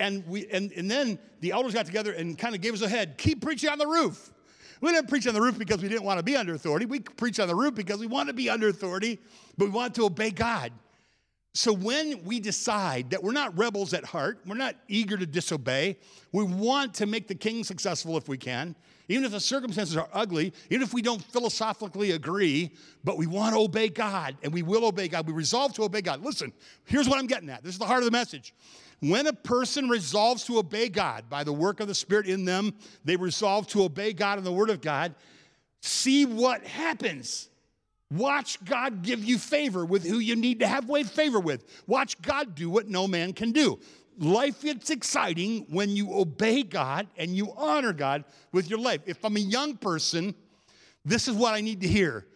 And, 0.00 0.26
we, 0.26 0.46
and, 0.48 0.72
and 0.72 0.90
then 0.90 1.18
the 1.40 1.52
elders 1.52 1.72
got 1.72 1.86
together 1.86 2.12
and 2.12 2.36
kind 2.36 2.54
of 2.54 2.60
gave 2.60 2.74
us 2.74 2.82
a 2.82 2.88
head 2.88 3.16
keep 3.16 3.42
preaching 3.42 3.70
on 3.70 3.78
the 3.78 3.86
roof. 3.86 4.32
We 4.80 4.90
didn't 4.92 5.08
preach 5.08 5.26
on 5.26 5.34
the 5.34 5.40
roof 5.40 5.58
because 5.58 5.82
we 5.82 5.88
didn't 5.88 6.04
want 6.04 6.18
to 6.18 6.22
be 6.22 6.36
under 6.36 6.54
authority. 6.54 6.86
We 6.86 7.00
preach 7.00 7.40
on 7.40 7.48
the 7.48 7.54
roof 7.54 7.74
because 7.74 7.98
we 7.98 8.06
want 8.06 8.28
to 8.28 8.34
be 8.34 8.50
under 8.50 8.68
authority, 8.68 9.18
but 9.56 9.66
we 9.66 9.70
want 9.70 9.94
to 9.96 10.04
obey 10.04 10.30
God. 10.30 10.72
So 11.56 11.72
when 11.72 12.24
we 12.24 12.40
decide 12.40 13.10
that 13.10 13.22
we're 13.22 13.32
not 13.32 13.56
rebels 13.56 13.94
at 13.94 14.04
heart, 14.04 14.40
we're 14.44 14.56
not 14.56 14.74
eager 14.88 15.16
to 15.16 15.24
disobey, 15.24 15.96
we 16.32 16.42
want 16.42 16.94
to 16.94 17.06
make 17.06 17.28
the 17.28 17.34
king 17.36 17.62
successful 17.62 18.16
if 18.16 18.28
we 18.28 18.36
can, 18.36 18.74
even 19.08 19.24
if 19.24 19.30
the 19.30 19.38
circumstances 19.38 19.96
are 19.96 20.08
ugly, 20.12 20.52
even 20.70 20.82
if 20.82 20.92
we 20.92 21.00
don't 21.00 21.22
philosophically 21.22 22.10
agree, 22.10 22.72
but 23.04 23.16
we 23.18 23.28
want 23.28 23.54
to 23.54 23.60
obey 23.60 23.88
God 23.88 24.36
and 24.42 24.52
we 24.52 24.62
will 24.62 24.84
obey 24.84 25.06
God. 25.06 25.28
We 25.28 25.32
resolve 25.32 25.74
to 25.74 25.84
obey 25.84 26.02
God. 26.02 26.24
Listen, 26.24 26.52
here's 26.86 27.08
what 27.08 27.20
I'm 27.20 27.28
getting 27.28 27.48
at. 27.50 27.62
This 27.62 27.74
is 27.74 27.78
the 27.78 27.86
heart 27.86 28.00
of 28.00 28.06
the 28.06 28.10
message. 28.10 28.52
When 29.04 29.26
a 29.26 29.34
person 29.34 29.90
resolves 29.90 30.44
to 30.44 30.56
obey 30.56 30.88
God 30.88 31.28
by 31.28 31.44
the 31.44 31.52
work 31.52 31.80
of 31.80 31.88
the 31.88 31.94
Spirit 31.94 32.26
in 32.26 32.46
them, 32.46 32.72
they 33.04 33.16
resolve 33.16 33.66
to 33.68 33.84
obey 33.84 34.14
God 34.14 34.38
and 34.38 34.46
the 34.46 34.52
Word 34.52 34.70
of 34.70 34.80
God. 34.80 35.14
See 35.82 36.24
what 36.24 36.64
happens. 36.64 37.50
Watch 38.10 38.64
God 38.64 39.02
give 39.02 39.22
you 39.22 39.36
favor 39.36 39.84
with 39.84 40.06
who 40.06 40.20
you 40.20 40.36
need 40.36 40.60
to 40.60 40.66
have 40.66 40.88
way 40.88 41.02
favor 41.02 41.38
with. 41.38 41.66
Watch 41.86 42.20
God 42.22 42.54
do 42.54 42.70
what 42.70 42.88
no 42.88 43.06
man 43.06 43.34
can 43.34 43.52
do. 43.52 43.78
Life 44.16 44.62
gets 44.62 44.88
exciting 44.88 45.66
when 45.68 45.90
you 45.90 46.14
obey 46.14 46.62
God 46.62 47.06
and 47.18 47.36
you 47.36 47.52
honor 47.58 47.92
God 47.92 48.24
with 48.52 48.70
your 48.70 48.78
life. 48.78 49.02
If 49.04 49.22
I'm 49.22 49.36
a 49.36 49.40
young 49.40 49.76
person, 49.76 50.34
this 51.04 51.28
is 51.28 51.34
what 51.34 51.52
I 51.52 51.60
need 51.60 51.82
to 51.82 51.88
hear. 51.88 52.26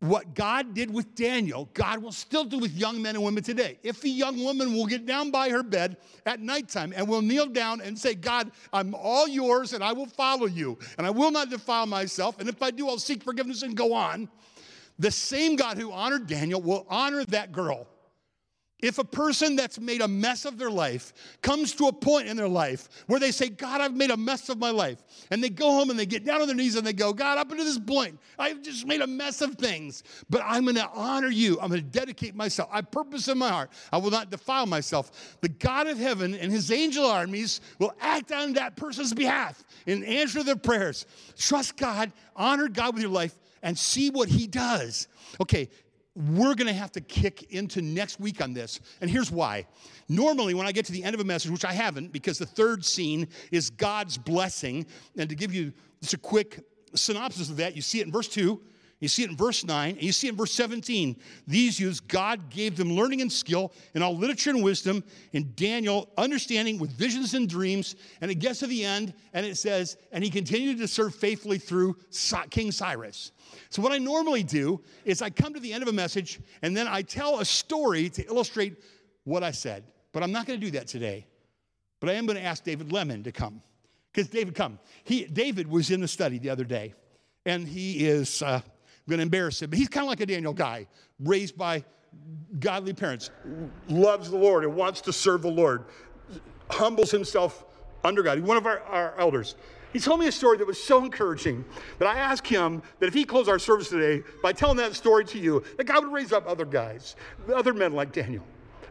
What 0.00 0.34
God 0.34 0.74
did 0.74 0.92
with 0.92 1.14
Daniel, 1.14 1.70
God 1.72 2.02
will 2.02 2.12
still 2.12 2.44
do 2.44 2.58
with 2.58 2.72
young 2.72 3.00
men 3.00 3.14
and 3.14 3.24
women 3.24 3.42
today. 3.42 3.78
If 3.82 4.04
a 4.04 4.08
young 4.08 4.42
woman 4.42 4.74
will 4.74 4.86
get 4.86 5.06
down 5.06 5.30
by 5.30 5.48
her 5.48 5.62
bed 5.62 5.96
at 6.26 6.40
nighttime 6.40 6.92
and 6.94 7.08
will 7.08 7.22
kneel 7.22 7.46
down 7.46 7.80
and 7.80 7.98
say, 7.98 8.14
God, 8.14 8.50
I'm 8.72 8.94
all 8.94 9.26
yours 9.26 9.72
and 9.72 9.82
I 9.82 9.92
will 9.92 10.06
follow 10.06 10.46
you 10.46 10.78
and 10.98 11.06
I 11.06 11.10
will 11.10 11.30
not 11.30 11.48
defile 11.48 11.86
myself. 11.86 12.38
And 12.38 12.48
if 12.48 12.62
I 12.62 12.70
do, 12.70 12.88
I'll 12.88 12.98
seek 12.98 13.22
forgiveness 13.22 13.62
and 13.62 13.74
go 13.74 13.94
on 13.94 14.28
the 14.98 15.10
same 15.10 15.56
God 15.56 15.76
who 15.76 15.92
honored 15.92 16.26
Daniel 16.26 16.60
will 16.60 16.86
honor 16.88 17.24
that 17.26 17.52
girl. 17.52 17.86
If 18.84 18.98
a 18.98 19.04
person 19.04 19.56
that's 19.56 19.80
made 19.80 20.02
a 20.02 20.08
mess 20.08 20.44
of 20.44 20.58
their 20.58 20.70
life 20.70 21.14
comes 21.40 21.72
to 21.76 21.86
a 21.86 21.92
point 21.92 22.28
in 22.28 22.36
their 22.36 22.46
life 22.46 22.90
where 23.06 23.18
they 23.18 23.30
say, 23.30 23.48
God, 23.48 23.80
I've 23.80 23.96
made 23.96 24.10
a 24.10 24.16
mess 24.16 24.50
of 24.50 24.58
my 24.58 24.68
life, 24.68 25.02
and 25.30 25.42
they 25.42 25.48
go 25.48 25.70
home 25.70 25.88
and 25.88 25.98
they 25.98 26.04
get 26.04 26.22
down 26.22 26.42
on 26.42 26.46
their 26.46 26.54
knees 26.54 26.76
and 26.76 26.86
they 26.86 26.92
go, 26.92 27.14
God, 27.14 27.38
up 27.38 27.48
to 27.48 27.54
this 27.54 27.78
point, 27.78 28.20
I've 28.38 28.60
just 28.60 28.86
made 28.86 29.00
a 29.00 29.06
mess 29.06 29.40
of 29.40 29.54
things, 29.54 30.02
but 30.28 30.42
I'm 30.44 30.66
gonna 30.66 30.90
honor 30.92 31.30
you. 31.30 31.58
I'm 31.62 31.70
gonna 31.70 31.80
dedicate 31.80 32.34
myself. 32.34 32.68
I 32.70 32.82
purpose 32.82 33.26
in 33.28 33.38
my 33.38 33.48
heart. 33.48 33.70
I 33.90 33.96
will 33.96 34.10
not 34.10 34.30
defile 34.30 34.66
myself. 34.66 35.38
The 35.40 35.48
God 35.48 35.86
of 35.86 35.96
heaven 35.96 36.34
and 36.34 36.52
his 36.52 36.70
angel 36.70 37.06
armies 37.06 37.62
will 37.78 37.94
act 38.02 38.32
on 38.32 38.52
that 38.52 38.76
person's 38.76 39.14
behalf 39.14 39.64
and 39.86 40.04
answer 40.04 40.42
their 40.42 40.56
prayers. 40.56 41.06
Trust 41.38 41.78
God, 41.78 42.12
honor 42.36 42.68
God 42.68 42.92
with 42.92 43.02
your 43.02 43.12
life, 43.12 43.34
and 43.62 43.78
see 43.78 44.10
what 44.10 44.28
he 44.28 44.46
does. 44.46 45.08
Okay, 45.40 45.70
we're 46.16 46.54
going 46.54 46.68
to 46.68 46.74
have 46.74 46.92
to 46.92 47.00
kick 47.00 47.52
into 47.52 47.82
next 47.82 48.20
week 48.20 48.40
on 48.40 48.52
this. 48.52 48.80
And 49.00 49.10
here's 49.10 49.30
why. 49.30 49.66
Normally, 50.08 50.54
when 50.54 50.66
I 50.66 50.72
get 50.72 50.84
to 50.86 50.92
the 50.92 51.02
end 51.02 51.14
of 51.14 51.20
a 51.20 51.24
message, 51.24 51.50
which 51.50 51.64
I 51.64 51.72
haven't, 51.72 52.12
because 52.12 52.38
the 52.38 52.46
third 52.46 52.84
scene 52.84 53.28
is 53.50 53.70
God's 53.70 54.16
blessing, 54.16 54.86
and 55.16 55.28
to 55.28 55.34
give 55.34 55.52
you 55.52 55.72
just 56.00 56.14
a 56.14 56.18
quick 56.18 56.64
synopsis 56.94 57.50
of 57.50 57.56
that, 57.56 57.74
you 57.74 57.82
see 57.82 58.00
it 58.00 58.06
in 58.06 58.12
verse 58.12 58.28
2. 58.28 58.60
You 59.04 59.08
see 59.08 59.22
it 59.22 59.28
in 59.28 59.36
verse 59.36 59.64
9, 59.64 59.90
and 59.96 60.02
you 60.02 60.12
see 60.12 60.28
it 60.28 60.30
in 60.30 60.36
verse 60.38 60.52
17. 60.52 61.14
These 61.46 61.78
youths, 61.78 62.00
God 62.00 62.48
gave 62.48 62.74
them 62.74 62.92
learning 62.92 63.20
and 63.20 63.30
skill 63.30 63.70
in 63.92 64.00
all 64.00 64.16
literature 64.16 64.48
and 64.48 64.64
wisdom, 64.64 65.04
and 65.34 65.54
Daniel, 65.56 66.08
understanding 66.16 66.78
with 66.78 66.90
visions 66.90 67.34
and 67.34 67.46
dreams. 67.46 67.96
And 68.22 68.30
it 68.30 68.36
gets 68.36 68.60
to 68.60 68.66
the 68.66 68.82
end, 68.82 69.12
and 69.34 69.44
it 69.44 69.58
says, 69.58 69.98
and 70.10 70.24
he 70.24 70.30
continued 70.30 70.78
to 70.78 70.88
serve 70.88 71.14
faithfully 71.14 71.58
through 71.58 71.98
King 72.48 72.72
Cyrus. 72.72 73.32
So, 73.68 73.82
what 73.82 73.92
I 73.92 73.98
normally 73.98 74.42
do 74.42 74.80
is 75.04 75.20
I 75.20 75.28
come 75.28 75.52
to 75.52 75.60
the 75.60 75.74
end 75.74 75.82
of 75.82 75.90
a 75.90 75.92
message, 75.92 76.40
and 76.62 76.74
then 76.74 76.88
I 76.88 77.02
tell 77.02 77.40
a 77.40 77.44
story 77.44 78.08
to 78.08 78.24
illustrate 78.24 78.82
what 79.24 79.42
I 79.42 79.50
said. 79.50 79.84
But 80.12 80.22
I'm 80.22 80.32
not 80.32 80.46
going 80.46 80.58
to 80.58 80.64
do 80.64 80.72
that 80.78 80.86
today. 80.86 81.26
But 82.00 82.08
I 82.08 82.14
am 82.14 82.24
going 82.24 82.38
to 82.38 82.42
ask 82.42 82.64
David 82.64 82.90
Lemon 82.90 83.22
to 83.24 83.32
come. 83.32 83.60
Because 84.14 84.30
David, 84.30 84.54
come. 84.54 84.78
He, 85.02 85.26
David 85.26 85.68
was 85.68 85.90
in 85.90 86.00
the 86.00 86.08
study 86.08 86.38
the 86.38 86.48
other 86.48 86.64
day, 86.64 86.94
and 87.44 87.68
he 87.68 88.06
is. 88.06 88.40
Uh, 88.40 88.62
I'm 89.06 89.10
going 89.10 89.18
to 89.18 89.22
embarrass 89.22 89.60
him. 89.60 89.70
But 89.70 89.78
he's 89.78 89.88
kind 89.88 90.04
of 90.04 90.08
like 90.08 90.20
a 90.20 90.26
Daniel 90.26 90.54
guy, 90.54 90.86
raised 91.20 91.58
by 91.58 91.84
godly 92.58 92.92
parents, 92.92 93.30
loves 93.88 94.30
the 94.30 94.36
Lord 94.36 94.64
and 94.64 94.74
wants 94.74 95.00
to 95.02 95.12
serve 95.12 95.42
the 95.42 95.50
Lord, 95.50 95.84
humbles 96.70 97.10
himself 97.10 97.64
under 98.02 98.22
God. 98.22 98.38
He's 98.38 98.46
one 98.46 98.56
of 98.56 98.66
our, 98.66 98.80
our 98.80 99.14
elders. 99.18 99.56
He 99.92 100.00
told 100.00 100.20
me 100.20 100.26
a 100.26 100.32
story 100.32 100.58
that 100.58 100.66
was 100.66 100.82
so 100.82 101.04
encouraging 101.04 101.64
that 101.98 102.08
I 102.08 102.18
asked 102.18 102.46
him 102.46 102.82
that 102.98 103.06
if 103.06 103.14
he 103.14 103.24
closed 103.24 103.48
our 103.48 103.58
service 103.58 103.90
today 103.90 104.24
by 104.42 104.52
telling 104.52 104.76
that 104.78 104.94
story 104.94 105.24
to 105.26 105.38
you, 105.38 105.62
that 105.76 105.84
God 105.84 106.02
would 106.02 106.12
raise 106.12 106.32
up 106.32 106.48
other 106.48 106.64
guys, 106.64 107.14
other 107.54 107.72
men 107.72 107.92
like 107.92 108.12
Daniel, 108.12 108.44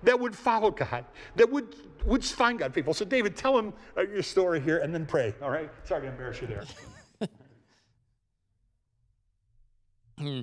that 0.03 0.19
would 0.19 0.35
follow 0.35 0.71
God, 0.71 1.05
that 1.35 1.51
would, 1.51 1.75
would 2.05 2.23
find 2.23 2.59
God 2.59 2.73
people. 2.73 2.93
So, 2.93 3.03
David, 3.03 3.35
tell 3.35 3.57
him 3.57 3.73
uh, 3.97 4.01
your 4.01 4.23
story 4.23 4.61
here 4.61 4.77
and 4.77 4.93
then 4.93 5.05
pray, 5.05 5.33
all 5.41 5.49
right? 5.49 5.69
Sorry 5.85 6.03
to 6.03 6.07
embarrass 6.07 6.39
you 6.39 6.47
there. 6.47 6.63
Hmm. 10.23 10.39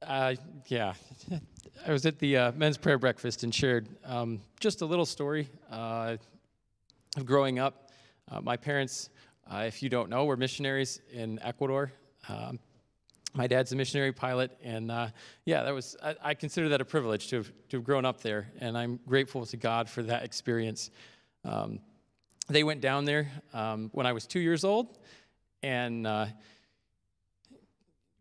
Uh, 0.00 0.36
yeah. 0.68 0.94
I 1.86 1.92
was 1.92 2.06
at 2.06 2.18
the 2.18 2.38
uh, 2.38 2.52
men's 2.52 2.78
prayer 2.78 2.96
breakfast 2.96 3.42
and 3.42 3.54
shared 3.54 3.86
um, 4.06 4.40
just 4.58 4.80
a 4.80 4.86
little 4.86 5.04
story 5.04 5.50
uh, 5.70 6.16
of 7.14 7.26
growing 7.26 7.58
up. 7.58 7.90
Uh, 8.30 8.40
my 8.40 8.56
parents, 8.56 9.10
uh, 9.52 9.64
if 9.66 9.82
you 9.82 9.90
don't 9.90 10.08
know, 10.08 10.24
were 10.24 10.38
missionaries 10.38 11.02
in 11.12 11.38
Ecuador. 11.42 11.92
Um, 12.26 12.58
my 13.34 13.46
dad's 13.46 13.72
a 13.72 13.76
missionary 13.76 14.12
pilot, 14.12 14.56
and 14.62 14.90
uh, 14.90 15.08
yeah, 15.44 15.62
that 15.62 15.74
was 15.74 15.94
I, 16.02 16.14
I, 16.22 16.32
consider 16.32 16.70
that 16.70 16.80
a 16.80 16.86
privilege 16.86 17.28
to 17.28 17.36
have, 17.36 17.52
to 17.68 17.76
have 17.76 17.84
grown 17.84 18.06
up 18.06 18.22
there, 18.22 18.50
and 18.60 18.78
I'm 18.78 18.98
grateful 19.06 19.44
to 19.44 19.58
God 19.58 19.90
for 19.90 20.02
that 20.04 20.24
experience. 20.24 20.90
Um, 21.44 21.80
they 22.48 22.64
went 22.64 22.80
down 22.80 23.04
there 23.04 23.30
um, 23.52 23.90
when 23.92 24.06
I 24.06 24.12
was 24.14 24.26
two 24.26 24.40
years 24.40 24.64
old, 24.64 24.96
and 25.62 26.06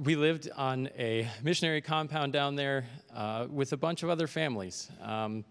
we 0.04 0.16
lived 0.18 0.50
on 0.58 0.90
a 0.98 1.30
missionary 1.44 1.80
compound 1.80 2.34
down 2.34 2.56
there 2.56 2.86
uh, 3.16 3.48
with 3.50 3.72
a 3.72 3.78
bunch 3.78 4.04
of 4.04 4.10
other 4.10 4.28
families. 4.28 4.92
Um, 5.02 5.46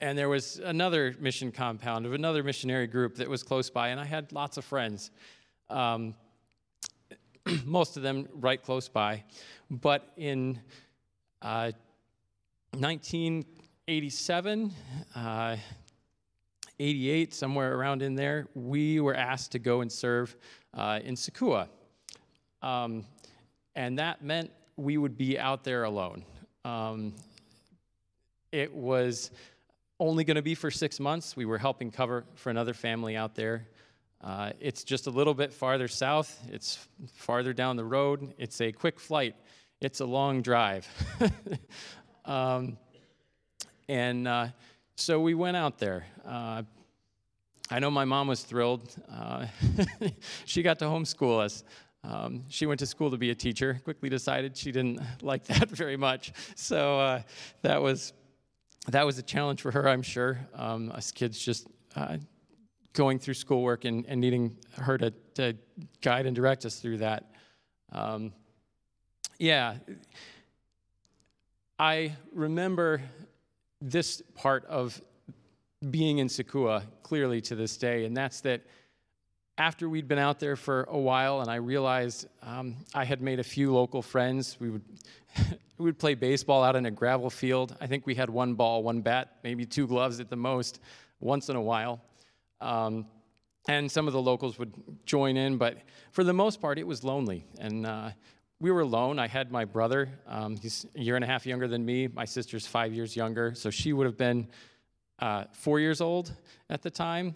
and 0.00 0.16
there 0.16 0.30
was 0.30 0.58
another 0.64 1.14
mission 1.20 1.52
compound 1.52 2.06
of 2.06 2.14
another 2.14 2.42
missionary 2.42 2.86
group 2.86 3.16
that 3.16 3.28
was 3.28 3.42
close 3.42 3.68
by, 3.68 3.88
and 3.88 4.00
I 4.00 4.06
had 4.06 4.32
lots 4.32 4.56
of 4.56 4.64
friends. 4.64 5.10
Um, 5.68 6.14
most 7.66 7.98
of 7.98 8.02
them 8.02 8.28
right 8.32 8.62
close 8.62 8.88
by. 8.88 9.24
But 9.70 10.10
in 10.16 10.58
uh, 11.42 11.72
1987, 12.72 14.72
uh, 15.14 15.56
88, 16.78 17.34
somewhere 17.34 17.74
around 17.74 18.00
in 18.00 18.14
there, 18.14 18.48
we 18.54 19.00
were 19.00 19.14
asked 19.14 19.52
to 19.52 19.58
go 19.58 19.82
and 19.82 19.92
serve 19.92 20.34
uh, 20.72 21.00
in 21.04 21.14
Sucúa. 21.14 21.68
Um, 22.62 23.04
and 23.74 23.98
that 23.98 24.22
meant 24.22 24.50
we 24.76 24.96
would 24.96 25.16
be 25.16 25.38
out 25.38 25.64
there 25.64 25.84
alone. 25.84 26.24
Um, 26.64 27.14
it 28.52 28.74
was 28.74 29.30
only 29.98 30.24
going 30.24 30.36
to 30.36 30.42
be 30.42 30.54
for 30.54 30.70
six 30.70 30.98
months. 30.98 31.36
We 31.36 31.44
were 31.44 31.58
helping 31.58 31.90
cover 31.90 32.24
for 32.34 32.50
another 32.50 32.74
family 32.74 33.16
out 33.16 33.34
there. 33.34 33.66
Uh, 34.22 34.52
it's 34.60 34.84
just 34.84 35.06
a 35.06 35.10
little 35.10 35.32
bit 35.32 35.52
farther 35.52 35.88
south, 35.88 36.46
it's 36.52 36.86
farther 37.14 37.54
down 37.54 37.76
the 37.76 37.84
road. 37.84 38.34
It's 38.36 38.60
a 38.60 38.70
quick 38.70 39.00
flight, 39.00 39.34
it's 39.80 40.00
a 40.00 40.04
long 40.04 40.42
drive. 40.42 40.86
um, 42.26 42.76
and 43.88 44.28
uh, 44.28 44.48
so 44.94 45.20
we 45.20 45.32
went 45.32 45.56
out 45.56 45.78
there. 45.78 46.06
Uh, 46.26 46.62
I 47.70 47.78
know 47.78 47.90
my 47.90 48.04
mom 48.04 48.28
was 48.28 48.42
thrilled. 48.42 48.94
Uh, 49.10 49.46
she 50.44 50.62
got 50.62 50.78
to 50.80 50.84
homeschool 50.84 51.40
us. 51.40 51.64
Um, 52.02 52.44
she 52.48 52.66
went 52.66 52.80
to 52.80 52.86
school 52.86 53.10
to 53.10 53.18
be 53.18 53.30
a 53.30 53.34
teacher, 53.34 53.80
quickly 53.84 54.08
decided 54.08 54.56
she 54.56 54.72
didn't 54.72 55.00
like 55.22 55.44
that 55.44 55.68
very 55.70 55.96
much. 55.96 56.32
So 56.56 56.98
uh, 56.98 57.22
that, 57.62 57.80
was, 57.80 58.12
that 58.88 59.04
was 59.04 59.18
a 59.18 59.22
challenge 59.22 59.60
for 59.60 59.70
her, 59.70 59.88
I'm 59.88 60.02
sure. 60.02 60.38
Um, 60.54 60.90
us 60.92 61.12
kids 61.12 61.38
just 61.38 61.66
uh, 61.96 62.16
going 62.92 63.18
through 63.18 63.34
schoolwork 63.34 63.84
and, 63.84 64.06
and 64.06 64.20
needing 64.20 64.56
her 64.78 64.96
to, 64.98 65.12
to 65.34 65.56
guide 66.00 66.26
and 66.26 66.34
direct 66.34 66.64
us 66.64 66.76
through 66.76 66.98
that. 66.98 67.30
Um, 67.92 68.32
yeah, 69.38 69.76
I 71.78 72.16
remember 72.32 73.00
this 73.80 74.22
part 74.34 74.66
of 74.66 75.00
being 75.90 76.18
in 76.18 76.28
Sucúa 76.28 76.82
clearly 77.02 77.40
to 77.42 77.54
this 77.54 77.76
day, 77.76 78.04
and 78.04 78.14
that's 78.14 78.42
that 78.42 78.62
after 79.60 79.90
we'd 79.90 80.08
been 80.08 80.18
out 80.18 80.40
there 80.40 80.56
for 80.56 80.84
a 80.84 80.96
while 80.96 81.42
and 81.42 81.50
I 81.50 81.56
realized 81.56 82.26
um, 82.42 82.76
I 82.94 83.04
had 83.04 83.20
made 83.20 83.40
a 83.40 83.44
few 83.44 83.74
local 83.74 84.00
friends, 84.00 84.56
we 84.58 84.70
would, 84.70 84.82
we 85.76 85.84
would 85.84 85.98
play 85.98 86.14
baseball 86.14 86.64
out 86.64 86.76
in 86.76 86.86
a 86.86 86.90
gravel 86.90 87.28
field. 87.28 87.76
I 87.78 87.86
think 87.86 88.06
we 88.06 88.14
had 88.14 88.30
one 88.30 88.54
ball, 88.54 88.82
one 88.82 89.02
bat, 89.02 89.36
maybe 89.44 89.66
two 89.66 89.86
gloves 89.86 90.18
at 90.18 90.30
the 90.30 90.36
most, 90.36 90.80
once 91.20 91.50
in 91.50 91.56
a 91.56 91.60
while. 91.60 92.00
Um, 92.62 93.04
and 93.68 93.92
some 93.92 94.06
of 94.06 94.14
the 94.14 94.22
locals 94.22 94.58
would 94.58 94.72
join 95.04 95.36
in, 95.36 95.58
but 95.58 95.76
for 96.10 96.24
the 96.24 96.32
most 96.32 96.62
part, 96.62 96.78
it 96.78 96.86
was 96.86 97.04
lonely. 97.04 97.44
And 97.58 97.84
uh, 97.84 98.12
we 98.60 98.70
were 98.70 98.80
alone. 98.80 99.18
I 99.18 99.28
had 99.28 99.52
my 99.52 99.66
brother. 99.66 100.08
Um, 100.26 100.56
he's 100.56 100.86
a 100.96 101.02
year 101.02 101.16
and 101.16 101.24
a 101.24 101.28
half 101.28 101.44
younger 101.44 101.68
than 101.68 101.84
me. 101.84 102.06
My 102.06 102.24
sister's 102.24 102.66
five 102.66 102.94
years 102.94 103.14
younger, 103.14 103.54
so 103.54 103.68
she 103.68 103.92
would 103.92 104.06
have 104.06 104.16
been 104.16 104.48
uh, 105.18 105.44
four 105.52 105.80
years 105.80 106.00
old 106.00 106.32
at 106.70 106.80
the 106.80 106.90
time, 106.90 107.34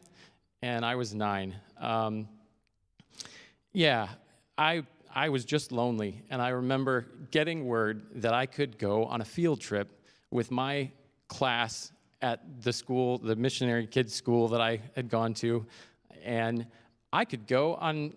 and 0.65 0.83
I 0.83 0.95
was 0.95 1.15
nine. 1.15 1.55
Um, 1.79 2.27
yeah, 3.75 4.09
I 4.57 4.85
I 5.15 5.29
was 5.29 5.45
just 5.45 5.73
lonely, 5.73 6.23
and 6.31 6.41
I 6.41 6.49
remember 6.49 7.07
getting 7.31 7.67
word 7.67 8.07
that 8.23 8.33
I 8.33 8.47
could 8.47 8.79
go 8.79 9.05
on 9.05 9.21
a 9.21 9.27
field 9.27 9.61
trip 9.61 9.89
with 10.31 10.51
my 10.51 10.91
class 11.29 11.93
at 12.23 12.63
the 12.63 12.73
school, 12.73 13.19
the 13.19 13.37
missionary 13.37 13.87
kids 13.87 14.15
school 14.15 14.49
that 14.49 14.63
I 14.63 14.81
had 14.97 15.11
gone 15.11 15.35
to, 15.35 15.67
and 16.25 16.67
I 17.13 17.27
could 17.27 17.47
go 17.47 17.75
on, 17.75 18.15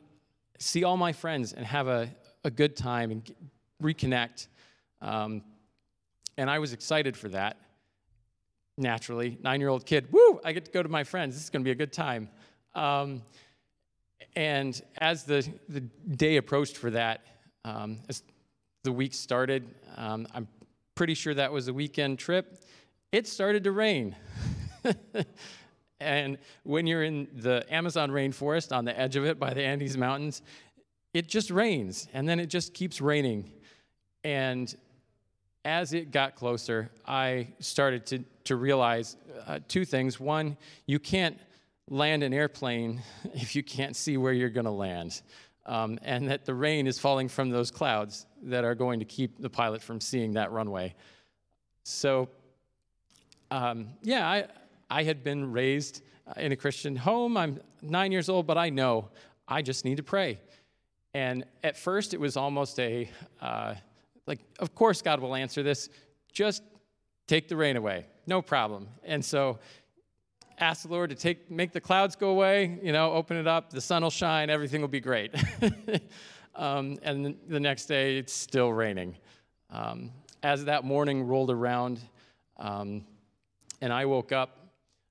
see 0.58 0.86
all 0.86 0.95
my 0.95 1.12
friends 1.12 1.52
and 1.52 1.66
have 1.66 1.89
a, 1.89 2.10
a 2.45 2.50
good 2.50 2.78
time 2.78 3.12
and 3.12 3.30
reconnect. 3.84 4.48
Um, 5.02 5.43
and 6.38 6.50
I 6.50 6.60
was 6.60 6.72
excited 6.72 7.18
for 7.18 7.28
that. 7.30 7.58
Naturally, 8.78 9.38
nine 9.43 9.60
year 9.60 9.70
old 9.70 9.86
kid, 9.86 10.08
woo, 10.14 10.39
I 10.45 10.54
get 10.54 10.64
to 10.64 10.72
go 10.72 10.82
to 10.82 10.89
my 10.89 11.04
friends. 11.04 11.36
This 11.36 11.43
is 11.43 11.50
going 11.50 11.62
to 11.62 11.66
be 11.66 11.72
a 11.72 11.76
good 11.76 11.91
time. 11.91 12.30
Um, 12.78 13.24
and 14.36 14.80
as 15.00 15.24
the, 15.24 15.46
the 15.68 15.82
day 15.82 16.38
approached 16.38 16.78
for 16.78 16.92
that, 16.92 17.26
um, 17.66 18.00
as 18.08 18.22
the 18.84 18.92
week 18.92 19.16
started, 19.16 19.68
um, 19.96 20.28
I'm 20.34 20.48
pretty 20.94 21.16
sure 21.16 21.34
that 21.34 21.52
was 21.52 21.68
a 21.68 21.74
weekend 21.74 22.20
trip. 22.20 22.64
It 23.12 23.28
started 23.28 23.64
to 23.64 23.72
rain. 23.72 24.16
and 26.00 26.38
when 26.64 26.86
you're 26.86 27.04
in 27.04 27.28
the 27.34 27.66
Amazon 27.74 28.12
rainforest 28.12 28.76
on 28.76 28.86
the 28.86 28.98
edge 28.98 29.16
of 29.16 29.26
it 29.26 29.40
by 29.40 29.56
the 29.56 29.64
Andes 29.64 29.98
Mountains, 29.98 30.44
it 31.16 31.28
just 31.28 31.50
rains 31.50 32.08
and 32.14 32.30
then 32.30 32.40
it 32.40 32.46
just 32.46 32.76
keeps 32.76 33.02
raining. 33.02 33.52
And 34.24 34.74
as 35.66 35.94
it 35.94 36.12
got 36.12 36.36
closer, 36.36 36.92
I 37.08 37.48
started 37.60 38.06
to, 38.08 38.24
to 38.44 38.56
realize 38.56 39.18
uh, 39.48 39.60
two 39.68 39.84
things. 39.84 40.20
One, 40.20 40.58
you 40.86 41.00
can't 41.00 41.40
land 41.90 42.24
an 42.24 42.34
airplane 42.34 43.02
if 43.34 43.56
you 43.56 43.64
can't 43.64 43.96
see 43.96 44.18
where 44.18 44.34
you're 44.34 44.50
going 44.50 44.66
to 44.66 44.72
land. 44.72 45.22
Um, 45.66 46.00
and 46.02 46.30
that 46.30 46.46
the 46.46 46.54
rain 46.54 46.88
is 46.88 46.98
falling 46.98 47.28
from 47.28 47.50
those 47.50 47.72
clouds 47.72 48.26
that 48.44 48.64
are 48.64 48.76
going 48.76 49.00
to 49.00 49.06
keep 49.06 49.42
the 49.42 49.50
pilot 49.50 49.82
from 49.82 50.00
seeing 50.00 50.34
that 50.34 50.52
runway. 50.54 50.96
So, 51.84 52.30
um, 53.52 53.90
yeah, 54.02 54.30
I, 54.30 54.48
I 54.90 55.04
had 55.04 55.26
been 55.26 55.52
raised 55.52 56.04
in 56.38 56.54
a 56.54 56.56
Christian 56.56 56.96
home. 56.96 57.36
I'm 57.36 57.60
nine 57.82 58.14
years 58.14 58.30
old, 58.30 58.48
but 58.48 58.58
I 58.58 58.70
know 58.70 59.10
I 59.48 59.62
just 59.62 59.84
need 59.84 59.98
to 59.98 60.04
pray. 60.04 60.40
And 61.14 61.46
at 61.64 61.78
first, 61.78 62.14
it 62.14 62.20
was 62.20 62.38
almost 62.38 62.80
a, 62.80 63.10
uh, 63.42 63.76
like, 64.26 64.40
of 64.60 64.76
course, 64.76 65.02
God 65.02 65.20
will 65.20 65.36
answer 65.36 65.64
this. 65.64 65.90
Just 66.32 66.64
take 67.28 67.48
the 67.48 67.56
rain 67.56 67.76
away, 67.76 68.06
no 68.26 68.42
problem. 68.42 68.88
And 69.04 69.24
so 69.24 69.60
ask 70.58 70.84
the 70.84 70.89
Lord 70.89 71.10
to 71.10 71.16
take, 71.16 71.51
make 71.51 71.72
the 71.72 71.82
clouds 71.82 72.16
go 72.16 72.30
away, 72.30 72.80
you 72.82 72.91
know, 72.91 73.14
open 73.14 73.38
it 73.38 73.47
up, 73.47 73.70
the 73.70 73.82
sun 73.82 74.03
will 74.03 74.10
shine, 74.10 74.49
everything 74.49 74.82
will 74.82 74.88
be 74.88 74.99
great. 74.99 75.34
um, 76.55 76.97
and 77.03 77.38
the 77.47 77.60
next 77.60 77.86
day, 77.86 78.18
it's 78.18 78.34
still 78.34 78.74
raining. 78.74 79.16
Um, 79.70 80.12
as 80.43 80.66
that 80.66 80.84
morning 80.84 81.24
rolled 81.24 81.51
around 81.51 81.99
um, 82.58 83.05
and 83.82 83.93
I 83.93 84.05
woke 84.05 84.32
up, 84.32 84.68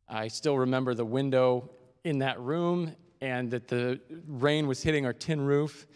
I 0.09 0.29
still 0.29 0.59
remember 0.59 0.95
the 0.95 1.05
window 1.05 1.71
in 2.05 2.19
that 2.19 2.41
room 2.41 2.95
and 3.21 3.51
that 3.51 3.69
the 3.69 4.01
rain 4.27 4.67
was 4.67 4.83
hitting 4.83 5.07
our 5.07 5.13
tin 5.13 5.41
roof. 5.41 5.87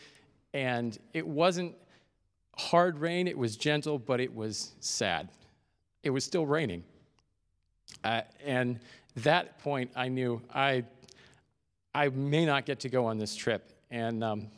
And 0.53 0.97
it 1.13 1.27
wasn't 1.27 1.77
hard 2.57 2.99
rain, 2.99 3.29
it 3.29 3.39
was 3.39 3.57
gentle, 3.57 3.99
but 3.99 4.21
it 4.21 4.35
was 4.35 4.73
sad. 4.81 5.29
It 6.03 6.11
was 6.11 6.25
still 6.25 6.47
raining. 6.47 6.85
Uh, 8.03 8.23
and 8.45 8.81
that 9.17 9.59
point, 9.61 9.91
I 9.97 10.09
knew 10.09 10.41
I, 10.55 10.85
I 11.95 12.09
may 12.09 12.47
not 12.47 12.67
get 12.67 12.81
to 12.81 12.89
go 12.89 13.07
on 13.07 13.19
this 13.19 13.35
trip. 13.35 13.71
And 13.91 14.23
um, 14.23 14.49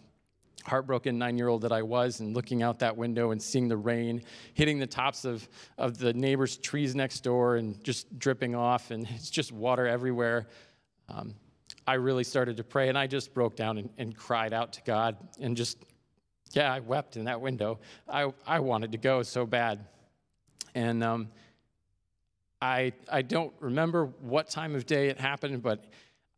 heartbroken 0.65 1.19
nine 1.19 1.37
year 1.37 1.49
old 1.49 1.63
that 1.63 1.73
I 1.73 1.83
was, 1.83 2.21
and 2.21 2.35
looking 2.35 2.63
out 2.63 2.79
that 2.81 2.97
window 2.97 3.31
and 3.31 3.43
seeing 3.43 3.69
the 3.69 3.77
rain 3.77 4.23
hitting 4.55 4.79
the 4.79 4.87
tops 4.87 5.25
of, 5.25 5.49
of 5.79 5.99
the 5.99 6.13
neighbors' 6.13 6.57
trees 6.57 6.95
next 6.95 7.21
door 7.21 7.57
and 7.57 7.83
just 7.83 8.19
dripping 8.19 8.55
off, 8.55 8.91
and 8.91 9.07
it's 9.11 9.31
just 9.31 9.53
water 9.53 9.87
everywhere. 9.87 10.47
Um, 11.09 11.35
I 11.87 11.95
really 11.95 12.25
started 12.25 12.57
to 12.59 12.65
pray, 12.65 12.89
and 12.89 12.97
I 12.97 13.07
just 13.07 13.35
broke 13.35 13.57
down 13.57 13.79
and, 13.79 13.91
and 13.99 14.17
cried 14.17 14.53
out 14.53 14.73
to 14.75 14.83
God 14.83 15.17
and 15.41 15.57
just, 15.57 15.79
yeah, 16.53 16.73
I 16.73 16.81
wept 16.81 17.17
in 17.17 17.25
that 17.25 17.41
window. 17.41 17.81
I, 18.09 18.33
I 18.47 18.61
wanted 18.61 18.93
to 18.93 18.99
go 18.99 19.23
so 19.23 19.47
bad. 19.47 19.87
And 20.75 21.03
um, 21.03 21.29
I, 22.63 22.93
I 23.11 23.23
don't 23.23 23.53
remember 23.59 24.07
what 24.21 24.49
time 24.49 24.77
of 24.77 24.87
day 24.87 25.09
it 25.09 25.19
happened, 25.19 25.65
but 25.65 25.85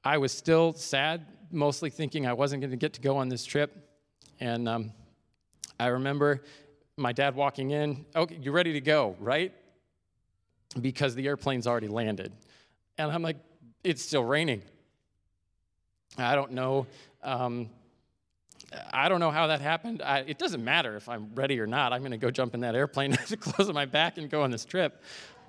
I 0.03 0.17
was 0.17 0.33
still 0.33 0.73
sad, 0.73 1.27
mostly 1.53 1.91
thinking 1.91 2.27
I 2.27 2.33
wasn't 2.33 2.63
going 2.63 2.71
to 2.71 2.79
get 2.79 2.95
to 2.95 3.03
go 3.03 3.19
on 3.19 3.29
this 3.29 3.45
trip. 3.45 3.77
And 4.41 4.67
um, 4.67 4.93
I 5.79 5.89
remember 5.89 6.43
my 6.97 7.13
dad 7.13 7.37
walking 7.37 7.73
in, 7.73 8.07
okay, 8.17 8.39
you're 8.41 8.55
ready 8.55 8.73
to 8.73 8.81
go, 8.81 9.17
right? 9.21 9.53
Because 10.81 11.15
the 11.15 11.27
airplane's 11.27 11.67
already 11.67 11.89
landed. 11.89 12.33
And 12.97 13.13
I'm 13.13 13.23
like, 13.23 13.37
it's 13.85 14.03
still 14.03 14.25
raining. 14.25 14.63
I 16.17 16.35
don't 16.37 16.53
know. 16.53 16.87
Um, 17.23 17.69
I 18.95 19.11
don't 19.11 19.21
know 19.21 19.31
how 19.31 19.49
that 19.49 19.61
happened. 19.61 20.01
I, 20.03 20.21
it 20.21 20.39
doesn't 20.39 20.65
matter 20.65 20.97
if 20.97 21.07
I'm 21.07 21.35
ready 21.35 21.61
or 21.61 21.67
not. 21.67 21.93
I'm 21.93 22.01
going 22.01 22.13
to 22.13 22.17
go 22.17 22.31
jump 22.31 22.55
in 22.55 22.61
that 22.61 22.75
airplane, 22.75 23.15
on 23.59 23.75
my 23.75 23.85
back, 23.85 24.17
and 24.17 24.31
go 24.31 24.43
on 24.43 24.51
this 24.51 24.65
trip. 24.65 25.03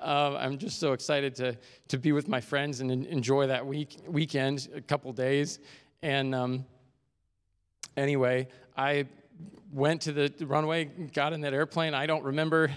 Uh, 0.05 0.37
I'm 0.39 0.59
just 0.59 0.79
so 0.79 0.93
excited 0.93 1.33
to, 1.37 1.57
to 1.87 1.97
be 1.97 2.11
with 2.11 2.27
my 2.27 2.39
friends 2.39 2.79
and 2.79 2.91
enjoy 3.07 3.47
that 3.47 3.65
week, 3.65 3.97
weekend, 4.07 4.69
a 4.75 4.79
couple 4.79 5.11
days. 5.13 5.57
And 6.03 6.35
um, 6.35 6.65
anyway, 7.97 8.47
I 8.77 9.07
went 9.71 10.01
to 10.03 10.11
the 10.11 10.31
runway, 10.45 10.85
got 10.85 11.33
in 11.33 11.41
that 11.41 11.55
airplane. 11.55 11.95
I 11.95 12.05
don't 12.05 12.23
remember 12.23 12.71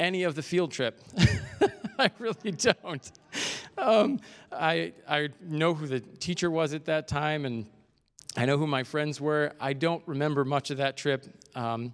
any 0.00 0.22
of 0.22 0.36
the 0.36 0.42
field 0.42 0.72
trip. 0.72 0.98
I 1.98 2.10
really 2.18 2.52
don't. 2.52 3.12
Um, 3.76 4.18
I, 4.50 4.94
I 5.06 5.28
know 5.42 5.74
who 5.74 5.86
the 5.86 6.00
teacher 6.00 6.50
was 6.50 6.72
at 6.72 6.86
that 6.86 7.08
time, 7.08 7.44
and 7.44 7.66
I 8.38 8.46
know 8.46 8.56
who 8.56 8.66
my 8.66 8.84
friends 8.84 9.20
were. 9.20 9.52
I 9.60 9.74
don't 9.74 10.02
remember 10.06 10.46
much 10.46 10.70
of 10.70 10.78
that 10.78 10.96
trip. 10.96 11.26
Um, 11.54 11.92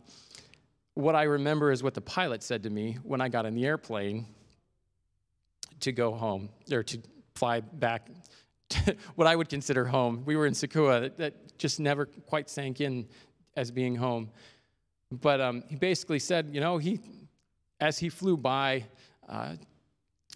what 0.94 1.16
I 1.16 1.24
remember 1.24 1.72
is 1.72 1.82
what 1.82 1.94
the 1.94 2.00
pilot 2.00 2.44
said 2.44 2.62
to 2.62 2.70
me 2.70 2.98
when 3.02 3.20
I 3.20 3.28
got 3.28 3.46
in 3.46 3.54
the 3.56 3.66
airplane 3.66 4.28
to 5.84 5.92
go 5.92 6.14
home 6.14 6.48
or 6.72 6.82
to 6.82 6.98
fly 7.34 7.60
back 7.60 8.08
to 8.70 8.96
what 9.14 9.26
I 9.26 9.36
would 9.36 9.48
consider 9.48 9.84
home. 9.84 10.22
We 10.24 10.36
were 10.36 10.46
in 10.46 10.54
Sucúa, 10.54 11.00
that, 11.02 11.18
that 11.18 11.58
just 11.58 11.80
never 11.80 12.06
quite 12.06 12.50
sank 12.50 12.80
in 12.80 13.06
as 13.56 13.70
being 13.70 13.94
home. 13.94 14.30
But 15.10 15.40
um, 15.40 15.62
he 15.68 15.76
basically 15.76 16.18
said, 16.18 16.50
you 16.52 16.60
know, 16.60 16.78
he, 16.78 17.00
as 17.80 17.98
he 17.98 18.08
flew 18.08 18.36
by 18.36 18.84
uh, 19.28 19.54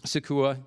Sucúa, 0.05 0.59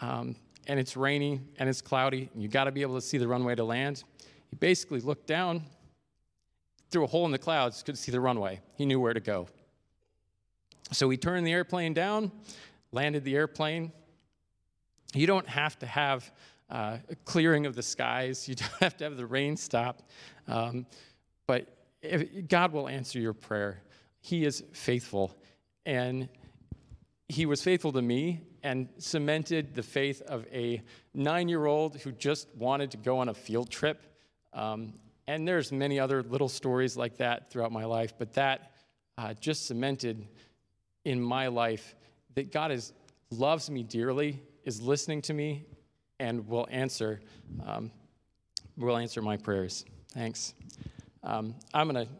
um, 0.00 0.36
and 0.66 0.78
it's 0.78 0.96
rainy 0.96 1.40
and 1.58 1.68
it's 1.68 1.80
cloudy, 1.80 2.30
and 2.32 2.42
you 2.42 2.48
got 2.48 2.64
to 2.64 2.72
be 2.72 2.82
able 2.82 2.94
to 2.94 3.00
see 3.00 3.18
the 3.18 3.26
runway 3.26 3.54
to 3.54 3.64
land. 3.64 4.04
He 4.50 4.56
basically 4.56 5.00
looked 5.00 5.26
down 5.26 5.64
through 6.90 7.04
a 7.04 7.06
hole 7.06 7.24
in 7.24 7.32
the 7.32 7.38
clouds, 7.38 7.82
could 7.82 7.98
see 7.98 8.12
the 8.12 8.20
runway. 8.20 8.60
He 8.76 8.84
knew 8.84 9.00
where 9.00 9.14
to 9.14 9.20
go. 9.20 9.48
So 10.92 11.08
he 11.08 11.16
turned 11.16 11.46
the 11.46 11.52
airplane 11.52 11.94
down, 11.94 12.30
landed 12.92 13.24
the 13.24 13.34
airplane. 13.34 13.92
You 15.14 15.26
don't 15.26 15.48
have 15.48 15.78
to 15.80 15.86
have 15.86 16.30
uh, 16.70 16.98
a 17.08 17.14
clearing 17.24 17.66
of 17.66 17.74
the 17.74 17.82
skies, 17.82 18.48
you 18.48 18.54
don't 18.56 18.80
have 18.80 18.96
to 18.98 19.04
have 19.04 19.16
the 19.16 19.26
rain 19.26 19.56
stop. 19.56 20.02
Um, 20.48 20.86
but 21.46 21.68
if, 22.00 22.48
God 22.48 22.72
will 22.72 22.88
answer 22.88 23.20
your 23.20 23.34
prayer. 23.34 23.82
He 24.20 24.44
is 24.44 24.62
faithful. 24.72 25.36
And 25.84 26.28
He 27.28 27.46
was 27.46 27.62
faithful 27.62 27.92
to 27.92 28.02
me 28.02 28.40
and 28.62 28.88
cemented 28.98 29.74
the 29.74 29.82
faith 29.82 30.22
of 30.22 30.46
a 30.52 30.82
nine 31.14 31.48
year 31.48 31.66
old 31.66 31.96
who 31.96 32.12
just 32.12 32.48
wanted 32.56 32.92
to 32.92 32.96
go 32.96 33.18
on 33.18 33.28
a 33.28 33.34
field 33.34 33.70
trip. 33.70 34.00
Um, 34.52 34.94
and 35.26 35.46
there's 35.46 35.72
many 35.72 35.98
other 35.98 36.22
little 36.22 36.48
stories 36.48 36.96
like 36.96 37.18
that 37.18 37.50
throughout 37.50 37.72
my 37.72 37.84
life, 37.84 38.14
but 38.18 38.32
that 38.34 38.72
uh, 39.18 39.34
just 39.34 39.66
cemented 39.66 40.26
in 41.04 41.20
my 41.20 41.48
life 41.48 41.94
that 42.34 42.52
God 42.52 42.70
is, 42.70 42.92
loves 43.30 43.70
me 43.70 43.82
dearly, 43.82 44.40
is 44.64 44.80
listening 44.80 45.22
to 45.22 45.34
me, 45.34 45.64
and 46.20 46.46
will 46.46 46.66
answer, 46.70 47.20
um, 47.66 47.90
will 48.76 48.96
answer 48.96 49.20
my 49.22 49.36
prayers. 49.36 49.84
Thanks. 50.12 50.54
Um, 51.22 51.54
I'm 51.74 51.90
going 51.90 52.06
to 52.06 52.12